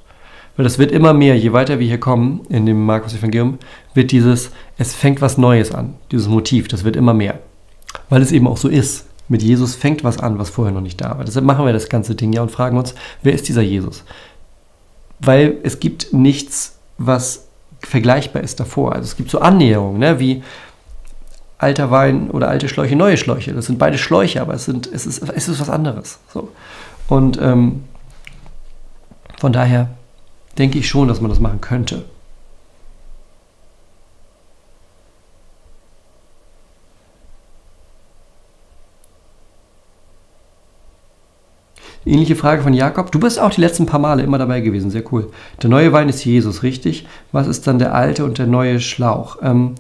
Weil 0.55 0.63
das 0.63 0.79
wird 0.79 0.91
immer 0.91 1.13
mehr, 1.13 1.37
je 1.37 1.53
weiter 1.53 1.79
wir 1.79 1.87
hier 1.87 1.99
kommen 1.99 2.41
in 2.49 2.65
dem 2.65 2.85
Markus-Evangelium, 2.85 3.59
wird 3.93 4.11
dieses, 4.11 4.51
es 4.77 4.93
fängt 4.93 5.21
was 5.21 5.37
Neues 5.37 5.71
an, 5.71 5.93
dieses 6.11 6.27
Motiv, 6.27 6.67
das 6.67 6.83
wird 6.83 6.95
immer 6.95 7.13
mehr. 7.13 7.39
Weil 8.09 8.21
es 8.21 8.31
eben 8.31 8.47
auch 8.47 8.57
so 8.57 8.67
ist. 8.67 9.05
Mit 9.29 9.43
Jesus 9.43 9.75
fängt 9.75 10.03
was 10.03 10.19
an, 10.19 10.39
was 10.39 10.49
vorher 10.49 10.73
noch 10.73 10.81
nicht 10.81 11.01
da 11.01 11.17
war. 11.17 11.25
Deshalb 11.25 11.45
machen 11.45 11.65
wir 11.65 11.73
das 11.73 11.89
ganze 11.89 12.15
Ding 12.15 12.33
ja 12.33 12.41
und 12.41 12.51
fragen 12.51 12.77
uns, 12.77 12.95
wer 13.23 13.33
ist 13.33 13.47
dieser 13.47 13.61
Jesus? 13.61 14.03
Weil 15.19 15.57
es 15.63 15.79
gibt 15.79 16.13
nichts, 16.13 16.79
was 16.97 17.46
vergleichbar 17.81 18.43
ist 18.43 18.59
davor. 18.59 18.93
Also 18.93 19.03
es 19.03 19.15
gibt 19.15 19.29
so 19.29 19.39
Annäherungen, 19.39 19.99
ne, 19.99 20.19
wie 20.19 20.43
alter 21.57 21.89
Wein 21.91 22.29
oder 22.29 22.47
alte 22.49 22.69
Schläuche, 22.69 22.95
neue 22.95 23.17
Schläuche. 23.17 23.53
Das 23.53 23.65
sind 23.65 23.79
beide 23.79 23.97
Schläuche, 23.97 24.41
aber 24.41 24.53
es, 24.53 24.65
sind, 24.65 24.87
es, 24.87 25.05
ist, 25.05 25.27
es 25.29 25.47
ist 25.47 25.59
was 25.59 25.69
anderes. 25.69 26.19
So. 26.31 26.49
Und 27.07 27.39
ähm, 27.41 27.83
von 29.37 29.53
daher 29.53 29.89
denke 30.57 30.79
ich 30.79 30.87
schon, 30.87 31.07
dass 31.07 31.21
man 31.21 31.29
das 31.29 31.39
machen 31.39 31.61
könnte. 31.61 32.05
Ähnliche 42.07 42.35
Frage 42.35 42.61
von 42.61 42.73
Jakob. 42.73 43.11
Du 43.11 43.19
bist 43.19 43.39
auch 43.39 43.51
die 43.51 43.61
letzten 43.61 43.85
paar 43.85 43.99
Male 43.99 44.23
immer 44.23 44.37
dabei 44.37 44.61
gewesen. 44.61 44.89
Sehr 44.91 45.03
cool. 45.11 45.31
Der 45.61 45.69
neue 45.69 45.91
Wein 45.91 46.09
ist 46.09 46.23
Jesus, 46.23 46.63
richtig? 46.63 47.05
Was 47.31 47.47
ist 47.47 47.67
dann 47.67 47.79
der 47.79 47.93
alte 47.93 48.23
und 48.23 48.37
der 48.37 48.47
neue 48.47 48.79
Schlauch? 48.79 49.37
Ähm, 49.41 49.75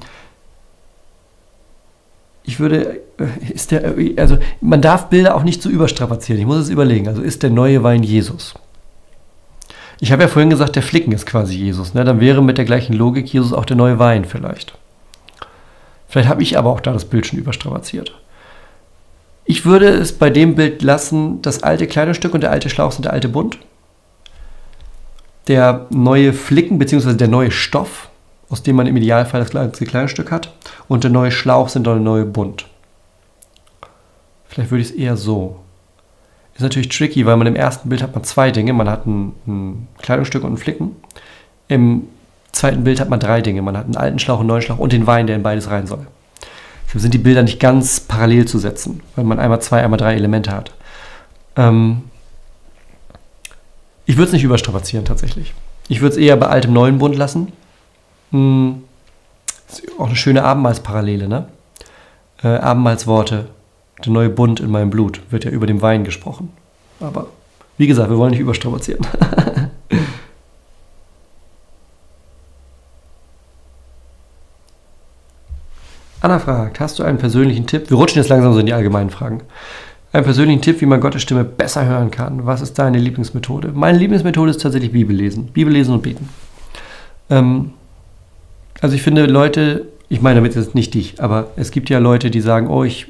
ich 2.43 2.59
würde, 2.59 3.01
äh, 3.17 3.53
ist 3.53 3.71
der, 3.71 3.95
also 4.17 4.37
man 4.61 4.81
darf 4.81 5.07
Bilder 5.07 5.35
auch 5.35 5.43
nicht 5.43 5.61
zu 5.61 5.69
so 5.69 5.75
überstrapazieren. 5.75 6.41
Ich 6.41 6.47
muss 6.47 6.57
es 6.57 6.69
überlegen. 6.69 7.07
Also 7.07 7.21
ist 7.21 7.43
der 7.43 7.49
neue 7.49 7.83
Wein 7.83 8.03
Jesus? 8.03 8.55
Ich 9.99 10.11
habe 10.11 10.21
ja 10.21 10.27
vorhin 10.27 10.49
gesagt, 10.49 10.75
der 10.75 10.83
Flicken 10.83 11.11
ist 11.11 11.25
quasi 11.25 11.55
Jesus. 11.55 11.93
Ne? 11.93 12.03
Dann 12.03 12.19
wäre 12.19 12.43
mit 12.43 12.57
der 12.57 12.65
gleichen 12.65 12.93
Logik 12.93 13.31
Jesus 13.31 13.53
auch 13.53 13.65
der 13.65 13.77
neue 13.77 13.99
Wein 13.99 14.25
vielleicht. 14.25 14.77
Vielleicht 16.07 16.29
habe 16.29 16.43
ich 16.43 16.57
aber 16.57 16.69
auch 16.71 16.81
da 16.81 16.93
das 16.93 17.05
Bild 17.05 17.25
schon 17.25 17.39
überstrapaziert. 17.39 18.13
Ich 19.49 19.65
würde 19.65 19.87
es 19.87 20.11
bei 20.11 20.29
dem 20.29 20.55
Bild 20.55 20.81
lassen, 20.81 21.41
das 21.41 21.63
alte 21.63 21.87
Kleidungsstück 21.87 22.33
und 22.33 22.41
der 22.41 22.51
alte 22.51 22.69
Schlauch 22.69 22.91
sind 22.91 23.05
der 23.05 23.13
alte 23.13 23.29
Bund. 23.29 23.57
Der 25.47 25.85
neue 25.89 26.33
Flicken 26.33 26.77
bzw. 26.77 27.13
der 27.13 27.29
neue 27.29 27.49
Stoff, 27.49 28.09
aus 28.49 28.61
dem 28.61 28.75
man 28.75 28.87
im 28.87 28.97
Idealfall 28.97 29.39
das 29.39 29.51
Kleidungsstück 29.51 30.31
hat, 30.31 30.53
und 30.89 31.05
der 31.05 31.11
neue 31.11 31.31
Schlauch 31.31 31.69
sind 31.69 31.87
der 31.87 31.95
neue 31.95 32.25
Bund. 32.25 32.65
Vielleicht 34.49 34.69
würde 34.69 34.81
ich 34.81 34.89
es 34.89 34.95
eher 34.95 35.15
so. 35.15 35.61
Ist 36.55 36.63
natürlich 36.63 36.89
tricky, 36.89 37.25
weil 37.25 37.37
man 37.37 37.47
im 37.47 37.55
ersten 37.55 37.87
Bild 37.87 38.03
hat 38.03 38.15
man 38.15 38.25
zwei 38.25 38.51
Dinge. 38.51 38.73
Man 38.73 38.89
hat 38.89 39.05
ein, 39.07 39.33
ein 39.47 39.87
Kleidungsstück 40.01 40.43
und 40.43 40.49
einen 40.49 40.57
Flicken. 40.57 40.97
Im 41.69 42.09
zweiten 42.51 42.83
Bild 42.83 42.99
hat 42.99 43.09
man 43.09 43.21
drei 43.21 43.39
Dinge. 43.39 43.61
Man 43.61 43.77
hat 43.77 43.85
einen 43.85 43.95
alten 43.95 44.19
Schlauch, 44.19 44.39
einen 44.39 44.49
neuen 44.49 44.61
Schlauch 44.61 44.79
und 44.79 44.91
den 44.91 45.07
Wein, 45.07 45.25
der 45.25 45.37
in 45.37 45.43
beides 45.43 45.69
rein 45.69 45.87
soll 45.87 46.05
sind 46.99 47.13
die 47.13 47.19
Bilder 47.19 47.43
nicht 47.43 47.59
ganz 47.59 47.99
parallel 47.99 48.45
zu 48.45 48.59
setzen, 48.59 49.01
weil 49.15 49.25
man 49.25 49.39
einmal 49.39 49.61
zwei, 49.61 49.83
einmal 49.83 49.97
drei 49.97 50.15
Elemente 50.15 50.51
hat. 50.51 50.71
Ähm 51.55 52.03
ich 54.05 54.15
würde 54.15 54.27
es 54.27 54.33
nicht 54.33 54.43
überstrapazieren 54.43 55.05
tatsächlich. 55.05 55.53
Ich 55.89 56.01
würde 56.01 56.15
es 56.15 56.17
eher 56.17 56.37
bei 56.37 56.47
altem 56.47 56.73
neuen 56.73 56.97
Bund 56.97 57.15
lassen. 57.15 57.51
Hm. 58.31 58.83
Ist 59.69 59.83
auch 59.99 60.07
eine 60.07 60.15
schöne 60.15 60.43
Abendmahlsparallele, 60.43 61.27
ne? 61.27 61.47
Äh, 62.41 62.47
Abendmahlsworte. 62.47 63.49
Der 64.05 64.11
neue 64.13 64.29
Bund 64.29 64.59
in 64.59 64.69
meinem 64.69 64.89
Blut 64.89 65.21
wird 65.29 65.43
ja 65.43 65.51
über 65.51 65.67
dem 65.67 65.81
Wein 65.81 66.03
gesprochen. 66.03 66.53
Aber 66.99 67.27
wie 67.77 67.87
gesagt, 67.87 68.09
wir 68.09 68.17
wollen 68.17 68.31
nicht 68.31 68.39
überstrapazieren. 68.39 69.05
Anna 76.27 76.39
fragt, 76.39 76.81
hast 76.81 76.99
du 76.99 77.03
einen 77.03 77.19
persönlichen 77.19 77.67
Tipp? 77.67 77.89
Wir 77.89 77.95
rutschen 77.95 78.21
jetzt 78.21 78.27
langsam 78.27 78.51
so 78.51 78.59
in 78.59 78.65
die 78.65 78.73
allgemeinen 78.73 79.09
Fragen. 79.09 79.43
Einen 80.11 80.25
persönlichen 80.25 80.61
Tipp, 80.61 80.81
wie 80.81 80.85
man 80.85 80.99
Gottes 80.99 81.21
Stimme 81.21 81.45
besser 81.45 81.85
hören 81.85 82.11
kann. 82.11 82.45
Was 82.45 82.59
ist 82.59 82.77
deine 82.77 82.97
Lieblingsmethode? 82.97 83.71
Meine 83.73 83.97
Lieblingsmethode 83.97 84.51
ist 84.51 84.61
tatsächlich 84.61 84.91
Bibellesen. 84.91 85.45
Bibellesen 85.45 85.93
und 85.93 86.03
beten. 86.03 86.27
Ähm, 87.29 87.71
also 88.81 88.93
ich 88.93 89.03
finde 89.03 89.25
Leute, 89.25 89.87
ich 90.09 90.21
meine 90.21 90.35
damit 90.35 90.53
jetzt 90.53 90.75
nicht 90.75 90.93
dich, 90.95 91.23
aber 91.23 91.51
es 91.55 91.71
gibt 91.71 91.89
ja 91.89 91.99
Leute, 91.99 92.29
die 92.29 92.41
sagen, 92.41 92.67
oh, 92.67 92.83
ich, 92.83 93.07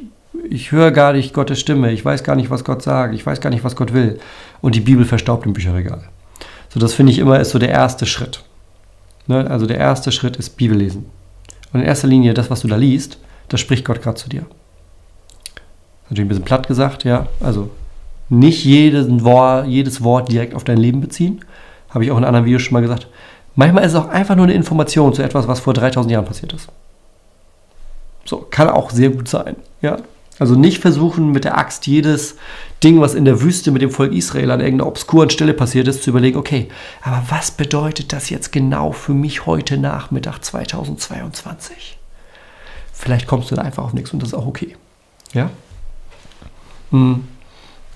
ich 0.47 0.71
höre 0.71 0.91
gar 0.91 1.13
nicht 1.13 1.33
Gottes 1.33 1.59
Stimme, 1.59 1.91
ich 1.91 2.05
weiß 2.05 2.23
gar 2.23 2.35
nicht, 2.35 2.51
was 2.51 2.63
Gott 2.63 2.83
sagt, 2.83 3.15
ich 3.15 3.25
weiß 3.25 3.41
gar 3.41 3.49
nicht, 3.49 3.63
was 3.63 3.75
Gott 3.75 3.95
will. 3.95 4.19
Und 4.61 4.75
die 4.75 4.81
Bibel 4.81 5.05
verstaubt 5.05 5.47
im 5.47 5.53
Bücherregal. 5.53 6.03
So, 6.69 6.79
das 6.79 6.93
finde 6.93 7.13
ich 7.13 7.17
immer 7.17 7.39
ist 7.39 7.49
so 7.49 7.57
der 7.57 7.69
erste 7.69 8.05
Schritt. 8.05 8.43
Ne? 9.25 9.49
Also 9.49 9.65
der 9.65 9.79
erste 9.79 10.11
Schritt 10.11 10.37
ist 10.37 10.51
Bibellesen. 10.51 11.07
Und 11.73 11.81
in 11.81 11.85
erster 11.85 12.07
Linie, 12.07 12.33
das, 12.33 12.49
was 12.49 12.61
du 12.61 12.67
da 12.67 12.75
liest, 12.75 13.17
das 13.49 13.59
spricht 13.59 13.85
Gott 13.85 14.01
gerade 14.01 14.17
zu 14.17 14.29
dir. 14.29 14.45
Natürlich 16.09 16.25
ein 16.25 16.29
bisschen 16.29 16.45
platt 16.45 16.67
gesagt, 16.67 17.03
ja. 17.03 17.27
Also 17.39 17.69
nicht 18.29 18.65
jedes 18.65 19.07
Wort, 19.23 19.67
jedes 19.67 20.03
Wort 20.03 20.31
direkt 20.31 20.53
auf 20.53 20.63
dein 20.63 20.77
Leben 20.77 21.01
beziehen. 21.01 21.43
Habe 21.89 22.05
ich 22.05 22.11
auch 22.11 22.17
in 22.17 22.23
anderen 22.23 22.45
Videos 22.45 22.61
schon 22.61 22.73
mal 22.73 22.81
gesagt. 22.81 23.07
Manchmal 23.55 23.83
ist 23.85 23.93
es 23.93 23.99
auch 23.99 24.09
einfach 24.09 24.35
nur 24.35 24.45
eine 24.45 24.53
Information 24.53 25.13
zu 25.13 25.23
etwas, 25.23 25.47
was 25.47 25.59
vor 25.59 25.73
3000 25.73 26.11
Jahren 26.11 26.25
passiert 26.25 26.53
ist. 26.53 26.67
So, 28.25 28.45
kann 28.49 28.69
auch 28.69 28.91
sehr 28.91 29.09
gut 29.09 29.27
sein, 29.27 29.55
ja. 29.81 29.97
Also 30.39 30.55
nicht 30.55 30.81
versuchen, 30.81 31.31
mit 31.31 31.45
der 31.45 31.57
Axt 31.57 31.87
jedes 31.87 32.35
Ding, 32.83 33.01
was 33.01 33.15
in 33.15 33.25
der 33.25 33.41
Wüste 33.41 33.71
mit 33.71 33.81
dem 33.81 33.89
Volk 33.89 34.13
Israel 34.13 34.51
an 34.51 34.59
irgendeiner 34.59 34.87
obskuren 34.87 35.29
Stelle 35.29 35.53
passiert 35.53 35.87
ist, 35.87 36.03
zu 36.03 36.11
überlegen, 36.11 36.37
okay, 36.37 36.67
aber 37.01 37.23
was 37.29 37.51
bedeutet 37.51 38.13
das 38.13 38.29
jetzt 38.29 38.51
genau 38.51 38.91
für 38.91 39.13
mich 39.13 39.45
heute 39.45 39.77
Nachmittag 39.77 40.43
2022? 40.43 41.97
Vielleicht 42.93 43.27
kommst 43.27 43.49
du 43.51 43.55
da 43.55 43.63
einfach 43.63 43.83
auf 43.83 43.93
nichts 43.93 44.11
und 44.13 44.21
das 44.21 44.29
ist 44.29 44.35
auch 44.35 44.47
okay. 44.47 44.75
Ja? 45.33 45.49
Hm. 46.91 47.27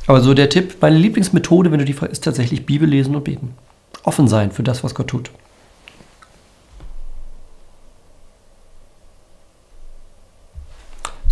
Aber 0.08 0.22
so 0.22 0.34
der 0.34 0.50
Tipp, 0.50 0.78
meine 0.82 0.98
Lieblingsmethode, 0.98 1.72
wenn 1.72 1.80
du 1.80 1.86
die 1.86 1.96
ist 2.10 2.24
tatsächlich 2.24 2.66
Bibel 2.66 2.90
lesen 2.90 3.16
und 3.16 3.24
beten. 3.24 3.54
Offen 4.04 4.28
sein 4.28 4.52
für 4.52 4.64
das, 4.64 4.84
was 4.84 4.96
Gott 4.96 5.08
tut. 5.08 5.32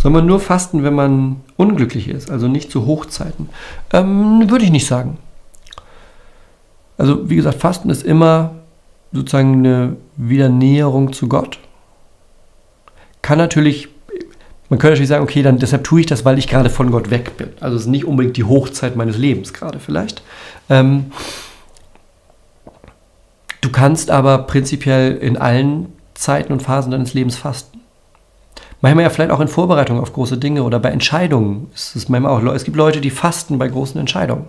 Soll 0.02 0.12
man 0.12 0.26
nur 0.26 0.39
fasten, 0.39 0.84
wenn 0.84 0.93
man 0.93 1.41
unglücklich 1.58 2.08
ist, 2.08 2.32
also 2.32 2.47
nicht 2.47 2.72
zu 2.72 2.86
Hochzeiten? 2.86 3.50
Ähm, 3.91 4.50
würde 4.50 4.64
ich 4.64 4.72
nicht 4.72 4.88
sagen. 4.88 5.18
Also 6.97 7.30
wie 7.30 7.36
gesagt, 7.36 7.60
Fasten 7.60 7.89
ist 7.89 8.04
immer 8.04 8.52
sozusagen 9.12 9.56
eine 9.56 9.97
Wiedernäherung 10.16 11.12
zu 11.12 11.28
Gott. 11.28 11.60
Kann 13.22 13.39
natürlich, 13.39 13.89
man 14.70 14.80
könnte 14.80 14.93
natürlich 14.93 15.10
sagen, 15.10 15.24
okay, 15.24 15.41
dann 15.41 15.60
deshalb 15.60 15.84
tue 15.84 16.00
ich 16.00 16.06
das, 16.06 16.24
weil 16.24 16.39
ich 16.39 16.47
gerade 16.47 16.70
von 16.70 16.91
Gott 16.91 17.10
weg 17.10 17.36
bin. 17.36 17.50
Also 17.60 17.76
es 17.76 17.82
ist 17.82 17.89
nicht 17.89 18.06
unbedingt 18.06 18.38
die 18.38 18.45
Hochzeit 18.45 18.95
meines 18.95 19.18
Lebens 19.18 19.52
gerade 19.52 19.80
vielleicht. 19.80 20.22
Ähm, 20.70 21.12
du 23.60 23.70
kannst 23.70 24.12
aber 24.12 24.38
prinzipiell 24.39 25.18
in 25.18 25.36
allen 25.36 25.91
Zeiten 26.14 26.54
und 26.54 26.62
Phasen 26.62 26.91
deines 26.91 27.14
Lebens 27.14 27.36
fasten. 27.36 27.78
Manchmal 28.82 29.03
ja 29.03 29.09
vielleicht 29.09 29.32
auch 29.32 29.41
in 29.41 29.49
Vorbereitung 29.49 29.99
auf 29.99 30.13
große 30.13 30.38
Dinge 30.38 30.63
oder 30.63 30.80
bei 30.80 30.89
Entscheidungen. 30.89 31.69
Es, 31.75 31.95
ist 31.95 32.09
manchmal 32.09 32.32
auch, 32.32 32.53
es 32.53 32.63
gibt 32.63 32.77
Leute, 32.77 33.01
die 33.01 33.09
fasten 33.09 33.57
bei 33.57 33.67
großen 33.67 33.99
Entscheidungen. 33.99 34.47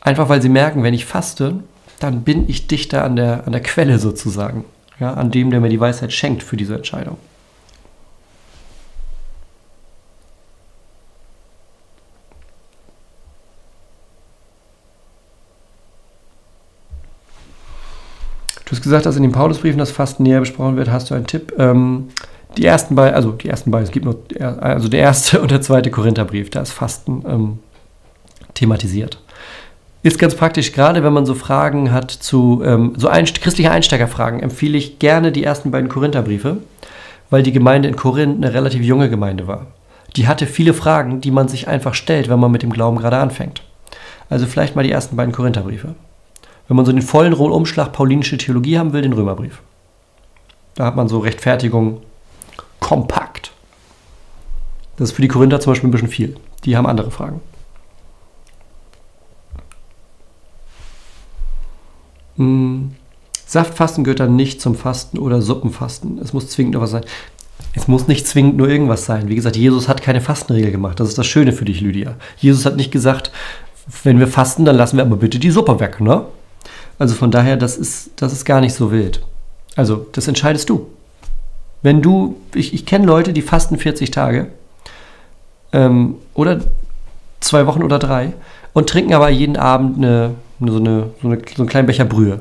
Einfach 0.00 0.28
weil 0.28 0.40
sie 0.40 0.48
merken, 0.48 0.82
wenn 0.82 0.94
ich 0.94 1.04
faste, 1.04 1.56
dann 2.00 2.22
bin 2.22 2.48
ich 2.48 2.66
dichter 2.66 3.04
an 3.04 3.16
der, 3.16 3.46
an 3.46 3.52
der 3.52 3.62
Quelle 3.62 3.98
sozusagen. 3.98 4.64
Ja, 5.00 5.14
an 5.14 5.30
dem, 5.30 5.50
der 5.50 5.60
mir 5.60 5.68
die 5.68 5.80
Weisheit 5.80 6.12
schenkt 6.12 6.42
für 6.42 6.56
diese 6.56 6.76
Entscheidung. 6.76 7.18
Du 18.64 18.70
hast 18.70 18.82
gesagt, 18.82 19.04
dass 19.04 19.16
in 19.16 19.22
den 19.22 19.32
Paulusbriefen 19.32 19.78
das 19.78 19.90
Fasten 19.90 20.22
näher 20.22 20.40
besprochen 20.40 20.76
wird. 20.76 20.90
Hast 20.90 21.10
du 21.10 21.14
einen 21.14 21.26
Tipp? 21.26 21.52
Ähm, 21.58 22.08
die 22.56 22.64
ersten 22.64 22.94
beiden, 22.94 23.14
also 23.14 23.32
die 23.32 23.48
ersten 23.48 23.70
beiden, 23.70 23.84
es 23.84 23.92
gibt 23.92 24.04
nur, 24.04 24.18
also 24.60 24.88
der 24.88 25.00
erste 25.00 25.40
und 25.42 25.50
der 25.50 25.60
zweite 25.60 25.90
Korintherbrief, 25.90 26.50
da 26.50 26.60
ist 26.60 26.72
Fasten 26.72 27.24
ähm, 27.26 27.58
thematisiert. 28.54 29.20
Ist 30.02 30.18
ganz 30.18 30.34
praktisch, 30.34 30.72
gerade 30.72 31.02
wenn 31.02 31.14
man 31.14 31.24
so 31.24 31.34
Fragen 31.34 31.90
hat 31.90 32.10
zu, 32.10 32.62
ähm, 32.64 32.92
so 32.96 33.08
ein, 33.08 33.24
christliche 33.24 33.70
Einsteigerfragen, 33.70 34.40
empfehle 34.40 34.76
ich 34.76 34.98
gerne 34.98 35.32
die 35.32 35.44
ersten 35.44 35.70
beiden 35.70 35.88
Korintherbriefe, 35.88 36.58
weil 37.30 37.42
die 37.42 37.52
Gemeinde 37.52 37.88
in 37.88 37.96
Korinth 37.96 38.36
eine 38.36 38.52
relativ 38.52 38.82
junge 38.82 39.08
Gemeinde 39.08 39.46
war. 39.46 39.66
Die 40.16 40.28
hatte 40.28 40.46
viele 40.46 40.74
Fragen, 40.74 41.20
die 41.20 41.30
man 41.30 41.48
sich 41.48 41.68
einfach 41.68 41.94
stellt, 41.94 42.28
wenn 42.28 42.38
man 42.38 42.52
mit 42.52 42.62
dem 42.62 42.72
Glauben 42.72 42.98
gerade 42.98 43.16
anfängt. 43.16 43.62
Also 44.28 44.46
vielleicht 44.46 44.76
mal 44.76 44.82
die 44.82 44.92
ersten 44.92 45.16
beiden 45.16 45.32
Korintherbriefe. 45.32 45.94
Wenn 46.68 46.76
man 46.76 46.86
so 46.86 46.92
den 46.92 47.02
vollen 47.02 47.34
Umschlag 47.34 47.92
paulinische 47.92 48.38
Theologie 48.38 48.78
haben 48.78 48.92
will, 48.92 49.02
den 49.02 49.12
Römerbrief. 49.12 49.60
Da 50.74 50.86
hat 50.86 50.96
man 50.96 51.08
so 51.08 51.18
Rechtfertigung 51.18 52.02
kompakt. 52.84 53.50
Das 54.96 55.08
ist 55.08 55.16
für 55.16 55.22
die 55.22 55.28
Korinther 55.28 55.58
zum 55.58 55.72
Beispiel 55.72 55.88
ein 55.88 55.90
bisschen 55.90 56.08
viel. 56.08 56.36
Die 56.64 56.76
haben 56.76 56.86
andere 56.86 57.10
Fragen. 57.10 57.40
Hm. 62.36 62.94
Saftfasten 63.46 64.04
gehört 64.04 64.20
dann 64.20 64.36
nicht 64.36 64.60
zum 64.60 64.74
Fasten 64.74 65.18
oder 65.18 65.40
Suppenfasten. 65.40 66.18
Es 66.18 66.34
muss 66.34 66.50
zwingend 66.50 66.74
nur 66.74 66.82
was 66.82 66.90
sein. 66.90 67.04
Es 67.74 67.88
muss 67.88 68.06
nicht 68.06 68.26
zwingend 68.26 68.58
nur 68.58 68.68
irgendwas 68.68 69.06
sein. 69.06 69.28
Wie 69.28 69.34
gesagt, 69.34 69.56
Jesus 69.56 69.88
hat 69.88 70.02
keine 70.02 70.20
Fastenregel 70.20 70.70
gemacht. 70.70 71.00
Das 71.00 71.08
ist 71.08 71.16
das 71.16 71.26
Schöne 71.26 71.54
für 71.54 71.64
dich, 71.64 71.80
Lydia. 71.80 72.16
Jesus 72.36 72.66
hat 72.66 72.76
nicht 72.76 72.90
gesagt, 72.90 73.32
wenn 74.02 74.18
wir 74.18 74.28
fasten, 74.28 74.66
dann 74.66 74.76
lassen 74.76 74.98
wir 74.98 75.04
aber 75.04 75.16
bitte 75.16 75.38
die 75.38 75.50
Suppe 75.50 75.80
weg, 75.80 76.02
ne? 76.02 76.26
Also 76.98 77.14
von 77.14 77.30
daher, 77.30 77.56
das 77.56 77.78
ist, 77.78 78.10
das 78.16 78.32
ist 78.34 78.44
gar 78.44 78.60
nicht 78.60 78.74
so 78.74 78.92
wild. 78.92 79.22
Also, 79.74 80.06
das 80.12 80.28
entscheidest 80.28 80.68
du. 80.68 80.86
Wenn 81.84 82.00
du, 82.00 82.40
ich, 82.54 82.72
ich 82.72 82.86
kenne 82.86 83.04
Leute, 83.04 83.34
die 83.34 83.42
fasten 83.42 83.76
40 83.76 84.10
Tage 84.10 84.46
ähm, 85.74 86.14
oder 86.32 86.62
zwei 87.40 87.66
Wochen 87.66 87.82
oder 87.82 87.98
drei 87.98 88.32
und 88.72 88.88
trinken 88.88 89.12
aber 89.12 89.28
jeden 89.28 89.58
Abend 89.58 89.98
eine, 89.98 90.34
so, 90.60 90.76
eine, 90.76 91.10
so, 91.20 91.28
eine, 91.28 91.42
so 91.54 91.62
einen 91.62 91.68
kleinen 91.68 91.86
Becher 91.86 92.06
Brühe. 92.06 92.40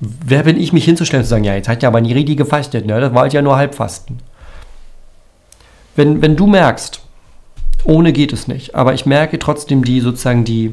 Wer 0.00 0.44
bin 0.44 0.58
ich, 0.58 0.72
mich 0.72 0.86
hinzustellen 0.86 1.20
und 1.20 1.26
zu 1.26 1.30
sagen, 1.30 1.44
ja, 1.44 1.54
jetzt 1.54 1.68
hat 1.68 1.82
ja 1.82 1.90
aber 1.90 2.00
nie 2.00 2.14
richtig 2.14 2.38
gefastet, 2.38 2.86
ne? 2.86 2.98
das 2.98 3.12
war 3.12 3.22
halt 3.22 3.34
ja 3.34 3.42
nur 3.42 3.56
Halbfasten. 3.56 4.20
Wenn, 5.96 6.22
wenn 6.22 6.36
du 6.36 6.46
merkst, 6.46 7.02
ohne 7.84 8.14
geht 8.14 8.32
es 8.32 8.48
nicht, 8.48 8.74
aber 8.74 8.94
ich 8.94 9.04
merke 9.04 9.38
trotzdem 9.38 9.84
die 9.84 10.00
sozusagen 10.00 10.46
die, 10.46 10.72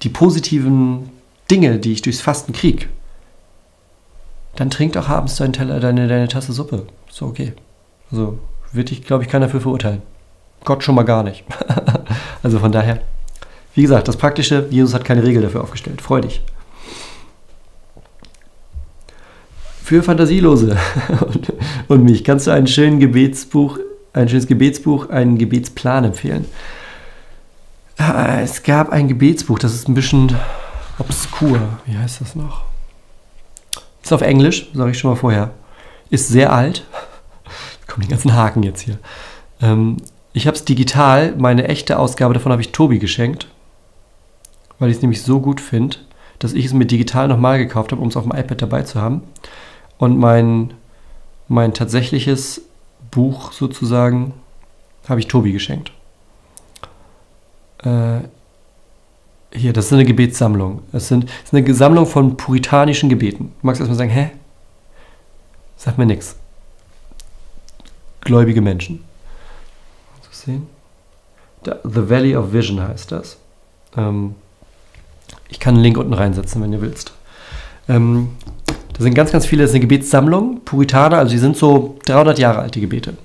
die 0.00 0.08
positiven 0.08 1.10
Dinge, 1.50 1.78
die 1.78 1.92
ich 1.92 2.00
durchs 2.00 2.22
Fasten 2.22 2.54
kriege, 2.54 2.86
dann 4.56 4.70
trink 4.70 4.92
doch 4.94 5.08
abends 5.08 5.36
deinen 5.36 5.52
Teller, 5.52 5.80
deine, 5.80 6.08
deine 6.08 6.28
Tasse 6.28 6.52
Suppe. 6.52 6.86
So 7.10 7.26
okay. 7.26 7.52
Also 8.10 8.38
wird 8.72 8.90
dich, 8.90 9.04
glaube 9.04 9.24
ich, 9.24 9.30
keiner 9.30 9.46
dafür 9.46 9.60
verurteilen. 9.60 10.02
Gott 10.64 10.82
schon 10.82 10.94
mal 10.94 11.04
gar 11.04 11.22
nicht. 11.22 11.44
also 12.42 12.58
von 12.58 12.72
daher, 12.72 13.00
wie 13.74 13.82
gesagt, 13.82 14.08
das 14.08 14.16
Praktische, 14.16 14.66
Jesus 14.70 14.94
hat 14.94 15.04
keine 15.04 15.22
Regel 15.22 15.42
dafür 15.42 15.62
aufgestellt. 15.62 16.00
Freu 16.00 16.20
dich. 16.20 16.42
Für 19.82 20.02
Fantasielose 20.02 20.76
und, 21.26 21.52
und 21.88 22.04
mich 22.04 22.24
kannst 22.24 22.46
du 22.46 22.52
ein 22.52 22.66
schönes 22.66 23.00
Gebetsbuch, 23.00 23.78
ein 24.14 24.28
schönes 24.28 24.46
Gebetsbuch, 24.46 25.10
einen 25.10 25.36
Gebetsplan 25.36 26.04
empfehlen. 26.04 26.46
Ah, 27.98 28.40
es 28.40 28.62
gab 28.62 28.90
ein 28.90 29.08
Gebetsbuch, 29.08 29.58
das 29.58 29.74
ist 29.74 29.88
ein 29.88 29.94
bisschen 29.94 30.34
obskur. 30.98 31.60
Wie 31.86 31.96
heißt 31.96 32.20
das 32.20 32.34
noch? 32.34 32.64
Ist 34.04 34.12
auf 34.12 34.20
Englisch, 34.20 34.68
sage 34.74 34.90
ich 34.90 34.98
schon 34.98 35.10
mal 35.10 35.16
vorher. 35.16 35.50
Ist 36.10 36.28
sehr 36.28 36.52
alt. 36.52 36.86
Kommen 37.86 38.02
die 38.02 38.10
ganzen 38.10 38.34
Haken 38.34 38.62
jetzt 38.62 38.82
hier. 38.82 38.98
Ähm, 39.62 39.96
ich 40.34 40.46
habe 40.46 40.54
es 40.54 40.66
digital, 40.66 41.34
meine 41.36 41.68
echte 41.68 41.98
Ausgabe 41.98 42.34
davon 42.34 42.52
habe 42.52 42.60
ich 42.60 42.70
Tobi 42.70 42.98
geschenkt, 42.98 43.48
weil 44.78 44.90
ich 44.90 44.96
es 44.96 45.02
nämlich 45.02 45.22
so 45.22 45.40
gut 45.40 45.58
finde, 45.58 45.96
dass 46.38 46.52
ich 46.52 46.66
es 46.66 46.74
mir 46.74 46.84
digital 46.84 47.28
nochmal 47.28 47.56
gekauft 47.56 47.92
habe, 47.92 48.02
um 48.02 48.08
es 48.08 48.16
auf 48.16 48.24
dem 48.24 48.32
iPad 48.32 48.60
dabei 48.60 48.82
zu 48.82 49.00
haben. 49.00 49.22
Und 49.96 50.18
mein, 50.18 50.74
mein 51.48 51.72
tatsächliches 51.72 52.60
Buch 53.10 53.52
sozusagen 53.52 54.34
habe 55.08 55.20
ich 55.20 55.28
Tobi 55.28 55.52
geschenkt. 55.52 55.92
Äh, 57.82 58.18
hier, 59.54 59.72
das 59.72 59.86
ist 59.86 59.92
eine 59.92 60.04
Gebetssammlung. 60.04 60.82
Es 60.92 61.08
sind, 61.08 61.24
ist 61.44 61.54
eine 61.54 61.74
Sammlung 61.74 62.06
von 62.06 62.36
puritanischen 62.36 63.08
Gebeten. 63.08 63.52
Du 63.60 63.66
magst 63.66 63.80
erstmal 63.80 63.98
sagen, 63.98 64.10
hä? 64.10 64.30
Sagt 65.76 65.98
mir 65.98 66.06
nichts. 66.06 66.36
Gläubige 68.20 68.60
Menschen. 68.60 69.04
sehen? 70.30 70.66
The 71.64 72.10
Valley 72.10 72.36
of 72.36 72.52
Vision 72.52 72.80
heißt 72.80 73.12
das. 73.12 73.38
Ähm, 73.96 74.34
ich 75.48 75.60
kann 75.60 75.74
einen 75.74 75.82
Link 75.82 75.96
unten 75.96 76.12
reinsetzen, 76.12 76.62
wenn 76.62 76.72
ihr 76.72 76.80
willst. 76.80 77.12
Ähm, 77.88 78.30
da 78.92 79.02
sind 79.02 79.14
ganz, 79.14 79.32
ganz 79.32 79.46
viele, 79.46 79.62
das 79.62 79.70
ist 79.70 79.74
eine 79.74 79.80
Gebetssammlung, 79.80 80.60
Puritaner, 80.64 81.18
also 81.18 81.32
die 81.32 81.38
sind 81.38 81.56
so 81.56 81.98
300 82.06 82.38
Jahre 82.38 82.60
alt, 82.60 82.74
die 82.74 82.80
Gebete. 82.80 83.16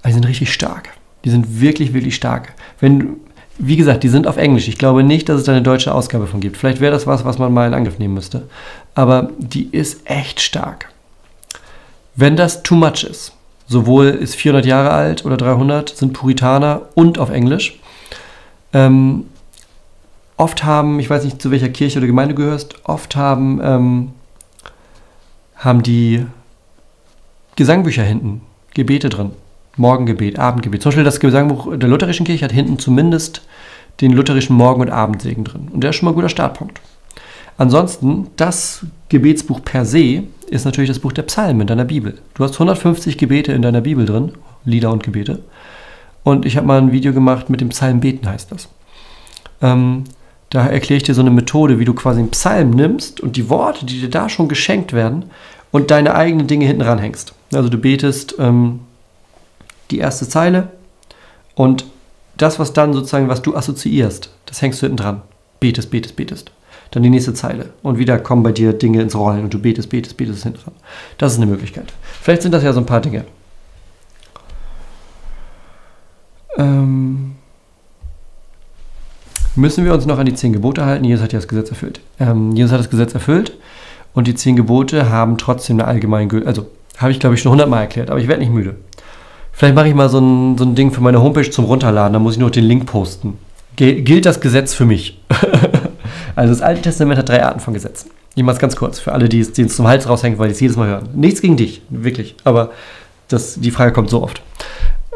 Aber 0.00 0.08
die 0.08 0.14
sind 0.14 0.26
richtig 0.26 0.52
stark. 0.52 0.90
Die 1.24 1.30
sind 1.30 1.60
wirklich, 1.60 1.94
wirklich 1.94 2.14
stark. 2.14 2.54
Wenn, 2.80 3.16
wie 3.58 3.76
gesagt, 3.76 4.04
die 4.04 4.08
sind 4.08 4.26
auf 4.26 4.36
Englisch. 4.36 4.68
Ich 4.68 4.78
glaube 4.78 5.02
nicht, 5.02 5.28
dass 5.28 5.40
es 5.40 5.44
da 5.44 5.52
eine 5.52 5.62
deutsche 5.62 5.92
Ausgabe 5.92 6.26
von 6.26 6.40
gibt. 6.40 6.56
Vielleicht 6.56 6.80
wäre 6.80 6.92
das 6.92 7.06
was, 7.06 7.24
was 7.24 7.38
man 7.38 7.52
mal 7.52 7.66
in 7.66 7.74
Angriff 7.74 7.98
nehmen 7.98 8.14
müsste. 8.14 8.48
Aber 8.94 9.30
die 9.38 9.68
ist 9.70 10.08
echt 10.08 10.40
stark. 10.40 10.90
Wenn 12.14 12.36
das 12.36 12.62
too 12.62 12.76
much 12.76 13.04
ist, 13.04 13.32
sowohl 13.66 14.06
ist 14.06 14.36
400 14.36 14.64
Jahre 14.64 14.90
alt 14.90 15.24
oder 15.24 15.36
300, 15.36 15.90
sind 15.90 16.12
Puritaner 16.12 16.82
und 16.94 17.18
auf 17.18 17.30
Englisch. 17.30 17.78
Ähm, 18.72 19.26
oft 20.36 20.64
haben, 20.64 21.00
ich 21.00 21.10
weiß 21.10 21.24
nicht, 21.24 21.42
zu 21.42 21.50
welcher 21.50 21.68
Kirche 21.68 21.98
oder 21.98 22.06
Gemeinde 22.06 22.34
gehörst, 22.34 22.76
oft 22.84 23.16
haben 23.16 23.60
ähm, 23.62 24.12
haben 25.56 25.82
die 25.82 26.24
Gesangbücher 27.56 28.04
hinten, 28.04 28.42
Gebete 28.72 29.08
drin. 29.08 29.32
Morgengebet, 29.76 30.38
Abendgebet. 30.38 30.82
Zum 30.82 30.90
Beispiel 30.90 31.04
das 31.04 31.20
Gesangbuch 31.20 31.76
der 31.76 31.88
lutherischen 31.88 32.26
Kirche 32.26 32.44
hat 32.44 32.52
hinten 32.52 32.78
zumindest 32.78 33.42
den 34.00 34.12
lutherischen 34.12 34.56
Morgen- 34.56 34.80
und 34.80 34.90
Abendsegen 34.90 35.44
drin. 35.44 35.68
Und 35.72 35.82
der 35.82 35.90
ist 35.90 35.96
schon 35.96 36.06
mal 36.06 36.12
ein 36.12 36.16
guter 36.16 36.28
Startpunkt. 36.28 36.80
Ansonsten, 37.56 38.28
das 38.36 38.86
Gebetsbuch 39.08 39.62
per 39.64 39.84
se 39.84 40.22
ist 40.48 40.64
natürlich 40.64 40.88
das 40.88 41.00
Buch 41.00 41.12
der 41.12 41.22
Psalmen 41.22 41.62
in 41.62 41.66
deiner 41.66 41.84
Bibel. 41.84 42.18
Du 42.34 42.44
hast 42.44 42.54
150 42.54 43.18
Gebete 43.18 43.52
in 43.52 43.62
deiner 43.62 43.80
Bibel 43.80 44.06
drin, 44.06 44.32
Lieder 44.64 44.92
und 44.92 45.02
Gebete. 45.02 45.40
Und 46.22 46.46
ich 46.46 46.56
habe 46.56 46.66
mal 46.66 46.80
ein 46.80 46.92
Video 46.92 47.12
gemacht 47.12 47.50
mit 47.50 47.60
dem 47.60 47.70
Psalmbeten, 47.70 48.28
heißt 48.28 48.52
das. 48.52 48.68
Ähm, 49.60 50.04
da 50.50 50.66
erkläre 50.66 50.98
ich 50.98 51.02
dir 51.02 51.14
so 51.14 51.20
eine 51.20 51.30
Methode, 51.30 51.78
wie 51.78 51.84
du 51.84 51.94
quasi 51.94 52.20
einen 52.20 52.30
Psalm 52.30 52.70
nimmst 52.70 53.20
und 53.20 53.36
die 53.36 53.50
Worte, 53.50 53.84
die 53.84 54.00
dir 54.00 54.10
da 54.10 54.28
schon 54.28 54.48
geschenkt 54.48 54.92
werden, 54.92 55.24
und 55.70 55.90
deine 55.90 56.14
eigenen 56.14 56.46
Dinge 56.46 56.64
hinten 56.66 56.82
ranhängst. 56.82 57.34
Also 57.52 57.68
du 57.68 57.76
betest 57.76 58.36
ähm, 58.38 58.80
die 59.90 59.98
erste 59.98 60.28
Zeile 60.28 60.68
und 61.54 61.84
das, 62.38 62.58
was 62.58 62.72
dann 62.72 62.92
sozusagen, 62.92 63.28
was 63.28 63.42
du 63.42 63.54
assoziierst, 63.54 64.30
das 64.46 64.62
hängst 64.62 64.80
du 64.80 64.86
hinten 64.86 64.96
dran. 64.96 65.22
Betest, 65.60 65.90
betest, 65.90 66.16
betest. 66.16 66.50
Dann 66.90 67.02
die 67.02 67.10
nächste 67.10 67.34
Zeile. 67.34 67.70
Und 67.82 67.98
wieder 67.98 68.18
kommen 68.18 68.42
bei 68.42 68.52
dir 68.52 68.72
Dinge 68.72 69.02
ins 69.02 69.14
Rollen 69.14 69.44
und 69.44 69.52
du 69.52 69.58
betest, 69.58 69.90
betest, 69.90 70.16
betest 70.16 70.44
hinten 70.44 70.60
dran. 70.62 70.74
Das 71.18 71.32
ist 71.32 71.38
eine 71.38 71.46
Möglichkeit. 71.46 71.92
Vielleicht 72.22 72.42
sind 72.42 72.52
das 72.52 72.62
ja 72.62 72.72
so 72.72 72.80
ein 72.80 72.86
paar 72.86 73.00
Dinge. 73.00 73.24
Ähm 76.56 77.34
müssen 79.58 79.84
wir 79.84 79.92
uns 79.92 80.06
noch 80.06 80.18
an 80.18 80.26
die 80.26 80.34
zehn 80.34 80.52
Gebote 80.52 80.86
halten. 80.86 81.04
Jesus 81.04 81.22
hat 81.22 81.32
ja 81.32 81.38
das 81.38 81.48
Gesetz 81.48 81.68
erfüllt. 81.68 82.00
Ähm, 82.18 82.52
Jesus 82.52 82.72
hat 82.72 82.80
das 82.80 82.90
Gesetz 82.90 83.12
erfüllt 83.12 83.52
und 84.14 84.26
die 84.26 84.34
zehn 84.34 84.56
Gebote 84.56 85.10
haben 85.10 85.36
trotzdem 85.36 85.76
eine 85.76 85.88
allgemeine 85.88 86.28
Gültigkeit. 86.28 86.56
Also, 86.56 86.70
habe 86.96 87.12
ich 87.12 87.20
glaube 87.20 87.34
ich 87.34 87.42
schon 87.42 87.52
hundertmal 87.52 87.82
erklärt, 87.82 88.10
aber 88.10 88.20
ich 88.20 88.28
werde 88.28 88.40
nicht 88.40 88.52
müde. 88.52 88.76
Vielleicht 89.58 89.74
mache 89.74 89.88
ich 89.88 89.94
mal 89.94 90.08
so 90.08 90.20
ein, 90.20 90.56
so 90.56 90.62
ein 90.62 90.76
Ding 90.76 90.92
für 90.92 91.00
meine 91.00 91.20
Homepage 91.20 91.50
zum 91.50 91.64
Runterladen, 91.64 92.12
da 92.12 92.20
muss 92.20 92.34
ich 92.34 92.38
nur 92.38 92.48
den 92.48 92.62
Link 92.62 92.86
posten. 92.86 93.38
G 93.74 94.02
gilt 94.02 94.24
das 94.24 94.40
Gesetz 94.40 94.72
für 94.72 94.84
mich? 94.84 95.20
also, 96.36 96.52
das 96.52 96.62
Alte 96.62 96.82
Testament 96.82 97.18
hat 97.18 97.28
drei 97.28 97.42
Arten 97.42 97.58
von 97.58 97.74
Gesetzen. 97.74 98.10
Ich 98.36 98.44
mache 98.44 98.54
es 98.54 98.60
ganz 98.60 98.76
kurz, 98.76 99.00
für 99.00 99.10
alle, 99.10 99.28
die 99.28 99.40
es, 99.40 99.58
es 99.58 99.74
zum 99.74 99.88
Hals 99.88 100.08
raushängen, 100.08 100.38
weil 100.38 100.46
die 100.46 100.54
es 100.54 100.60
jedes 100.60 100.76
Mal 100.76 100.86
hören. 100.86 101.08
Nichts 101.12 101.42
gegen 101.42 101.56
dich, 101.56 101.82
wirklich. 101.90 102.36
Aber 102.44 102.70
das, 103.26 103.56
die 103.56 103.72
Frage 103.72 103.90
kommt 103.90 104.10
so 104.10 104.22
oft. 104.22 104.42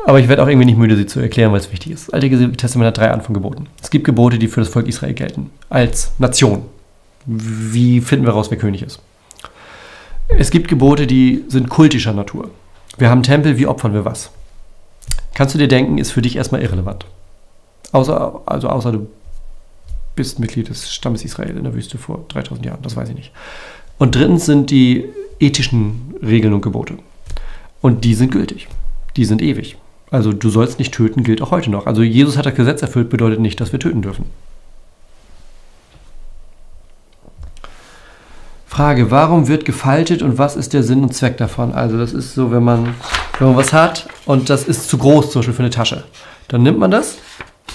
Aber 0.06 0.18
ich 0.18 0.26
werde 0.26 0.42
auch 0.42 0.48
irgendwie 0.48 0.66
nicht 0.66 0.76
müde, 0.78 0.96
sie 0.96 1.06
zu 1.06 1.20
erklären, 1.20 1.52
weil 1.52 1.60
es 1.60 1.70
wichtig 1.70 1.92
ist. 1.92 2.08
Das 2.08 2.14
Alte 2.14 2.52
Testament 2.56 2.88
hat 2.88 2.98
drei 2.98 3.12
Arten 3.12 3.22
von 3.22 3.34
Geboten. 3.34 3.68
Es 3.80 3.90
gibt 3.90 4.04
Gebote, 4.04 4.40
die 4.40 4.48
für 4.48 4.58
das 4.58 4.70
Volk 4.70 4.88
Israel 4.88 5.14
gelten. 5.14 5.50
Als 5.70 6.14
Nation. 6.18 6.62
Wie 7.26 8.00
finden 8.00 8.26
wir 8.26 8.32
raus, 8.32 8.50
wer 8.50 8.58
König 8.58 8.82
ist? 8.82 8.98
Es 10.26 10.50
gibt 10.50 10.66
Gebote, 10.66 11.06
die 11.06 11.44
sind 11.46 11.68
kultischer 11.68 12.12
Natur. 12.12 12.50
Wir 12.98 13.10
haben 13.10 13.22
Tempel, 13.22 13.58
wie 13.58 13.66
opfern 13.66 13.94
wir 13.94 14.04
was? 14.04 14.30
Kannst 15.34 15.54
du 15.54 15.58
dir 15.58 15.68
denken, 15.68 15.98
ist 15.98 16.12
für 16.12 16.22
dich 16.22 16.36
erstmal 16.36 16.62
irrelevant. 16.62 17.06
Außer, 17.92 18.40
also 18.46 18.68
außer 18.68 18.92
du 18.92 19.06
bist 20.14 20.38
Mitglied 20.38 20.68
des 20.68 20.92
Stammes 20.92 21.24
Israel 21.24 21.56
in 21.56 21.64
der 21.64 21.74
Wüste 21.74 21.98
vor 21.98 22.24
3000 22.28 22.66
Jahren, 22.66 22.82
das 22.82 22.96
weiß 22.96 23.08
ich 23.08 23.14
nicht. 23.14 23.32
Und 23.98 24.14
drittens 24.14 24.46
sind 24.46 24.70
die 24.70 25.08
ethischen 25.40 26.14
Regeln 26.22 26.52
und 26.52 26.60
Gebote. 26.60 26.98
Und 27.80 28.04
die 28.04 28.14
sind 28.14 28.30
gültig. 28.30 28.68
Die 29.16 29.24
sind 29.24 29.42
ewig. 29.42 29.76
Also 30.10 30.32
du 30.32 30.50
sollst 30.50 30.78
nicht 30.78 30.92
töten, 30.92 31.24
gilt 31.24 31.40
auch 31.40 31.50
heute 31.50 31.70
noch. 31.70 31.86
Also 31.86 32.02
Jesus 32.02 32.36
hat 32.36 32.46
das 32.46 32.54
Gesetz 32.54 32.82
erfüllt, 32.82 33.08
bedeutet 33.10 33.40
nicht, 33.40 33.60
dass 33.60 33.72
wir 33.72 33.80
töten 33.80 34.02
dürfen. 34.02 34.26
Frage, 38.72 39.10
warum 39.10 39.48
wird 39.48 39.64
gefaltet 39.64 40.22
und 40.22 40.38
was 40.38 40.56
ist 40.56 40.72
der 40.72 40.82
Sinn 40.82 41.02
und 41.02 41.14
Zweck 41.14 41.36
davon? 41.36 41.72
Also 41.72 41.98
das 41.98 42.12
ist 42.12 42.34
so, 42.34 42.50
wenn 42.50 42.64
man, 42.64 42.94
wenn 43.38 43.48
man 43.48 43.56
was 43.56 43.72
hat 43.72 44.08
und 44.24 44.50
das 44.50 44.64
ist 44.64 44.88
zu 44.88 44.98
groß, 44.98 45.30
zum 45.30 45.40
Beispiel 45.40 45.54
für 45.54 45.62
eine 45.62 45.70
Tasche. 45.70 46.04
Dann 46.48 46.62
nimmt 46.62 46.78
man 46.78 46.90
das 46.90 47.16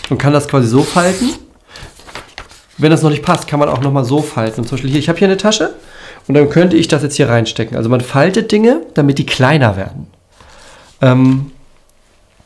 und 0.10 0.18
kann 0.18 0.34
das 0.34 0.48
quasi 0.48 0.68
so 0.68 0.84
falten 0.84 1.30
wenn 2.78 2.92
das 2.92 3.02
noch 3.02 3.10
nicht 3.10 3.24
passt, 3.24 3.48
kann 3.48 3.60
man 3.60 3.70
auch 3.70 3.82
nochmal 3.82 4.06
so 4.06 4.22
falten. 4.22 4.64
Zum 4.64 4.72
Beispiel 4.72 4.92
hier, 4.92 5.00
ich 5.00 5.10
habe 5.10 5.18
hier 5.18 5.28
eine 5.28 5.38
Tasche 5.38 5.74
und 6.28 6.36
dann 6.36 6.50
könnte 6.50 6.78
ich 6.78 6.88
das 6.88 7.04
jetzt 7.04 7.16
hier 7.16 7.30
reinstecken. 7.30 7.76
Also 7.76 7.90
man 7.90 8.02
faltet 8.02 8.52
Dinge, 8.52 8.82
damit 8.94 9.18
die 9.18 9.26
kleiner 9.26 9.78
werden. 9.78 10.08
Ähm, 11.02 11.52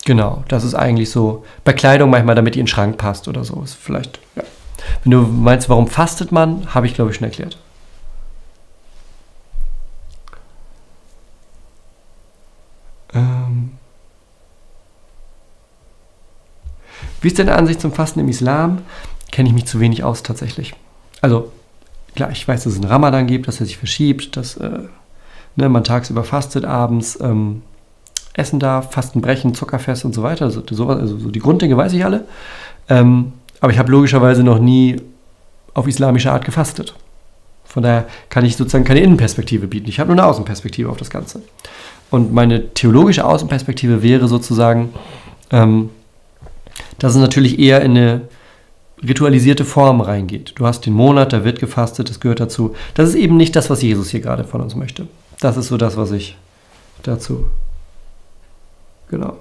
genau, 0.05 0.43
das 0.47 0.63
ist 0.63 0.73
eigentlich 0.73 1.09
so. 1.09 1.43
Bei 1.63 1.73
Kleidung 1.73 2.09
manchmal, 2.09 2.35
damit 2.35 2.55
die 2.55 2.59
in 2.59 2.65
den 2.65 2.69
Schrank 2.69 2.97
passt 2.97 3.27
oder 3.27 3.43
so. 3.43 3.61
Ist 3.61 3.75
vielleicht, 3.75 4.19
ja. 4.35 4.43
Wenn 5.03 5.11
du 5.11 5.21
meinst, 5.21 5.69
warum 5.69 5.87
fastet 5.87 6.31
man, 6.31 6.73
habe 6.73 6.87
ich 6.87 6.95
glaube 6.95 7.11
ich 7.11 7.17
schon 7.17 7.25
erklärt. 7.25 7.57
Wie 17.21 17.27
ist 17.27 17.39
deine 17.39 17.55
Ansicht 17.55 17.79
zum 17.79 17.93
Fasten 17.93 18.19
im 18.19 18.27
Islam? 18.27 18.79
Kenne 19.31 19.49
ich 19.49 19.55
mich 19.55 19.65
zu 19.65 19.79
wenig 19.79 20.03
aus 20.03 20.23
tatsächlich. 20.23 20.73
Also, 21.21 21.51
klar, 22.15 22.31
ich 22.31 22.47
weiß, 22.47 22.63
dass 22.63 22.73
es 22.73 22.79
einen 22.79 22.89
Ramadan 22.89 23.27
gibt, 23.27 23.47
dass 23.47 23.59
er 23.59 23.65
sich 23.65 23.77
verschiebt, 23.77 24.35
dass 24.35 24.57
äh, 24.57 24.79
ne, 25.55 25.69
man 25.69 25.83
tagsüber 25.83 26.23
fastet, 26.23 26.65
abends 26.65 27.19
ähm, 27.21 27.61
essen 28.33 28.59
darf, 28.59 28.91
Fasten 28.91 29.21
brechen, 29.21 29.53
Zuckerfest 29.53 30.03
und 30.03 30.13
so 30.13 30.23
weiter. 30.23 30.45
Also, 30.45 30.63
sowas, 30.69 30.99
also 30.99 31.17
so 31.17 31.29
die 31.29 31.39
Grunddinge 31.39 31.77
weiß 31.77 31.93
ich 31.93 32.03
alle. 32.03 32.25
Ähm, 32.89 33.33
aber 33.61 33.71
ich 33.71 33.77
habe 33.77 33.91
logischerweise 33.91 34.43
noch 34.43 34.59
nie 34.59 34.97
auf 35.73 35.87
islamische 35.87 36.31
Art 36.31 36.43
gefastet. 36.43 36.95
Von 37.63 37.83
daher 37.83 38.05
kann 38.29 38.43
ich 38.43 38.57
sozusagen 38.57 38.83
keine 38.83 38.99
Innenperspektive 38.99 39.67
bieten. 39.67 39.87
Ich 39.87 39.99
habe 39.99 40.13
nur 40.13 40.21
eine 40.21 40.29
Außenperspektive 40.29 40.89
auf 40.89 40.97
das 40.97 41.09
Ganze. 41.09 41.41
Und 42.09 42.33
meine 42.33 42.73
theologische 42.73 43.23
Außenperspektive 43.23 44.03
wäre 44.03 44.27
sozusagen, 44.27 44.89
ähm, 45.51 45.89
dass 46.99 47.15
es 47.15 47.21
natürlich 47.21 47.59
eher 47.59 47.81
in 47.81 47.91
eine 47.91 48.21
ritualisierte 49.03 49.65
Form 49.65 50.01
reingeht. 50.01 50.53
Du 50.55 50.65
hast 50.65 50.85
den 50.85 50.93
Monat, 50.93 51.33
da 51.33 51.43
wird 51.43 51.59
gefastet, 51.59 52.09
das 52.09 52.19
gehört 52.19 52.39
dazu. 52.39 52.75
Das 52.93 53.09
ist 53.09 53.15
eben 53.15 53.37
nicht 53.37 53.55
das, 53.55 53.69
was 53.69 53.81
Jesus 53.81 54.09
hier 54.09 54.19
gerade 54.19 54.43
von 54.43 54.61
uns 54.61 54.75
möchte. 54.75 55.07
Das 55.39 55.57
ist 55.57 55.67
so 55.67 55.77
das, 55.77 55.97
was 55.97 56.11
ich 56.11 56.37
dazu. 57.03 57.47
Genau. 59.09 59.37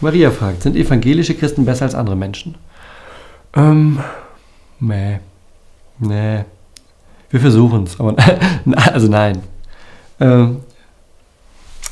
Maria 0.00 0.30
fragt, 0.30 0.62
sind 0.62 0.76
evangelische 0.76 1.34
Christen 1.34 1.64
besser 1.64 1.86
als 1.86 1.94
andere 1.94 2.16
Menschen? 2.16 2.56
Ähm, 3.54 4.00
nee. 4.78 5.18
Nee. 5.98 6.44
Wir 7.30 7.40
versuchen 7.40 7.84
es, 7.84 7.98
aber 7.98 8.14
also 8.92 9.08
nein. 9.08 9.42
Ähm, 10.20 10.60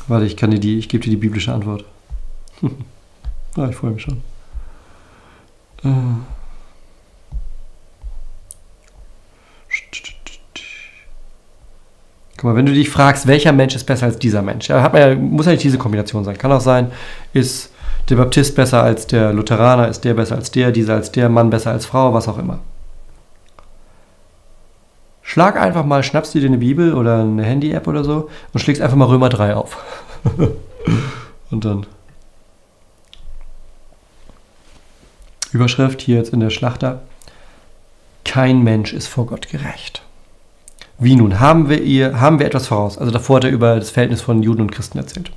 warte, 0.07 0.25
ich 0.25 0.37
kann 0.37 0.51
dir 0.51 0.59
die, 0.59 0.77
ich 0.77 0.89
gebe 0.89 1.03
dir 1.03 1.09
die 1.09 1.17
biblische 1.17 1.53
Antwort. 1.53 1.85
ah, 3.57 3.67
ich 3.69 3.75
freue 3.75 3.91
mich 3.91 4.01
schon. 4.01 4.21
Äh. 5.83 5.89
Guck 12.43 12.51
mal, 12.51 12.55
wenn 12.57 12.65
du 12.65 12.73
dich 12.73 12.89
fragst, 12.89 13.25
welcher 13.25 13.53
Mensch 13.53 13.73
ist 13.73 13.85
besser 13.85 14.07
als 14.07 14.19
dieser 14.19 14.41
Mensch, 14.41 14.67
ja, 14.67 14.93
ja, 14.93 15.15
muss 15.15 15.45
ja 15.45 15.53
nicht 15.53 15.63
diese 15.63 15.77
Kombination 15.77 16.25
sein. 16.25 16.37
Kann 16.37 16.51
auch 16.51 16.59
sein, 16.59 16.91
ist 17.31 17.71
der 18.09 18.17
Baptist 18.17 18.55
besser 18.55 18.83
als 18.83 19.07
der 19.07 19.31
Lutheraner, 19.31 19.87
ist 19.87 20.01
der 20.01 20.13
besser 20.13 20.35
als 20.35 20.51
der, 20.51 20.73
dieser 20.73 20.95
als 20.95 21.13
der, 21.13 21.29
Mann 21.29 21.49
besser 21.49 21.71
als 21.71 21.85
Frau, 21.85 22.13
was 22.13 22.27
auch 22.27 22.37
immer. 22.37 22.59
Schlag 25.23 25.59
einfach 25.59 25.85
mal, 25.85 26.03
schnappst 26.03 26.33
dir 26.33 26.45
eine 26.45 26.57
Bibel 26.57 26.93
oder 26.93 27.21
eine 27.21 27.43
Handy-App 27.43 27.87
oder 27.87 28.03
so 28.03 28.29
und 28.51 28.59
schlägst 28.59 28.81
einfach 28.81 28.97
mal 28.97 29.05
Römer 29.05 29.29
3 29.29 29.55
auf. 29.55 29.77
und 31.51 31.65
dann. 31.65 31.85
Überschrift 35.53 36.01
hier 36.01 36.17
jetzt 36.17 36.33
in 36.33 36.39
der 36.39 36.49
Schlachter. 36.49 37.01
Kein 38.25 38.63
Mensch 38.63 38.93
ist 38.93 39.07
vor 39.07 39.25
Gott 39.25 39.49
gerecht. 39.49 40.03
Wie 40.99 41.15
nun? 41.15 41.39
Haben 41.39 41.69
wir, 41.69 41.81
ihr, 41.81 42.19
haben 42.19 42.39
wir 42.39 42.45
etwas 42.45 42.67
voraus? 42.67 42.97
Also 42.97 43.11
davor 43.11 43.37
hat 43.37 43.45
er 43.45 43.51
über 43.51 43.75
das 43.75 43.89
Verhältnis 43.89 44.21
von 44.21 44.43
Juden 44.43 44.61
und 44.61 44.71
Christen 44.71 44.97
erzählt. 44.97 45.31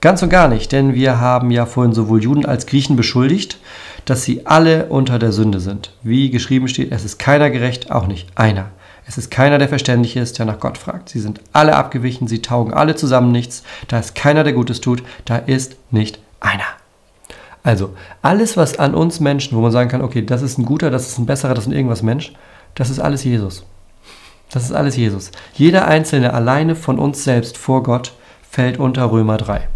Ganz 0.00 0.22
und 0.22 0.30
gar 0.30 0.48
nicht, 0.48 0.72
denn 0.72 0.94
wir 0.94 1.20
haben 1.20 1.50
ja 1.50 1.64
vorhin 1.64 1.92
sowohl 1.92 2.22
Juden 2.22 2.44
als 2.44 2.66
Griechen 2.66 2.96
beschuldigt, 2.96 3.58
dass 4.04 4.24
sie 4.24 4.46
alle 4.46 4.86
unter 4.86 5.18
der 5.18 5.32
Sünde 5.32 5.60
sind. 5.60 5.92
Wie 6.02 6.30
geschrieben 6.30 6.66
steht, 6.66 6.90
es 6.90 7.04
ist 7.04 7.18
keiner 7.18 7.50
gerecht, 7.50 7.92
auch 7.92 8.06
nicht 8.06 8.28
einer. 8.34 8.70
Es 9.06 9.18
ist 9.18 9.30
keiner, 9.30 9.58
der 9.58 9.68
verständlich 9.68 10.16
ist, 10.16 10.38
der 10.38 10.46
nach 10.46 10.60
Gott 10.60 10.78
fragt. 10.78 11.08
Sie 11.08 11.20
sind 11.20 11.40
alle 11.52 11.76
abgewichen, 11.76 12.28
sie 12.28 12.40
taugen 12.40 12.72
alle 12.72 12.94
zusammen 12.94 13.32
nichts. 13.32 13.62
Da 13.88 13.98
ist 13.98 14.14
keiner, 14.14 14.44
der 14.44 14.52
Gutes 14.52 14.80
tut. 14.80 15.02
Da 15.24 15.36
ist 15.36 15.76
nicht 15.90 16.20
einer. 16.40 16.64
Also, 17.64 17.94
alles, 18.22 18.56
was 18.56 18.78
an 18.78 18.94
uns 18.94 19.20
Menschen, 19.20 19.56
wo 19.56 19.60
man 19.60 19.70
sagen 19.70 19.88
kann, 19.88 20.02
okay, 20.02 20.24
das 20.24 20.42
ist 20.42 20.58
ein 20.58 20.64
guter, 20.64 20.90
das 20.90 21.08
ist 21.08 21.18
ein 21.18 21.26
besserer, 21.26 21.54
das 21.54 21.64
ist 21.64 21.70
ein 21.70 21.76
irgendwas 21.76 22.02
Mensch, 22.02 22.32
das 22.74 22.90
ist 22.90 22.98
alles 22.98 23.22
Jesus. 23.24 23.64
Das 24.50 24.64
ist 24.64 24.72
alles 24.72 24.96
Jesus. 24.96 25.30
Jeder 25.54 25.86
Einzelne 25.86 26.34
alleine 26.34 26.74
von 26.74 26.98
uns 26.98 27.24
selbst 27.24 27.56
vor 27.56 27.82
Gott 27.82 28.12
fällt 28.50 28.78
unter 28.78 29.10
Römer 29.10 29.38
3. 29.38 29.68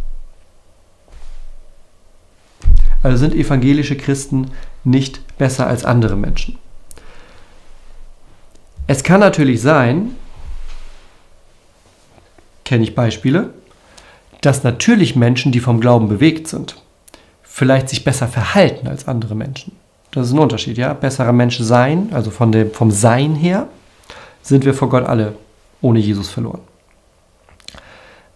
Also 3.02 3.16
sind 3.18 3.34
evangelische 3.34 3.96
Christen 3.96 4.50
nicht 4.84 5.38
besser 5.38 5.66
als 5.66 5.84
andere 5.84 6.16
Menschen. 6.16 6.58
Es 8.86 9.02
kann 9.02 9.20
natürlich 9.20 9.60
sein, 9.60 10.14
kenne 12.64 12.84
ich 12.84 12.94
Beispiele, 12.94 13.50
dass 14.42 14.62
natürlich 14.62 15.16
Menschen, 15.16 15.50
die 15.50 15.60
vom 15.60 15.80
Glauben 15.80 16.08
bewegt 16.08 16.46
sind, 16.46 16.76
vielleicht 17.42 17.88
sich 17.88 18.04
besser 18.04 18.28
verhalten 18.28 18.86
als 18.86 19.08
andere 19.08 19.34
Menschen. 19.34 19.72
Das 20.12 20.28
ist 20.28 20.32
ein 20.32 20.38
Unterschied, 20.38 20.78
ja. 20.78 20.92
Besserer 20.92 21.32
Mensch 21.32 21.58
sein, 21.58 22.10
also 22.12 22.30
von 22.30 22.52
dem, 22.52 22.70
vom 22.70 22.90
Sein 22.90 23.34
her, 23.34 23.68
sind 24.42 24.64
wir 24.64 24.72
vor 24.72 24.88
Gott 24.88 25.04
alle 25.04 25.34
ohne 25.82 25.98
Jesus 25.98 26.30
verloren. 26.30 26.60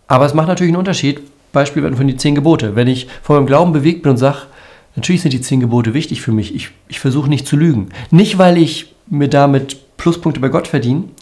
Aber 0.09 0.27
es 0.27 0.35
macht 0.35 0.49
natürlich 0.49 0.71
einen 0.71 0.79
Unterschied, 0.79 1.23
Beispiel 1.53 1.95
von 1.95 2.07
den 2.07 2.19
zehn 2.19 2.35
Gebote. 2.35 2.75
Wenn 2.75 2.89
ich 2.89 3.07
von 3.23 3.37
meinem 3.37 3.47
Glauben 3.47 3.73
bewegt 3.73 4.03
bin 4.03 4.11
und 4.11 4.17
sage, 4.17 4.39
natürlich 4.97 5.23
sind 5.23 5.33
die 5.33 5.41
zehn 5.41 5.61
Gebote 5.61 5.95
wichtig 5.95 6.21
für 6.21 6.33
mich, 6.33 6.55
ich, 6.55 6.71
ich 6.89 6.99
versuche 6.99 7.29
nicht 7.29 7.47
zu 7.47 7.57
lügen. 7.57 7.91
Nicht, 8.11 8.39
weil 8.39 8.59
ich 8.59 8.95
mir 9.07 9.29
damit 9.29 9.79
Pluspunkte 10.01 10.41
bei 10.41 10.49
Gott 10.49 10.67
verdienen, 10.67 11.15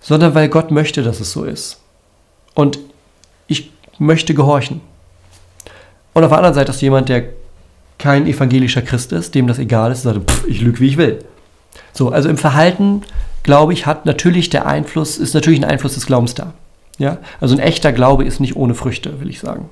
sondern 0.00 0.34
weil 0.34 0.48
Gott 0.48 0.70
möchte, 0.70 1.02
dass 1.02 1.20
es 1.20 1.32
so 1.32 1.44
ist. 1.44 1.80
Und 2.54 2.78
ich 3.46 3.70
möchte 3.98 4.32
gehorchen. 4.34 4.80
Und 6.14 6.24
auf 6.24 6.30
der 6.30 6.38
anderen 6.38 6.54
Seite 6.54 6.72
ist 6.72 6.80
jemand, 6.80 7.10
der 7.10 7.24
kein 7.98 8.26
evangelischer 8.26 8.80
Christ 8.80 9.12
ist, 9.12 9.34
dem 9.34 9.46
das 9.46 9.58
egal 9.58 9.92
ist, 9.92 10.02
sagt, 10.02 10.30
pff, 10.30 10.46
ich 10.48 10.62
lüge, 10.62 10.80
wie 10.80 10.88
ich 10.88 10.96
will. 10.96 11.22
So, 11.92 12.08
also 12.08 12.30
im 12.30 12.38
Verhalten, 12.38 13.02
glaube 13.42 13.74
ich, 13.74 13.84
hat 13.84 14.06
natürlich 14.06 14.48
der 14.48 14.66
Einfluss, 14.66 15.18
ist 15.18 15.34
natürlich 15.34 15.60
ein 15.60 15.70
Einfluss 15.70 15.94
des 15.94 16.06
Glaubens 16.06 16.34
da. 16.34 16.54
Ja? 16.96 17.18
Also 17.40 17.54
ein 17.54 17.60
echter 17.60 17.92
Glaube 17.92 18.24
ist 18.24 18.40
nicht 18.40 18.56
ohne 18.56 18.74
Früchte, 18.74 19.20
will 19.20 19.28
ich 19.28 19.40
sagen. 19.40 19.68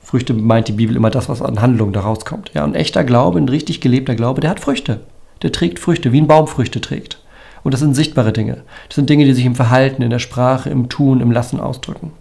Früchte 0.00 0.32
meint 0.32 0.68
die 0.68 0.72
Bibel 0.72 0.94
immer 0.94 1.10
das, 1.10 1.28
was 1.28 1.42
an 1.42 1.60
Handlungen 1.60 1.92
daraus 1.92 2.24
kommt. 2.24 2.52
Ja, 2.54 2.62
ein 2.62 2.76
echter 2.76 3.02
Glaube, 3.02 3.38
ein 3.38 3.48
richtig 3.48 3.80
gelebter 3.80 4.14
Glaube, 4.14 4.40
der 4.40 4.50
hat 4.50 4.60
Früchte. 4.60 5.00
Der 5.42 5.50
trägt 5.50 5.80
Früchte, 5.80 6.12
wie 6.12 6.20
ein 6.20 6.28
Baum 6.28 6.46
Früchte 6.46 6.80
trägt. 6.80 7.18
Und 7.64 7.72
das 7.72 7.80
sind 7.80 7.94
sichtbare 7.94 8.32
Dinge. 8.32 8.62
Das 8.88 8.96
sind 8.96 9.10
Dinge, 9.10 9.24
die 9.24 9.32
sich 9.32 9.46
im 9.46 9.56
Verhalten, 9.56 10.02
in 10.02 10.10
der 10.10 10.18
Sprache, 10.18 10.70
im 10.70 10.88
Tun, 10.88 11.20
im 11.20 11.32
Lassen 11.32 11.58
ausdrücken. 11.58 12.12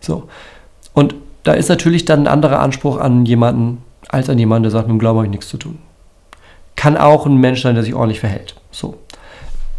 So. 0.00 0.28
Und 0.92 1.14
da 1.44 1.52
ist 1.52 1.68
natürlich 1.68 2.04
dann 2.04 2.24
ein 2.24 2.26
anderer 2.26 2.58
Anspruch 2.58 2.98
an 2.98 3.24
jemanden, 3.24 3.82
als 4.08 4.28
an 4.28 4.38
jemanden, 4.38 4.64
der 4.64 4.72
sagt, 4.72 4.88
mit 4.88 4.96
dem 4.96 4.98
Glauben 4.98 5.18
habe 5.18 5.26
ich 5.26 5.30
nichts 5.30 5.48
zu 5.48 5.56
tun. 5.56 5.78
Kann 6.76 6.96
auch 6.96 7.24
ein 7.24 7.36
Mensch 7.36 7.62
sein, 7.62 7.74
der 7.74 7.84
sich 7.84 7.94
ordentlich 7.94 8.20
verhält. 8.20 8.56
So. 8.70 8.98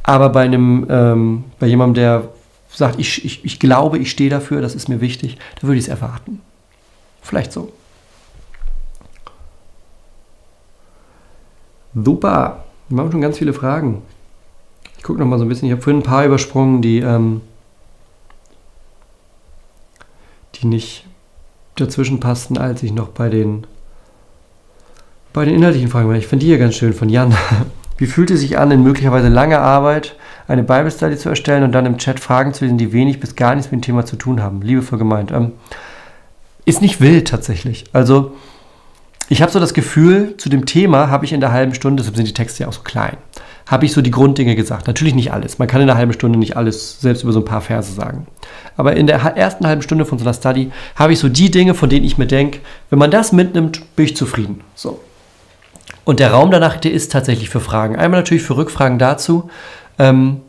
Aber 0.04 0.30
bei 0.30 0.44
einem, 0.44 0.88
ähm, 0.90 1.44
bei 1.60 1.68
jemandem, 1.68 1.96
der 1.96 2.30
sagt, 2.70 3.00
ich, 3.00 3.26
ich, 3.26 3.44
ich 3.44 3.60
glaube, 3.60 3.98
ich 3.98 4.10
stehe 4.10 4.30
dafür, 4.30 4.62
das 4.62 4.76
ist 4.76 4.88
mir 4.88 5.02
wichtig, 5.02 5.38
da 5.60 5.68
würde 5.68 5.78
ich 5.78 5.86
es 5.86 5.90
erwarten. 5.90 6.42
Vielleicht 7.22 7.52
so. 7.52 7.72
Super. 11.94 12.64
Wir 12.88 13.02
haben 13.02 13.12
schon 13.12 13.22
ganz 13.22 13.38
viele 13.38 13.54
Fragen. 13.54 14.02
Ich 15.00 15.04
gucke 15.04 15.18
noch 15.18 15.26
mal 15.26 15.40
so 15.40 15.46
ein 15.46 15.48
bisschen. 15.48 15.68
Ich 15.68 15.72
habe 15.72 15.82
vorhin 15.82 16.02
ein 16.02 16.06
paar 16.06 16.26
übersprungen, 16.26 16.82
die, 16.82 17.00
ähm, 17.00 17.40
die 20.56 20.68
nicht 20.68 21.08
dazwischen 21.78 22.20
passten, 22.20 22.58
als 22.58 22.84
ich 22.84 22.92
noch 22.92 23.08
bei 23.08 23.30
den, 23.30 23.66
bei 25.32 25.46
den 25.46 25.56
inhaltlichen 25.56 25.88
Fragen 25.88 26.10
war. 26.10 26.18
Ich 26.18 26.28
finde 26.28 26.44
die 26.44 26.50
hier 26.50 26.58
ganz 26.58 26.76
schön 26.76 26.94
von 26.94 27.08
Jan. 27.08 27.34
Wie 27.98 28.08
fühlt 28.08 28.30
es 28.30 28.42
sich 28.42 28.58
an, 28.58 28.72
in 28.72 28.84
möglicherweise 28.84 29.30
langer 29.30 29.62
Arbeit 29.62 30.18
eine 30.50 30.64
Bible 30.64 30.92
Study 30.92 31.16
zu 31.16 31.30
erstellen 31.30 31.64
und 31.64 31.72
dann 31.72 31.86
im 31.86 31.98
Chat 31.98 32.20
Fragen 32.20 32.54
zu 32.54 32.66
lesen, 32.66 32.78
die 32.78 32.92
wenig 32.92 33.22
bis 33.22 33.38
gar 33.38 33.56
nichts 33.56 33.72
mit 33.72 33.80
dem 33.80 33.86
Thema 33.86 34.06
zu 34.06 34.18
tun 34.18 34.44
haben? 34.44 34.62
Liebevoll 34.62 35.00
gemeint. 35.00 35.32
Ähm, 35.32 35.54
ist 36.66 36.82
nicht 36.82 37.00
wild 37.00 37.30
tatsächlich. 37.30 37.86
Also 37.94 38.36
ich 39.30 39.42
habe 39.42 39.52
so 39.52 39.62
das 39.62 39.74
Gefühl, 39.74 40.36
zu 40.36 40.50
dem 40.50 40.66
Thema 40.66 41.10
habe 41.10 41.24
ich 41.24 41.32
in 41.32 41.40
der 41.40 41.54
halben 41.54 41.74
Stunde, 41.74 42.02
deshalb 42.02 42.18
sind 42.18 42.28
die 42.28 42.34
Texte 42.34 42.64
ja 42.64 42.68
auch 42.68 42.74
so 42.74 42.82
klein, 42.82 43.16
habe 43.70 43.86
ich 43.86 43.94
so 43.94 44.02
die 44.02 44.10
Grunddinge 44.10 44.56
gesagt. 44.56 44.88
Natürlich 44.88 45.14
nicht 45.14 45.32
alles. 45.32 45.60
Man 45.60 45.68
kann 45.68 45.80
in 45.80 45.88
der 45.88 45.96
halben 45.96 46.12
Stunde 46.12 46.40
nicht 46.40 46.58
alles 46.58 47.00
selbst 47.02 47.22
über 47.24 47.32
so 47.32 47.40
ein 47.40 47.46
paar 47.46 47.62
Verse 47.62 47.94
sagen. 47.94 48.26
Aber 48.76 48.98
in 48.98 49.06
der 49.06 49.20
ersten 49.20 49.68
halben 49.68 49.84
Stunde 49.84 50.06
von 50.06 50.18
so 50.18 50.26
einer 50.26 50.34
Study 50.34 50.72
habe 50.96 51.14
ich 51.14 51.20
so 51.20 51.30
die 51.30 51.52
Dinge, 51.52 51.76
von 51.76 51.88
denen 51.88 52.04
ich 52.04 52.18
mir 52.18 52.26
denke, 52.26 52.60
wenn 52.90 52.98
man 52.98 53.12
das 53.12 53.32
mitnimmt, 53.32 53.96
bin 53.96 54.06
ich 54.06 54.18
zufrieden. 54.18 54.62
So. 54.74 55.00
Und 56.04 56.20
der 56.20 56.32
Raum 56.32 56.50
danach, 56.50 56.78
der 56.78 56.92
ist 56.92 57.12
tatsächlich 57.12 57.52
für 57.52 57.60
Fragen. 57.60 57.96
Einmal 57.96 58.22
natürlich 58.22 58.42
für 58.42 58.58
Rückfragen 58.58 58.98
dazu, 58.98 59.52
ähm, 60.00 60.42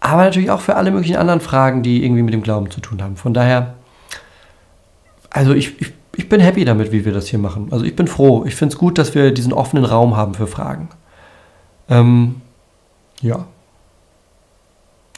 aber 0.00 0.24
natürlich 0.24 0.50
auch 0.50 0.60
für 0.60 0.76
alle 0.76 0.90
möglichen 0.90 1.16
anderen 1.16 1.40
Fragen, 1.40 1.82
die 1.82 2.04
irgendwie 2.04 2.22
mit 2.22 2.34
dem 2.34 2.42
Glauben 2.42 2.70
zu 2.70 2.80
tun 2.80 3.02
haben. 3.02 3.16
Von 3.16 3.32
daher, 3.32 3.76
also 5.30 5.54
ich, 5.54 5.80
ich, 5.80 5.94
ich 6.16 6.28
bin 6.28 6.40
happy 6.40 6.66
damit, 6.66 6.92
wie 6.92 7.06
wir 7.06 7.12
das 7.12 7.28
hier 7.28 7.38
machen. 7.38 7.68
Also 7.70 7.86
ich 7.86 7.96
bin 7.96 8.08
froh. 8.08 8.44
Ich 8.44 8.54
finde 8.54 8.74
es 8.74 8.78
gut, 8.78 8.98
dass 8.98 9.14
wir 9.14 9.32
diesen 9.32 9.54
offenen 9.54 9.86
Raum 9.86 10.16
haben 10.18 10.34
für 10.34 10.46
Fragen. 10.46 10.90
Ähm, 11.88 12.40
ja. 13.20 13.46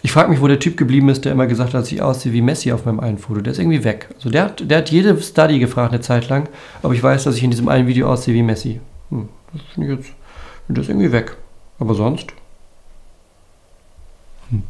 Ich 0.03 0.13
frage 0.13 0.31
mich, 0.31 0.41
wo 0.41 0.47
der 0.47 0.61
Typ 0.61 0.77
geblieben 0.77 1.09
ist, 1.09 1.25
der 1.25 1.33
immer 1.33 1.47
gesagt 1.47 1.75
hat, 1.75 1.83
dass 1.83 1.91
ich 1.91 2.01
aussehe 2.01 2.33
wie 2.33 2.41
Messi 2.41 2.73
auf 2.73 2.85
meinem 2.85 3.01
einen 3.01 3.19
Foto. 3.19 3.41
Der 3.41 3.53
ist 3.53 3.59
irgendwie 3.59 3.83
weg. 3.83 4.09
Also 4.15 4.31
der 4.31 4.45
hat, 4.45 4.71
der 4.71 4.79
hat 4.79 4.91
jede 4.91 5.21
Study 5.21 5.59
gefragt 5.59 5.93
eine 5.93 6.01
Zeit 6.01 6.29
lang, 6.29 6.49
aber 6.83 6.95
ich 6.95 7.03
weiß, 7.03 7.25
dass 7.25 7.37
ich 7.37 7.43
in 7.43 7.51
diesem 7.51 7.69
einen 7.69 7.89
Video 7.89 8.09
aussehe 8.09 8.35
wie 8.35 8.43
Messi. 8.43 8.81
Hm, 9.11 9.29
das 9.53 9.63
finde 9.75 9.93
ich 9.93 9.99
jetzt, 9.99 10.13
der 10.69 10.83
ist 10.83 10.89
irgendwie 10.89 11.13
weg. 11.13 11.37
Aber 11.81 11.95
sonst? 11.95 12.33
Hm. 14.51 14.63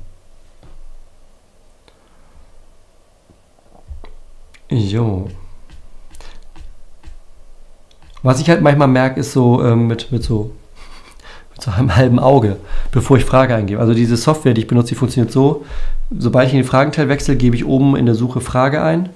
Jo. 4.71 5.29
Was 8.23 8.41
ich 8.41 8.49
halt 8.49 8.63
manchmal 8.63 8.89
merke, 8.89 9.21
ist 9.21 9.33
so 9.33 9.63
ähm, 9.65 9.87
mit, 9.87 10.11
mit 10.11 10.23
so 10.23 10.53
zu 11.59 11.73
einem 11.73 11.97
halben 11.97 12.19
Auge, 12.19 12.57
bevor 12.91 13.17
ich 13.17 13.25
Frage 13.25 13.55
eingebe. 13.55 13.81
Also 13.81 13.95
diese 13.95 14.17
Software, 14.17 14.55
die 14.55 14.63
ich 14.63 14.67
benutze, 14.67 14.91
die 14.91 14.95
funktioniert 14.95 15.33
so, 15.33 15.65
sobald 16.17 16.49
ich 16.49 16.55
in 16.55 16.61
den 16.61 16.67
Fragenteil 16.67 17.09
wechsle, 17.09 17.37
gebe 17.37 17.57
ich 17.57 17.65
oben 17.65 17.97
in 17.97 18.07
der 18.07 18.15
Suche 18.15 18.41
Frage 18.41 18.83
ein 18.83 19.09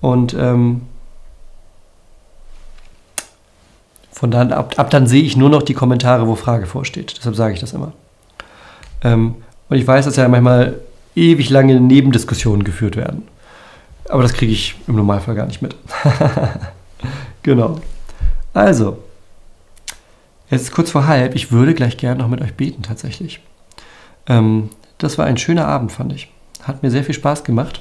und 0.00 0.34
ähm, 0.34 0.82
von 4.12 4.30
dann 4.30 4.52
ab, 4.52 4.74
ab 4.76 4.90
dann 4.90 5.06
sehe 5.06 5.22
ich 5.22 5.36
nur 5.36 5.50
noch 5.50 5.62
die 5.62 5.74
Kommentare, 5.74 6.28
wo 6.28 6.36
Frage 6.36 6.66
vorsteht. 6.66 7.16
Deshalb 7.18 7.34
sage 7.34 7.54
ich 7.54 7.60
das 7.60 7.72
immer. 7.72 7.92
Ähm, 9.02 9.34
und 9.68 9.76
ich 9.76 9.86
weiß, 9.86 10.04
dass 10.04 10.16
ja 10.16 10.28
manchmal 10.28 10.80
ewig 11.16 11.50
lange 11.50 11.80
Nebendiskussionen 11.80 12.64
geführt 12.64 12.96
werden. 12.96 13.26
Aber 14.08 14.22
das 14.22 14.32
kriege 14.32 14.52
ich 14.52 14.76
im 14.86 14.96
Normalfall 14.96 15.34
gar 15.34 15.46
nicht 15.46 15.62
mit. 15.62 15.76
genau. 17.42 17.80
Also, 18.52 18.98
es 20.54 20.62
ist 20.62 20.72
kurz 20.72 20.90
vor 20.90 21.06
halb. 21.06 21.34
Ich 21.34 21.52
würde 21.52 21.74
gleich 21.74 21.96
gerne 21.96 22.22
noch 22.22 22.28
mit 22.28 22.40
euch 22.40 22.54
beten, 22.54 22.82
tatsächlich. 22.82 23.40
Ähm, 24.26 24.70
das 24.98 25.18
war 25.18 25.26
ein 25.26 25.38
schöner 25.38 25.66
Abend, 25.66 25.92
fand 25.92 26.12
ich. 26.12 26.30
Hat 26.62 26.82
mir 26.82 26.90
sehr 26.90 27.04
viel 27.04 27.14
Spaß 27.14 27.44
gemacht. 27.44 27.80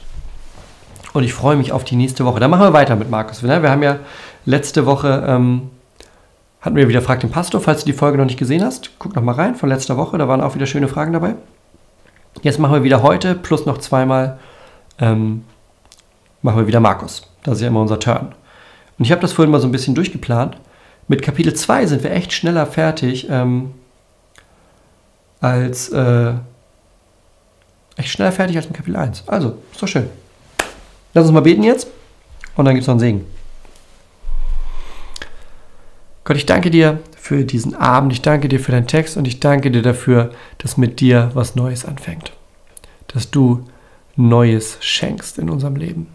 Und 1.13 1.23
ich 1.23 1.33
freue 1.33 1.55
mich 1.55 1.71
auf 1.71 1.83
die 1.83 1.95
nächste 1.95 2.25
Woche. 2.25 2.39
Dann 2.39 2.49
machen 2.49 2.63
wir 2.63 2.73
weiter 2.73 2.95
mit 2.95 3.09
Markus. 3.09 3.43
Wir 3.43 3.51
haben 3.51 3.83
ja 3.83 3.99
letzte 4.45 4.85
Woche, 4.85 5.23
ähm, 5.27 5.69
hatten 6.61 6.75
wir 6.75 6.87
wieder 6.87 7.01
Frag 7.01 7.19
den 7.19 7.29
Pastor. 7.29 7.61
Falls 7.61 7.81
du 7.81 7.85
die 7.85 7.93
Folge 7.97 8.17
noch 8.17 8.25
nicht 8.25 8.39
gesehen 8.39 8.63
hast, 8.63 8.91
guck 8.97 9.15
noch 9.15 9.23
mal 9.23 9.35
rein 9.35 9.55
von 9.55 9.69
letzter 9.69 9.95
Woche. 9.95 10.17
Da 10.17 10.27
waren 10.27 10.41
auch 10.41 10.55
wieder 10.55 10.65
schöne 10.65 10.87
Fragen 10.87 11.13
dabei. 11.13 11.35
Jetzt 12.41 12.57
machen 12.57 12.73
wir 12.73 12.83
wieder 12.83 13.03
heute 13.03 13.35
plus 13.35 13.65
noch 13.65 13.77
zweimal 13.77 14.39
ähm, 14.99 15.43
machen 16.41 16.57
wir 16.57 16.67
wieder 16.67 16.79
Markus. 16.79 17.27
Das 17.43 17.55
ist 17.55 17.61
ja 17.61 17.67
immer 17.67 17.81
unser 17.81 17.99
Turn. 17.99 18.33
Und 18.97 19.05
ich 19.05 19.11
habe 19.11 19.21
das 19.21 19.33
vorhin 19.33 19.51
mal 19.51 19.59
so 19.59 19.67
ein 19.67 19.71
bisschen 19.71 19.95
durchgeplant 19.95 20.57
mit 21.07 21.21
Kapitel 21.21 21.53
2 21.53 21.85
sind 21.87 22.03
wir 22.03 22.11
echt 22.11 22.33
schneller 22.33 22.65
fertig 22.65 23.27
ähm, 23.29 23.71
als 25.39 25.89
äh, 25.89 26.33
echt 27.97 28.09
schneller 28.09 28.31
fertig 28.31 28.55
als 28.55 28.67
mit 28.67 28.75
Kapitel 28.75 28.95
1. 28.95 29.27
Also, 29.27 29.57
ist 29.71 29.81
doch 29.81 29.87
schön. 29.87 30.09
Lass 31.13 31.25
uns 31.25 31.33
mal 31.33 31.41
beten 31.41 31.63
jetzt 31.63 31.87
und 32.55 32.65
dann 32.65 32.75
gibt 32.75 32.83
es 32.83 32.87
noch 32.87 32.93
einen 32.93 32.99
Segen. 32.99 33.25
Gott, 36.23 36.37
ich 36.37 36.45
danke 36.45 36.71
dir 36.71 36.99
für 37.17 37.43
diesen 37.43 37.75
Abend, 37.75 38.13
ich 38.13 38.21
danke 38.21 38.47
dir 38.47 38.59
für 38.59 38.71
deinen 38.71 38.87
Text 38.87 39.17
und 39.17 39.27
ich 39.27 39.41
danke 39.41 39.71
dir 39.71 39.81
dafür, 39.81 40.31
dass 40.57 40.77
mit 40.77 41.01
dir 41.01 41.31
was 41.33 41.55
Neues 41.55 41.85
anfängt. 41.85 42.31
Dass 43.07 43.29
du 43.29 43.65
Neues 44.15 44.77
schenkst 44.79 45.37
in 45.37 45.49
unserem 45.49 45.75
Leben. 45.75 46.07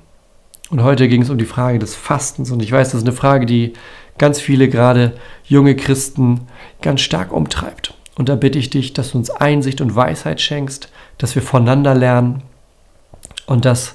Und 0.71 0.83
heute 0.83 1.09
ging 1.09 1.23
es 1.23 1.31
um 1.31 1.39
die 1.39 1.45
Frage 1.45 1.79
des 1.79 1.95
Fastens 1.95 2.51
und 2.51 2.63
ich 2.63 2.73
weiß, 2.73 2.91
das 2.91 3.03
ist 3.03 3.07
eine 3.07 3.17
Frage, 3.17 3.47
die 3.47 3.75
ganz 4.19 4.41
viele 4.41 4.69
gerade 4.69 5.15
junge 5.45 5.77
Christen 5.77 6.43
ganz 6.83 7.01
stark 7.01 7.33
umtreibt. 7.33 7.95
Und 8.17 8.29
da 8.29 8.35
bitte 8.35 8.59
ich 8.59 8.71
dich, 8.71 8.93
dass 8.93 9.13
du 9.13 9.19
uns 9.19 9.31
Einsicht 9.31 9.81
und 9.81 9.95
Weisheit 9.95 10.41
schenkst, 10.41 10.91
dass 11.19 11.35
wir 11.35 11.43
voneinander 11.43 11.95
lernen 11.95 12.43
und 13.47 13.65
dass 13.65 13.95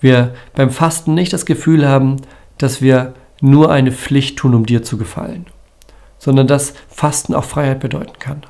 wir 0.00 0.34
beim 0.54 0.70
Fasten 0.70 1.14
nicht 1.14 1.32
das 1.32 1.46
Gefühl 1.46 1.88
haben, 1.88 2.18
dass 2.58 2.82
wir 2.82 3.14
nur 3.40 3.70
eine 3.72 3.92
Pflicht 3.92 4.38
tun, 4.38 4.54
um 4.54 4.66
dir 4.66 4.82
zu 4.82 4.98
gefallen, 4.98 5.46
sondern 6.18 6.46
dass 6.46 6.74
Fasten 6.88 7.34
auch 7.34 7.44
Freiheit 7.44 7.80
bedeuten 7.80 8.18
kann. 8.18 8.42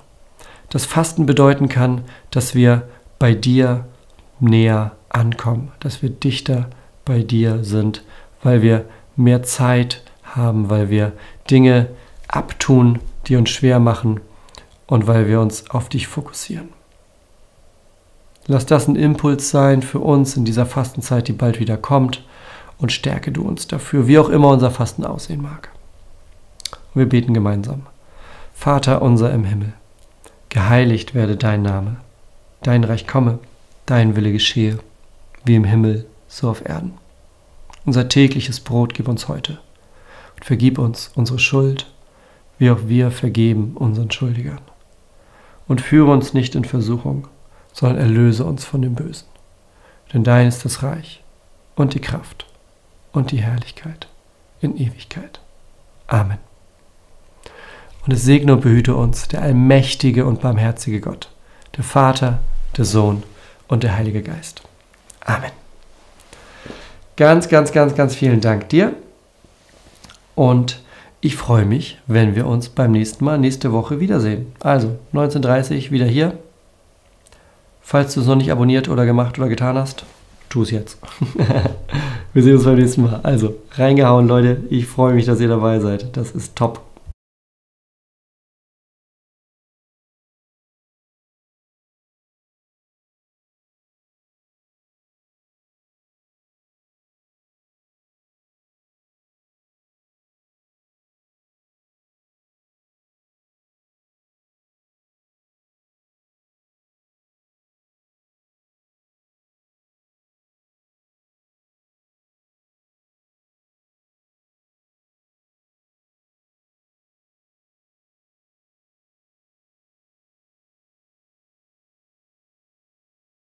Dass 0.71 0.87
Fasten 0.87 1.27
bedeuten 1.27 1.69
kann, 1.69 2.03
dass 2.31 2.55
wir 2.55 2.89
bei 3.19 3.35
dir 3.35 3.87
näher 4.41 4.93
ankommen, 5.09 5.71
dass 5.81 6.03
wir 6.03 6.11
dichter 6.11 6.69
bei 7.05 7.23
dir 7.23 7.65
sind, 7.65 8.03
weil 8.43 8.63
wir 8.63 8.87
mehr 9.17 9.43
Zeit 9.43 10.02
haben, 10.37 10.71
weil 10.71 10.91
wir 10.91 11.13
Dinge 11.51 11.89
abtun, 12.29 12.99
die 13.27 13.37
uns 13.37 13.51
schwer 13.51 13.79
machen 13.79 14.21
und 14.87 15.07
weil 15.07 15.29
wir 15.29 15.41
uns 15.41 15.71
auf 15.71 15.89
dich 15.89 16.09
fokussieren. 16.09 16.71
Lass 18.47 18.67
das 18.67 18.89
ein 18.89 18.97
Impuls 18.97 19.51
sein 19.51 19.83
für 19.83 20.01
uns 20.01 20.37
in 20.37 20.45
dieser 20.45 20.67
Fastenzeit, 20.67 21.29
die 21.29 21.33
bald 21.33 21.61
wieder 21.61 21.77
kommt 21.77 22.25
und 22.79 22.91
stärke 22.91 23.31
du 23.31 23.43
uns 23.43 23.69
dafür, 23.69 24.09
wie 24.09 24.19
auch 24.19 24.29
immer 24.29 24.49
unser 24.49 24.71
Fasten 24.71 25.05
aussehen 25.05 25.43
mag. 25.43 25.71
Und 26.95 27.01
wir 27.01 27.09
beten 27.09 27.35
gemeinsam. 27.35 27.87
Vater 28.53 29.03
unser 29.03 29.33
im 29.33 29.45
Himmel, 29.45 29.73
geheiligt 30.49 31.15
werde 31.15 31.37
dein 31.37 31.63
Name, 31.63 31.97
dein 32.63 32.85
Reich 32.85 33.07
komme, 33.07 33.39
dein 33.87 34.17
Wille 34.17 34.33
geschehe, 34.33 34.79
wie 35.45 35.55
im 35.55 35.65
Himmel, 35.65 36.07
so 36.29 36.51
auf 36.51 36.69
Erden. 36.69 36.95
Unser 37.85 38.09
tägliches 38.09 38.61
Brot 38.61 38.95
gib 38.95 39.09
uns 39.09 39.29
heute 39.29 39.59
Vergib 40.43 40.79
uns 40.79 41.13
unsere 41.15 41.39
Schuld, 41.39 41.87
wie 42.59 42.71
auch 42.73 42.81
wir 42.87 43.13
vergeben 43.13 43.77
unseren 43.77 44.11
Schuldigern. 44.11 44.61
Und 45.69 45.81
führe 45.81 46.11
uns 46.11 46.35
nicht 46.35 46.57
in 46.57 46.65
Versuchung, 46.65 47.29
sondern 47.73 47.99
erlöse 47.99 48.45
uns 48.45 48.65
von 48.65 48.83
dem 48.83 48.97
Bösen. 48.97 49.29
Denn 50.13 50.25
dein 50.25 50.49
ist 50.49 50.65
das 50.65 50.83
Reich 50.83 51.23
und 51.77 51.95
die 51.95 52.01
Kraft 52.01 52.47
und 53.13 53.31
die 53.31 53.41
Herrlichkeit 53.41 54.09
in 54.61 54.77
Ewigkeit. 54.77 55.41
Amen. 56.09 56.39
Und 58.05 58.13
es 58.13 58.25
segne 58.25 58.55
und 58.55 58.63
behüte 58.63 58.97
uns 58.97 59.29
der 59.29 59.43
allmächtige 59.43 60.27
und 60.27 60.41
barmherzige 60.41 61.01
Gott, 61.01 61.31
der 61.77 61.85
Vater, 61.85 62.41
der 62.77 62.85
Sohn 62.85 63.23
und 63.69 63.85
der 63.85 63.97
Heilige 63.97 64.23
Geist. 64.23 64.63
Amen. 65.21 65.53
Ganz, 67.17 67.49
ganz, 67.49 67.71
ganz, 67.71 67.95
ganz 67.95 68.17
vielen 68.17 68.41
Dank 68.41 68.69
dir. 68.71 68.93
Und 70.35 70.81
ich 71.21 71.37
freue 71.37 71.65
mich, 71.65 71.99
wenn 72.07 72.35
wir 72.35 72.47
uns 72.47 72.69
beim 72.69 72.93
nächsten 72.93 73.25
Mal 73.25 73.39
nächste 73.39 73.73
Woche 73.73 74.01
wiedersehen. 74.01 74.47
Also 74.61 74.97
19.30 75.13 75.91
wieder 75.91 76.07
hier. 76.07 76.39
Falls 77.81 78.15
du 78.15 78.21
es 78.21 78.27
noch 78.27 78.37
nicht 78.37 78.51
abonniert 78.51 78.89
oder 78.89 79.07
gemacht 79.07 79.39
oder 79.39 79.49
getan 79.49 79.77
hast, 79.77 80.05
tu 80.49 80.63
es 80.63 80.71
jetzt. 80.71 80.99
wir 82.33 82.43
sehen 82.43 82.57
uns 82.57 82.65
beim 82.65 82.77
nächsten 82.77 83.03
Mal. 83.03 83.21
Also 83.23 83.55
reingehauen, 83.73 84.27
Leute. 84.27 84.63
Ich 84.71 84.87
freue 84.87 85.15
mich, 85.15 85.27
dass 85.27 85.41
ihr 85.41 85.49
dabei 85.49 85.81
seid. 85.81 86.17
Das 86.17 86.33
ist 86.33 86.57
top. 86.57 86.81